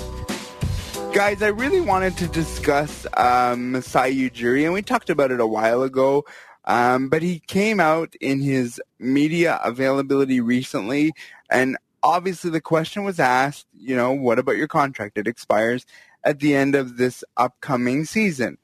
Guys, 1.13 1.41
I 1.41 1.47
really 1.47 1.81
wanted 1.81 2.17
to 2.17 2.27
discuss 2.27 3.05
um, 3.17 3.71
Masai 3.71 4.29
Ujiri, 4.29 4.63
and 4.63 4.73
we 4.73 4.81
talked 4.81 5.09
about 5.09 5.31
it 5.31 5.39
a 5.39 5.47
while 5.47 5.83
ago. 5.83 6.23
Um, 6.65 7.09
but 7.09 7.21
he 7.21 7.39
came 7.39 7.79
out 7.79 8.15
in 8.19 8.41
his 8.41 8.81
media 8.99 9.59
availability 9.63 10.41
recently, 10.41 11.13
and 11.49 11.77
obviously 12.05 12.51
the 12.51 12.61
question 12.61 13.03
was 13.03 13.19
asked, 13.19 13.65
you 13.73 13.95
know, 13.95 14.11
what 14.11 14.39
about 14.39 14.57
your 14.57 14.67
contract? 14.67 15.17
It 15.17 15.27
expires 15.27 15.85
at 16.23 16.39
the 16.39 16.55
end 16.55 16.75
of 16.75 16.97
this 16.97 17.23
upcoming 17.35 18.05
season. 18.05 18.59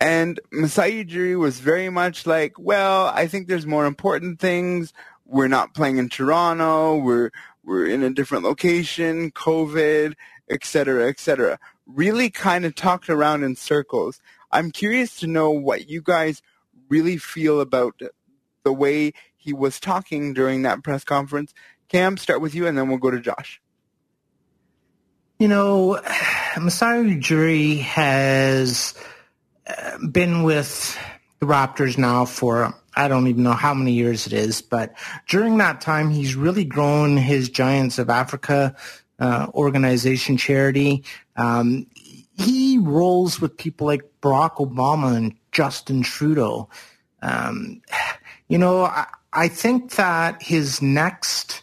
And 0.00 0.38
Masai 0.52 1.04
Ujiri 1.04 1.38
was 1.38 1.60
very 1.60 1.88
much 1.88 2.26
like, 2.26 2.58
well, 2.58 3.06
I 3.06 3.26
think 3.26 3.48
there's 3.48 3.66
more 3.66 3.86
important 3.86 4.38
things. 4.38 4.92
We're 5.24 5.48
not 5.48 5.72
playing 5.72 5.96
in 5.96 6.10
Toronto. 6.10 6.98
We're 6.98 7.30
we're 7.64 7.86
in 7.86 8.02
a 8.02 8.10
different 8.10 8.44
location, 8.44 9.30
COVID, 9.30 10.12
et 10.50 10.64
cetera, 10.66 11.08
et 11.08 11.18
cetera. 11.18 11.58
Really 11.86 12.28
kind 12.28 12.66
of 12.66 12.74
talked 12.74 13.08
around 13.08 13.42
in 13.42 13.56
circles. 13.56 14.20
I'm 14.52 14.70
curious 14.70 15.16
to 15.20 15.26
know 15.26 15.50
what 15.50 15.88
you 15.88 16.02
guys 16.02 16.42
really 16.90 17.16
feel 17.16 17.62
about 17.62 17.98
the 18.62 18.72
way 18.72 19.12
he 19.38 19.54
was 19.54 19.80
talking 19.80 20.34
during 20.34 20.62
that 20.62 20.82
press 20.82 21.04
conference 21.04 21.54
Cam, 21.88 22.16
start 22.16 22.40
with 22.40 22.54
you, 22.54 22.66
and 22.66 22.76
then 22.76 22.88
we'll 22.88 22.98
go 22.98 23.10
to 23.10 23.20
Josh. 23.20 23.60
You 25.38 25.48
know, 25.48 26.00
Masai 26.58 27.04
Ujiri 27.04 27.80
has 27.80 28.94
uh, 29.66 29.98
been 30.06 30.42
with 30.42 30.98
the 31.40 31.46
Raptors 31.46 31.98
now 31.98 32.24
for 32.24 32.74
I 32.96 33.08
don't 33.08 33.26
even 33.26 33.42
know 33.42 33.52
how 33.52 33.74
many 33.74 33.92
years 33.92 34.26
it 34.26 34.32
is, 34.32 34.62
but 34.62 34.94
during 35.26 35.58
that 35.58 35.80
time, 35.80 36.10
he's 36.10 36.36
really 36.36 36.64
grown 36.64 37.16
his 37.16 37.48
Giants 37.48 37.98
of 37.98 38.08
Africa 38.08 38.76
uh, 39.18 39.48
organization 39.54 40.36
charity. 40.36 41.04
Um, 41.36 41.86
he 42.38 42.78
rolls 42.78 43.40
with 43.40 43.56
people 43.56 43.86
like 43.86 44.02
Barack 44.22 44.56
Obama 44.56 45.16
and 45.16 45.34
Justin 45.52 46.02
Trudeau. 46.02 46.68
Um, 47.22 47.82
you 48.48 48.58
know, 48.58 48.84
I, 48.84 49.06
I 49.32 49.48
think 49.48 49.92
that 49.92 50.42
his 50.42 50.80
next 50.80 51.62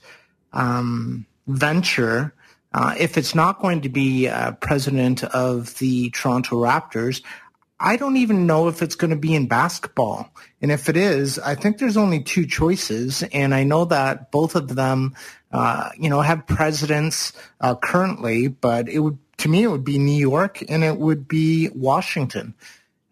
um, 0.53 1.25
venture, 1.47 2.33
uh, 2.73 2.95
if 2.97 3.17
it's 3.17 3.35
not 3.35 3.61
going 3.61 3.81
to 3.81 3.89
be 3.89 4.27
uh, 4.27 4.53
president 4.53 5.23
of 5.23 5.77
the 5.79 6.09
Toronto 6.11 6.55
Raptors, 6.63 7.21
I 7.83 7.97
don't 7.97 8.17
even 8.17 8.45
know 8.45 8.67
if 8.67 8.83
it's 8.83 8.95
going 8.95 9.09
to 9.09 9.17
be 9.17 9.33
in 9.33 9.47
basketball. 9.47 10.31
And 10.61 10.71
if 10.71 10.87
it 10.87 10.95
is, 10.95 11.39
I 11.39 11.55
think 11.55 11.79
there's 11.79 11.97
only 11.97 12.21
two 12.21 12.45
choices. 12.45 13.23
And 13.33 13.55
I 13.55 13.63
know 13.63 13.85
that 13.85 14.31
both 14.31 14.55
of 14.55 14.75
them, 14.75 15.15
uh, 15.51 15.89
you 15.97 16.09
know, 16.09 16.21
have 16.21 16.45
presidents 16.45 17.33
uh, 17.59 17.73
currently, 17.75 18.47
but 18.47 18.87
it 18.87 18.99
would, 18.99 19.17
to 19.37 19.49
me, 19.49 19.63
it 19.63 19.67
would 19.67 19.83
be 19.83 19.97
New 19.97 20.17
York 20.17 20.63
and 20.69 20.83
it 20.83 20.97
would 20.97 21.27
be 21.27 21.69
Washington. 21.73 22.53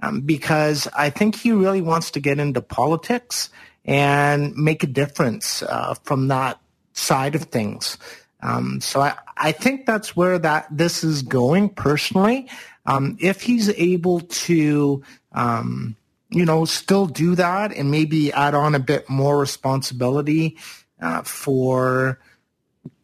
Um, 0.01 0.21
because 0.21 0.87
I 0.95 1.09
think 1.09 1.35
he 1.35 1.51
really 1.51 1.81
wants 1.81 2.11
to 2.11 2.21
get 2.21 2.39
into 2.39 2.61
politics 2.61 3.49
and 3.83 4.55
make 4.55 4.83
a 4.83 4.87
difference 4.87 5.63
uh, 5.63 5.95
from 6.03 6.27
that 6.29 6.59
side 6.99 7.35
of 7.35 7.43
things. 7.43 7.97
Um, 8.41 8.79
so 8.81 9.01
I, 9.01 9.15
I 9.37 9.51
think 9.51 9.85
that's 9.85 10.15
where 10.15 10.39
that 10.39 10.67
this 10.71 11.03
is 11.03 11.21
going 11.23 11.69
personally. 11.69 12.49
Um, 12.85 13.17
if 13.19 13.41
he's 13.41 13.69
able 13.69 14.21
to, 14.21 15.03
um, 15.33 15.95
you 16.29 16.45
know, 16.45 16.65
still 16.65 17.05
do 17.05 17.35
that 17.35 17.73
and 17.73 17.91
maybe 17.91 18.31
add 18.31 18.55
on 18.55 18.75
a 18.75 18.79
bit 18.79 19.09
more 19.09 19.37
responsibility 19.37 20.57
uh, 21.01 21.21
for, 21.23 22.19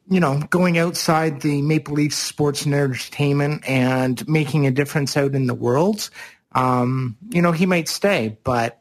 you 0.09 0.19
know, 0.19 0.41
going 0.49 0.77
outside 0.77 1.41
the 1.41 1.61
Maple 1.61 1.95
Leaf 1.95 2.13
sports 2.13 2.65
and 2.65 2.73
entertainment 2.73 3.67
and 3.67 4.27
making 4.27 4.67
a 4.67 4.71
difference 4.71 5.17
out 5.17 5.35
in 5.35 5.47
the 5.47 5.53
world, 5.53 6.09
um, 6.53 7.17
you 7.29 7.41
know, 7.41 7.51
he 7.51 7.65
might 7.65 7.89
stay. 7.89 8.37
But 8.43 8.79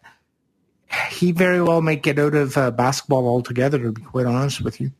he 1.10 1.32
very 1.32 1.60
well 1.62 1.82
might 1.82 2.02
get 2.02 2.18
out 2.18 2.34
of 2.34 2.56
uh, 2.56 2.70
basketball 2.70 3.26
altogether, 3.26 3.78
to 3.78 3.92
be 3.92 4.02
quite 4.02 4.26
honest 4.26 4.60
with 4.60 4.80
you. 4.80 4.92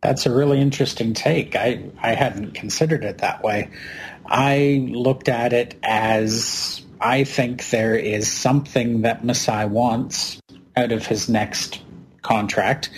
That's 0.00 0.26
a 0.26 0.32
really 0.32 0.60
interesting 0.60 1.12
take. 1.14 1.56
I, 1.56 1.82
I 2.00 2.14
hadn't 2.14 2.54
considered 2.54 3.04
it 3.04 3.18
that 3.18 3.42
way. 3.42 3.70
I 4.26 4.88
looked 4.90 5.28
at 5.28 5.52
it 5.52 5.76
as 5.82 6.82
I 7.00 7.24
think 7.24 7.70
there 7.70 7.96
is 7.96 8.30
something 8.30 9.02
that 9.02 9.24
Masai 9.24 9.66
wants 9.66 10.40
out 10.76 10.92
of 10.92 11.06
his 11.06 11.28
next 11.28 11.80
contract, 12.22 12.90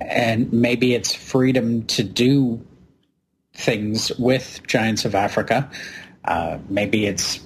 and 0.00 0.52
maybe 0.52 0.94
it's 0.94 1.14
freedom 1.14 1.84
to 1.86 2.04
do 2.04 2.64
things 3.54 4.12
with 4.18 4.60
Giants 4.66 5.04
of 5.04 5.14
Africa. 5.14 5.70
Uh, 6.24 6.58
maybe 6.68 7.06
it's 7.06 7.40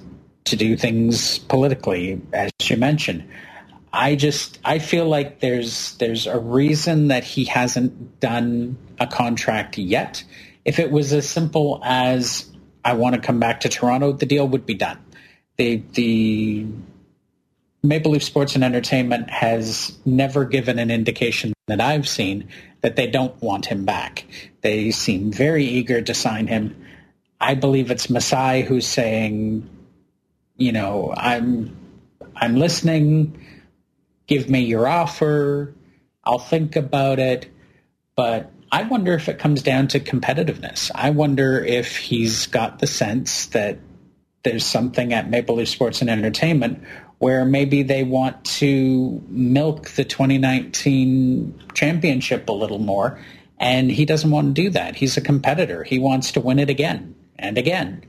to 0.45 0.57
do 0.57 0.77
things 0.77 1.39
politically, 1.39 2.21
as 2.33 2.51
you 2.65 2.77
mentioned. 2.77 3.29
I 3.93 4.17
just 4.17 4.59
I 4.65 4.79
feel 4.81 5.07
like 5.09 5.41
there's 5.41 5.97
there's 5.99 6.27
a 6.27 6.39
reason 6.39 7.09
that 7.09 7.25
he 7.25 7.45
hasn't 7.47 8.21
done 8.21 8.79
a 9.01 9.07
contract 9.07 9.79
yet. 9.79 10.25
If 10.65 10.79
it 10.79 10.91
was 10.93 11.13
as 11.13 11.29
simple 11.29 11.81
as 11.85 12.51
I 12.85 12.95
want 12.95 13.17
to 13.17 13.21
come 13.21 13.41
back 13.41 13.61
to 13.61 13.71
Toronto, 13.71 14.13
the 14.13 14.27
deal 14.27 14.49
would 14.49 14.67
be 14.67 14.75
done. 14.75 14.99
The 15.59 15.83
the 15.95 16.67
Maple 17.83 18.13
Leaf 18.13 18.25
Sports 18.25 18.55
and 18.57 18.65
Entertainment 18.65 19.31
has 19.31 19.99
never 20.07 20.45
given 20.45 20.79
an 20.79 20.91
indication 20.91 21.55
that 21.69 21.81
I've 21.81 22.09
seen 22.09 22.49
that 22.83 22.97
they 22.97 23.09
don't 23.09 23.41
want 23.43 23.67
him 23.67 23.85
back. 23.87 24.27
They 24.63 24.91
seem 24.93 25.33
very 25.33 25.65
eager 25.65 26.03
to 26.03 26.15
sign 26.15 26.47
him. 26.49 26.77
I 27.41 27.55
believe 27.55 27.91
it's 27.91 28.11
Masai 28.11 28.63
who's 28.63 28.87
saying, 28.87 29.69
you 30.59 30.73
know, 30.73 31.15
I'm 31.17 31.77
I'm 32.37 32.57
listening 32.57 33.39
give 34.29 34.49
me 34.49 34.61
your 34.61 34.87
offer. 34.87 35.75
I'll 36.23 36.39
think 36.39 36.77
about 36.77 37.19
it. 37.19 37.51
But 38.15 38.53
I 38.71 38.85
wonder 38.85 39.15
if 39.15 39.29
it 39.29 39.39
comes 39.39 39.63
down 39.63 39.89
to 39.89 40.01
competitiveness. 40.01 40.91
I 40.95 41.11
wonder 41.11 41.65
if 41.65 41.97
he's 41.97 42.47
got 42.47 42.79
the 42.79 42.87
sense 42.87 43.47
that 43.47 43.79
there's 44.45 44.65
something 44.65 45.13
at 45.13 45.29
Maple 45.29 45.57
Leaf 45.57 45.69
Sports 45.69 46.01
and 46.01 46.11
Entertainment 46.11 46.85
where 47.19 47.45
maybe 47.45 47.83
they 47.83 48.05
want 48.05 48.45
to 48.45 49.21
milk 49.29 49.91
the 49.91 50.05
2019 50.05 51.61
championship 51.75 52.49
a 52.49 52.53
little 52.53 52.79
more. 52.79 53.19
And 53.59 53.91
he 53.91 54.05
doesn't 54.05 54.31
want 54.31 54.55
to 54.55 54.63
do 54.63 54.71
that. 54.71 54.95
He's 54.95 55.17
a 55.17 55.21
competitor. 55.21 55.83
He 55.83 55.99
wants 55.99 56.33
to 56.33 56.41
win 56.41 56.61
it 56.61 56.71
again 56.71 57.17
and 57.37 57.59
again. 57.59 58.05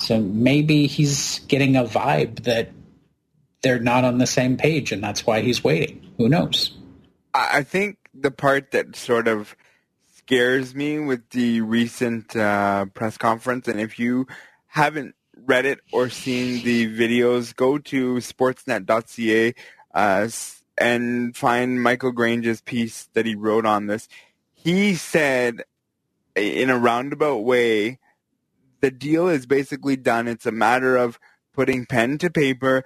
So 0.00 0.20
maybe 0.20 0.86
he's 0.86 1.38
getting 1.40 1.76
a 1.76 1.84
vibe 1.84 2.40
that 2.44 2.70
they're 3.62 3.80
not 3.80 4.04
on 4.04 4.18
the 4.18 4.26
same 4.26 4.56
page, 4.56 4.92
and 4.92 5.02
that's 5.02 5.26
why 5.26 5.40
he's 5.40 5.62
waiting. 5.62 6.12
Who 6.18 6.28
knows? 6.28 6.76
I 7.34 7.62
think 7.62 7.98
the 8.14 8.30
part 8.30 8.72
that 8.72 8.96
sort 8.96 9.28
of 9.28 9.56
scares 10.16 10.74
me 10.74 10.98
with 10.98 11.28
the 11.30 11.60
recent 11.60 12.34
uh, 12.34 12.86
press 12.86 13.16
conference, 13.16 13.68
and 13.68 13.80
if 13.80 13.98
you 13.98 14.26
haven't 14.66 15.14
read 15.46 15.66
it 15.66 15.80
or 15.92 16.08
seen 16.08 16.64
the 16.64 16.86
videos, 16.86 17.54
go 17.54 17.78
to 17.78 18.16
sportsnet.ca 18.16 19.54
uh, 19.94 20.28
and 20.78 21.36
find 21.36 21.82
Michael 21.82 22.12
Grange's 22.12 22.60
piece 22.60 23.08
that 23.14 23.26
he 23.26 23.34
wrote 23.34 23.66
on 23.66 23.86
this. 23.86 24.08
He 24.52 24.94
said, 24.94 25.62
in 26.36 26.70
a 26.70 26.78
roundabout 26.78 27.38
way, 27.38 27.98
the 28.80 28.90
deal 28.90 29.28
is 29.28 29.46
basically 29.46 29.96
done. 29.96 30.28
It's 30.28 30.46
a 30.46 30.52
matter 30.52 30.96
of 30.96 31.18
putting 31.52 31.86
pen 31.86 32.18
to 32.18 32.30
paper 32.30 32.84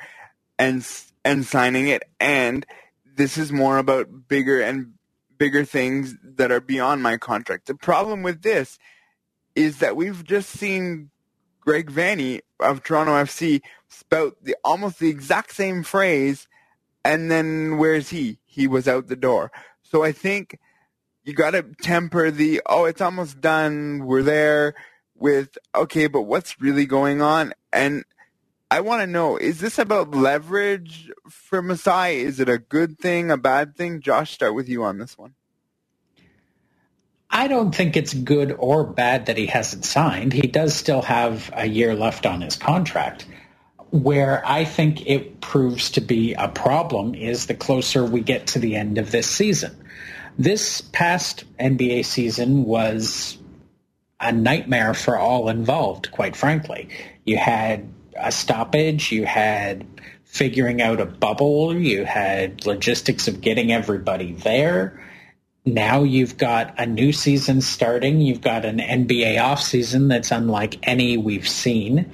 and 0.58 0.86
and 1.24 1.46
signing 1.46 1.88
it 1.88 2.02
and 2.20 2.66
this 3.16 3.38
is 3.38 3.52
more 3.52 3.78
about 3.78 4.28
bigger 4.28 4.60
and 4.60 4.94
bigger 5.38 5.64
things 5.64 6.16
that 6.22 6.50
are 6.50 6.60
beyond 6.60 7.02
my 7.02 7.16
contract. 7.16 7.66
The 7.66 7.74
problem 7.74 8.22
with 8.22 8.42
this 8.42 8.78
is 9.54 9.78
that 9.78 9.96
we've 9.96 10.24
just 10.24 10.50
seen 10.50 11.10
Greg 11.60 11.90
Vanney 11.90 12.40
of 12.60 12.82
Toronto 12.82 13.12
FC 13.12 13.62
spout 13.88 14.36
the 14.42 14.56
almost 14.64 14.98
the 14.98 15.08
exact 15.08 15.54
same 15.54 15.82
phrase, 15.82 16.48
and 17.04 17.30
then 17.30 17.78
where's 17.78 18.10
he? 18.10 18.38
He 18.44 18.66
was 18.66 18.88
out 18.88 19.06
the 19.06 19.16
door. 19.16 19.50
So 19.82 20.02
I 20.02 20.12
think 20.12 20.58
you 21.24 21.34
got 21.34 21.52
to 21.52 21.62
temper 21.82 22.30
the 22.30 22.60
oh, 22.66 22.84
it's 22.84 23.00
almost 23.00 23.40
done. 23.40 24.04
We're 24.04 24.22
there 24.22 24.74
with 25.14 25.56
okay, 25.74 26.06
but 26.06 26.22
what's 26.22 26.60
really 26.60 26.86
going 26.86 27.22
on? 27.22 27.54
And 27.72 28.04
I 28.74 28.80
want 28.80 29.02
to 29.02 29.06
know: 29.06 29.36
is 29.36 29.60
this 29.60 29.78
about 29.78 30.16
leverage 30.16 31.08
for 31.28 31.62
Masai? 31.62 32.18
Is 32.18 32.40
it 32.40 32.48
a 32.48 32.58
good 32.58 32.98
thing, 32.98 33.30
a 33.30 33.36
bad 33.36 33.76
thing? 33.76 34.00
Josh, 34.00 34.32
start 34.32 34.52
with 34.56 34.68
you 34.68 34.82
on 34.82 34.98
this 34.98 35.16
one. 35.16 35.36
I 37.30 37.46
don't 37.46 37.72
think 37.72 37.96
it's 37.96 38.12
good 38.12 38.50
or 38.58 38.82
bad 38.82 39.26
that 39.26 39.38
he 39.38 39.46
hasn't 39.46 39.84
signed. 39.84 40.32
He 40.32 40.48
does 40.48 40.74
still 40.74 41.02
have 41.02 41.52
a 41.52 41.66
year 41.66 41.94
left 41.94 42.26
on 42.26 42.40
his 42.40 42.56
contract. 42.56 43.26
Where 43.90 44.44
I 44.44 44.64
think 44.64 45.06
it 45.06 45.40
proves 45.40 45.92
to 45.92 46.00
be 46.00 46.34
a 46.34 46.48
problem 46.48 47.14
is 47.14 47.46
the 47.46 47.54
closer 47.54 48.04
we 48.04 48.22
get 48.22 48.48
to 48.48 48.58
the 48.58 48.74
end 48.74 48.98
of 48.98 49.12
this 49.12 49.30
season. 49.30 49.76
This 50.36 50.80
past 50.80 51.44
NBA 51.60 52.06
season 52.06 52.64
was 52.64 53.38
a 54.18 54.32
nightmare 54.32 54.94
for 54.94 55.16
all 55.16 55.48
involved, 55.48 56.10
quite 56.10 56.34
frankly. 56.34 56.88
You 57.24 57.36
had 57.36 57.93
a 58.16 58.32
stoppage, 58.32 59.12
you 59.12 59.24
had 59.24 59.86
figuring 60.24 60.82
out 60.82 61.00
a 61.00 61.06
bubble, 61.06 61.76
you 61.76 62.04
had 62.04 62.66
logistics 62.66 63.28
of 63.28 63.40
getting 63.40 63.72
everybody 63.72 64.32
there. 64.32 65.00
Now 65.64 66.02
you've 66.02 66.36
got 66.36 66.74
a 66.78 66.86
new 66.86 67.12
season 67.12 67.60
starting. 67.60 68.20
You've 68.20 68.42
got 68.42 68.64
an 68.64 68.78
NBA 68.78 69.36
offseason 69.36 70.08
that's 70.08 70.30
unlike 70.30 70.78
any 70.82 71.16
we've 71.16 71.48
seen. 71.48 72.12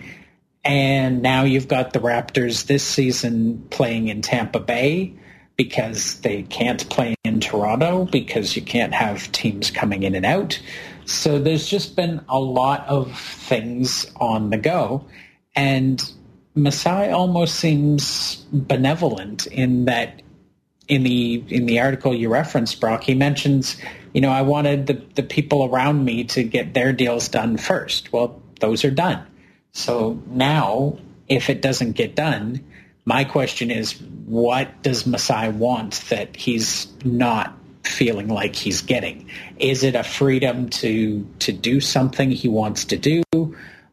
And 0.64 1.22
now 1.22 1.44
you've 1.44 1.66
got 1.66 1.92
the 1.92 1.98
Raptors 1.98 2.66
this 2.66 2.84
season 2.84 3.66
playing 3.70 4.08
in 4.08 4.22
Tampa 4.22 4.60
Bay 4.60 5.14
because 5.56 6.20
they 6.20 6.42
can't 6.44 6.88
play 6.90 7.14
in 7.24 7.40
Toronto 7.40 8.04
because 8.04 8.54
you 8.54 8.62
can't 8.62 8.94
have 8.94 9.32
teams 9.32 9.70
coming 9.70 10.02
in 10.04 10.14
and 10.14 10.26
out. 10.26 10.60
So 11.06 11.38
there's 11.38 11.66
just 11.66 11.96
been 11.96 12.24
a 12.28 12.38
lot 12.38 12.86
of 12.86 13.18
things 13.18 14.06
on 14.16 14.50
the 14.50 14.58
go. 14.58 15.06
And 15.54 16.02
Masai 16.54 17.10
almost 17.10 17.56
seems 17.56 18.36
benevolent 18.52 19.46
in 19.46 19.86
that 19.86 20.22
in 20.88 21.04
the 21.04 21.44
in 21.48 21.66
the 21.66 21.80
article 21.80 22.14
you 22.14 22.28
referenced, 22.28 22.80
Brock, 22.80 23.04
he 23.04 23.14
mentions, 23.14 23.76
you 24.12 24.20
know, 24.20 24.30
I 24.30 24.42
wanted 24.42 24.86
the, 24.88 24.94
the 25.14 25.22
people 25.22 25.64
around 25.64 26.04
me 26.04 26.24
to 26.24 26.42
get 26.42 26.74
their 26.74 26.92
deals 26.92 27.28
done 27.28 27.56
first. 27.56 28.12
Well, 28.12 28.42
those 28.58 28.84
are 28.84 28.90
done. 28.90 29.24
So 29.72 30.20
now, 30.26 30.98
if 31.28 31.48
it 31.48 31.62
doesn't 31.62 31.92
get 31.92 32.16
done, 32.16 32.64
my 33.04 33.24
question 33.24 33.70
is, 33.70 34.00
what 34.26 34.82
does 34.82 35.06
Masai 35.06 35.50
want 35.50 36.04
that 36.10 36.36
he's 36.36 36.88
not 37.04 37.56
feeling 37.84 38.28
like 38.28 38.56
he's 38.56 38.82
getting? 38.82 39.30
Is 39.58 39.84
it 39.84 39.94
a 39.94 40.02
freedom 40.02 40.68
to 40.70 41.26
to 41.38 41.52
do 41.52 41.80
something 41.80 42.30
he 42.30 42.48
wants 42.48 42.84
to 42.86 42.96
do? 42.96 43.22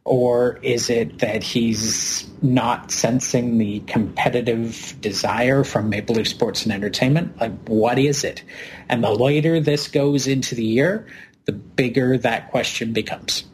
Or 0.08 0.58
is 0.62 0.88
it 0.88 1.18
that 1.18 1.42
he's 1.42 2.26
not 2.40 2.90
sensing 2.90 3.58
the 3.58 3.80
competitive 3.80 4.96
desire 5.02 5.64
from 5.64 5.90
Maple 5.90 6.14
Leaf 6.14 6.28
Sports 6.28 6.64
and 6.64 6.72
Entertainment? 6.72 7.38
Like, 7.38 7.52
what 7.68 7.98
is 7.98 8.24
it? 8.24 8.42
And 8.88 9.04
the 9.04 9.10
later 9.10 9.60
this 9.60 9.86
goes 9.86 10.26
into 10.26 10.54
the 10.54 10.64
year, 10.64 11.06
the 11.44 11.52
bigger 11.52 12.16
that 12.16 12.50
question 12.50 12.94
becomes. 12.94 13.44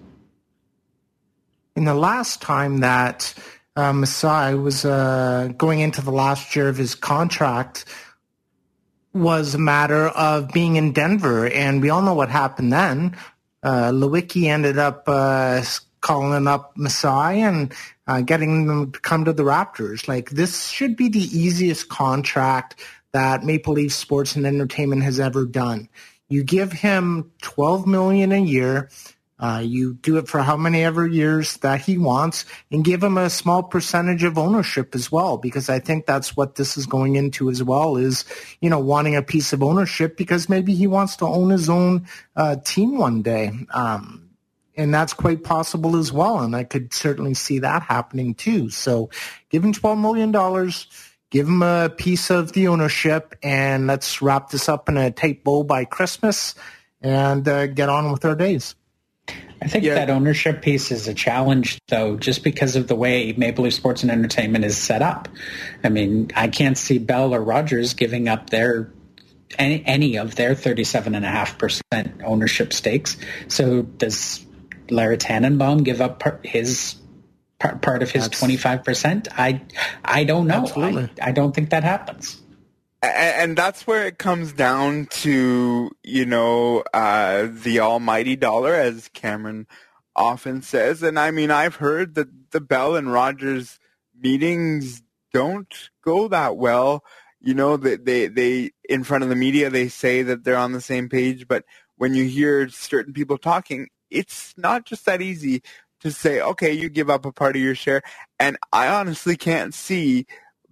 In 1.74 1.86
the 1.86 1.94
last 1.94 2.40
time 2.40 2.78
that 2.78 3.34
uh, 3.74 3.92
Masai 3.92 4.54
was 4.54 4.84
uh, 4.84 5.48
going 5.58 5.80
into 5.80 6.02
the 6.02 6.12
last 6.12 6.54
year 6.54 6.68
of 6.68 6.76
his 6.76 6.94
contract 6.94 7.84
was 9.12 9.56
a 9.56 9.58
matter 9.58 10.06
of 10.06 10.52
being 10.52 10.76
in 10.76 10.92
Denver, 10.92 11.48
and 11.48 11.82
we 11.82 11.90
all 11.90 12.02
know 12.02 12.14
what 12.14 12.28
happened 12.28 12.72
then. 12.72 13.16
Uh, 13.60 13.90
Leiweke 13.90 14.46
ended 14.46 14.78
up 14.78 15.02
uh, 15.08 15.62
calling 16.04 16.46
up 16.46 16.76
Masai 16.76 17.40
and 17.40 17.72
uh, 18.06 18.20
getting 18.20 18.66
them 18.66 18.92
to 18.92 19.00
come 19.00 19.24
to 19.24 19.32
the 19.32 19.42
Raptors. 19.42 20.06
Like 20.06 20.30
this 20.30 20.68
should 20.68 20.96
be 20.96 21.08
the 21.08 21.18
easiest 21.18 21.88
contract 21.88 22.78
that 23.12 23.42
Maple 23.42 23.72
Leaf 23.72 23.92
Sports 23.92 24.36
and 24.36 24.46
Entertainment 24.46 25.02
has 25.02 25.18
ever 25.18 25.46
done. 25.46 25.88
You 26.28 26.44
give 26.44 26.72
him 26.72 27.32
12 27.42 27.86
million 27.86 28.32
a 28.32 28.40
year. 28.40 28.90
Uh, 29.38 29.62
you 29.64 29.94
do 29.94 30.16
it 30.18 30.28
for 30.28 30.42
how 30.42 30.56
many 30.56 30.84
ever 30.84 31.06
years 31.06 31.56
that 31.58 31.80
he 31.80 31.98
wants 31.98 32.44
and 32.70 32.84
give 32.84 33.02
him 33.02 33.18
a 33.18 33.28
small 33.28 33.62
percentage 33.62 34.24
of 34.24 34.38
ownership 34.38 34.94
as 34.94 35.10
well 35.10 35.38
because 35.38 35.68
I 35.68 35.80
think 35.80 36.06
that's 36.06 36.36
what 36.36 36.54
this 36.54 36.76
is 36.76 36.86
going 36.86 37.16
into 37.16 37.50
as 37.50 37.62
well 37.62 37.96
is, 37.96 38.24
you 38.60 38.70
know, 38.70 38.78
wanting 38.78 39.16
a 39.16 39.22
piece 39.22 39.52
of 39.52 39.62
ownership 39.62 40.16
because 40.16 40.48
maybe 40.48 40.74
he 40.74 40.86
wants 40.86 41.16
to 41.16 41.26
own 41.26 41.50
his 41.50 41.68
own 41.68 42.06
uh, 42.36 42.56
team 42.64 42.96
one 42.96 43.22
day. 43.22 43.50
Um, 43.70 44.23
and 44.76 44.92
that's 44.92 45.12
quite 45.12 45.44
possible 45.44 45.96
as 45.96 46.12
well. 46.12 46.40
And 46.40 46.54
I 46.54 46.64
could 46.64 46.92
certainly 46.92 47.34
see 47.34 47.60
that 47.60 47.82
happening 47.82 48.34
too. 48.34 48.70
So 48.70 49.10
give 49.50 49.64
him 49.64 49.72
$12 49.72 50.00
million, 50.00 50.70
give 51.30 51.48
him 51.48 51.62
a 51.62 51.90
piece 51.90 52.30
of 52.30 52.52
the 52.52 52.68
ownership, 52.68 53.34
and 53.42 53.86
let's 53.86 54.20
wrap 54.20 54.50
this 54.50 54.68
up 54.68 54.88
in 54.88 54.96
a 54.96 55.10
tight 55.10 55.44
bow 55.44 55.62
by 55.62 55.84
Christmas 55.84 56.54
and 57.00 57.46
uh, 57.46 57.66
get 57.66 57.88
on 57.88 58.10
with 58.10 58.24
our 58.24 58.34
days. 58.34 58.74
I 59.62 59.66
think 59.66 59.84
yeah. 59.84 59.94
that 59.94 60.10
ownership 60.10 60.60
piece 60.60 60.90
is 60.90 61.08
a 61.08 61.14
challenge, 61.14 61.78
though, 61.88 62.16
just 62.16 62.44
because 62.44 62.76
of 62.76 62.86
the 62.86 62.94
way 62.94 63.32
Maple 63.32 63.64
Leaf 63.64 63.72
Sports 63.72 64.02
and 64.02 64.10
Entertainment 64.10 64.64
is 64.64 64.76
set 64.76 65.00
up. 65.00 65.28
I 65.82 65.88
mean, 65.88 66.30
I 66.36 66.48
can't 66.48 66.76
see 66.76 66.98
Bell 66.98 67.34
or 67.34 67.40
Rogers 67.40 67.94
giving 67.94 68.28
up 68.28 68.50
their 68.50 68.92
any, 69.58 69.82
any 69.86 70.16
of 70.18 70.34
their 70.34 70.54
37.5% 70.54 72.22
ownership 72.24 72.72
stakes. 72.72 73.16
So 73.48 73.82
does 73.82 74.44
Larry 74.90 75.16
Tannenbaum 75.18 75.82
give 75.82 76.00
up 76.00 76.20
part, 76.20 76.44
his 76.44 76.96
part, 77.58 77.82
part 77.82 78.02
of 78.02 78.10
his 78.10 78.28
twenty 78.28 78.56
five 78.56 78.84
percent? 78.84 79.28
I 79.36 79.62
I 80.04 80.24
don't 80.24 80.46
know. 80.46 80.66
I, 80.76 81.10
I 81.20 81.32
don't 81.32 81.54
think 81.54 81.70
that 81.70 81.84
happens. 81.84 82.40
And 83.02 83.54
that's 83.54 83.86
where 83.86 84.06
it 84.06 84.16
comes 84.16 84.54
down 84.54 85.06
to, 85.10 85.90
you 86.02 86.24
know, 86.24 86.84
uh, 86.94 87.48
the 87.50 87.80
almighty 87.80 88.34
dollar, 88.34 88.72
as 88.72 89.10
Cameron 89.12 89.66
often 90.16 90.62
says. 90.62 91.02
And 91.02 91.18
I 91.18 91.30
mean, 91.30 91.50
I've 91.50 91.74
heard 91.74 92.14
that 92.14 92.28
the 92.52 92.62
Bell 92.62 92.96
and 92.96 93.12
Rogers 93.12 93.78
meetings 94.18 95.02
don't 95.34 95.90
go 96.02 96.28
that 96.28 96.56
well. 96.56 97.04
You 97.40 97.52
know, 97.52 97.76
they, 97.76 97.96
they, 97.96 98.28
they, 98.28 98.70
in 98.88 99.04
front 99.04 99.22
of 99.22 99.28
the 99.28 99.36
media, 99.36 99.68
they 99.68 99.88
say 99.88 100.22
that 100.22 100.44
they're 100.44 100.56
on 100.56 100.72
the 100.72 100.80
same 100.80 101.10
page, 101.10 101.46
but 101.46 101.64
when 101.96 102.14
you 102.14 102.24
hear 102.24 102.70
certain 102.70 103.12
people 103.12 103.36
talking, 103.36 103.88
it's 104.14 104.54
not 104.56 104.84
just 104.84 105.06
that 105.06 105.20
easy 105.20 105.62
to 106.00 106.10
say, 106.10 106.40
okay, 106.40 106.72
you 106.72 106.88
give 106.88 107.10
up 107.10 107.24
a 107.24 107.32
part 107.32 107.56
of 107.56 107.62
your 107.62 107.74
share. 107.74 108.02
And 108.38 108.56
I 108.72 108.88
honestly 108.88 109.36
can't 109.36 109.74
see 109.74 110.26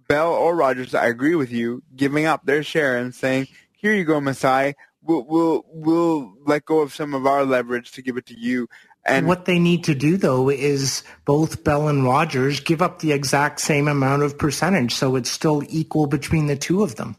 Bell 0.07 0.31
or 0.33 0.55
Rogers, 0.55 0.93
I 0.93 1.07
agree 1.07 1.35
with 1.35 1.51
you, 1.51 1.81
giving 1.95 2.25
up 2.25 2.45
their 2.45 2.61
share 2.61 2.97
and 2.97 3.15
saying, 3.15 3.47
here 3.71 3.93
you 3.93 4.03
go, 4.03 4.21
Masai. 4.21 4.75
We'll, 5.01 5.25
we'll, 5.27 5.65
we'll 5.67 6.33
let 6.45 6.65
go 6.65 6.79
of 6.79 6.93
some 6.93 7.13
of 7.13 7.25
our 7.25 7.45
leverage 7.45 7.91
to 7.93 8.01
give 8.01 8.15
it 8.15 8.27
to 8.27 8.39
you. 8.39 8.67
And 9.05 9.27
what 9.27 9.45
they 9.45 9.59
need 9.59 9.83
to 9.85 9.95
do 9.95 10.15
though 10.15 10.49
is 10.49 11.03
both 11.25 11.63
Bell 11.63 11.89
and 11.89 12.05
Rogers 12.05 12.61
give 12.61 12.81
up 12.81 12.99
the 12.99 13.11
exact 13.11 13.59
same 13.59 13.87
amount 13.89 14.23
of 14.23 14.37
percentage, 14.37 14.93
so 14.93 15.17
it's 15.17 15.29
still 15.29 15.61
equal 15.67 16.07
between 16.07 16.47
the 16.47 16.55
two 16.55 16.83
of 16.83 16.95
them. 16.95 17.17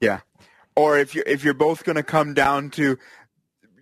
Yeah, 0.00 0.20
or 0.76 0.98
if 0.98 1.14
you 1.14 1.22
if 1.26 1.44
you're 1.44 1.54
both 1.54 1.84
going 1.84 1.96
to 1.96 2.02
come 2.02 2.34
down 2.34 2.68
to 2.72 2.98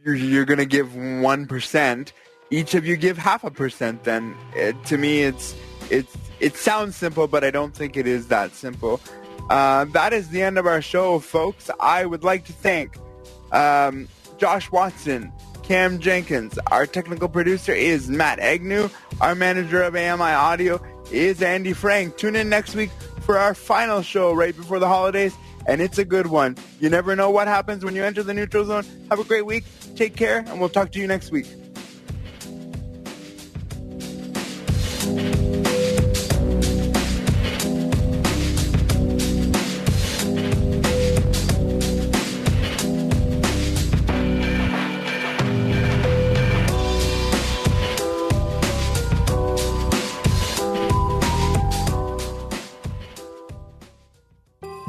you're, 0.04 0.14
you're 0.14 0.44
going 0.44 0.58
to 0.58 0.66
give 0.66 0.88
1%, 0.88 2.12
each 2.50 2.74
of 2.74 2.86
you 2.86 2.96
give 2.96 3.18
half 3.18 3.44
a 3.44 3.50
percent 3.50 4.04
then. 4.04 4.34
It, 4.54 4.82
to 4.86 4.98
me, 4.98 5.22
it's, 5.22 5.54
it's, 5.90 6.16
it 6.40 6.56
sounds 6.56 6.96
simple, 6.96 7.28
but 7.28 7.44
I 7.44 7.50
don't 7.50 7.74
think 7.74 7.96
it 7.96 8.06
is 8.06 8.28
that 8.28 8.54
simple. 8.54 9.00
Uh, 9.48 9.84
that 9.86 10.12
is 10.12 10.28
the 10.28 10.42
end 10.42 10.58
of 10.58 10.66
our 10.66 10.82
show, 10.82 11.18
folks. 11.18 11.70
I 11.80 12.06
would 12.06 12.24
like 12.24 12.44
to 12.46 12.52
thank 12.52 12.96
um, 13.52 14.08
Josh 14.38 14.70
Watson, 14.70 15.32
Cam 15.62 15.98
Jenkins. 15.98 16.58
Our 16.68 16.86
technical 16.86 17.28
producer 17.28 17.72
is 17.72 18.08
Matt 18.08 18.38
Agnew. 18.38 18.88
Our 19.20 19.34
manager 19.34 19.82
of 19.82 19.94
AMI 19.94 20.32
Audio 20.32 20.80
is 21.10 21.42
Andy 21.42 21.72
Frank. 21.72 22.16
Tune 22.16 22.36
in 22.36 22.48
next 22.48 22.74
week 22.74 22.90
for 23.20 23.38
our 23.38 23.54
final 23.54 24.02
show 24.02 24.32
right 24.32 24.56
before 24.56 24.78
the 24.78 24.88
holidays 24.88 25.34
and 25.66 25.80
it's 25.80 25.98
a 25.98 26.04
good 26.04 26.26
one. 26.26 26.56
You 26.80 26.90
never 26.90 27.16
know 27.16 27.30
what 27.30 27.48
happens 27.48 27.84
when 27.84 27.94
you 27.94 28.04
enter 28.04 28.22
the 28.22 28.34
neutral 28.34 28.64
zone. 28.64 28.84
Have 29.10 29.20
a 29.20 29.24
great 29.24 29.46
week. 29.46 29.64
Take 29.96 30.16
care, 30.16 30.44
and 30.46 30.60
we'll 30.60 30.68
talk 30.68 30.92
to 30.92 30.98
you 30.98 31.06
next 31.06 31.30
week. 31.30 31.46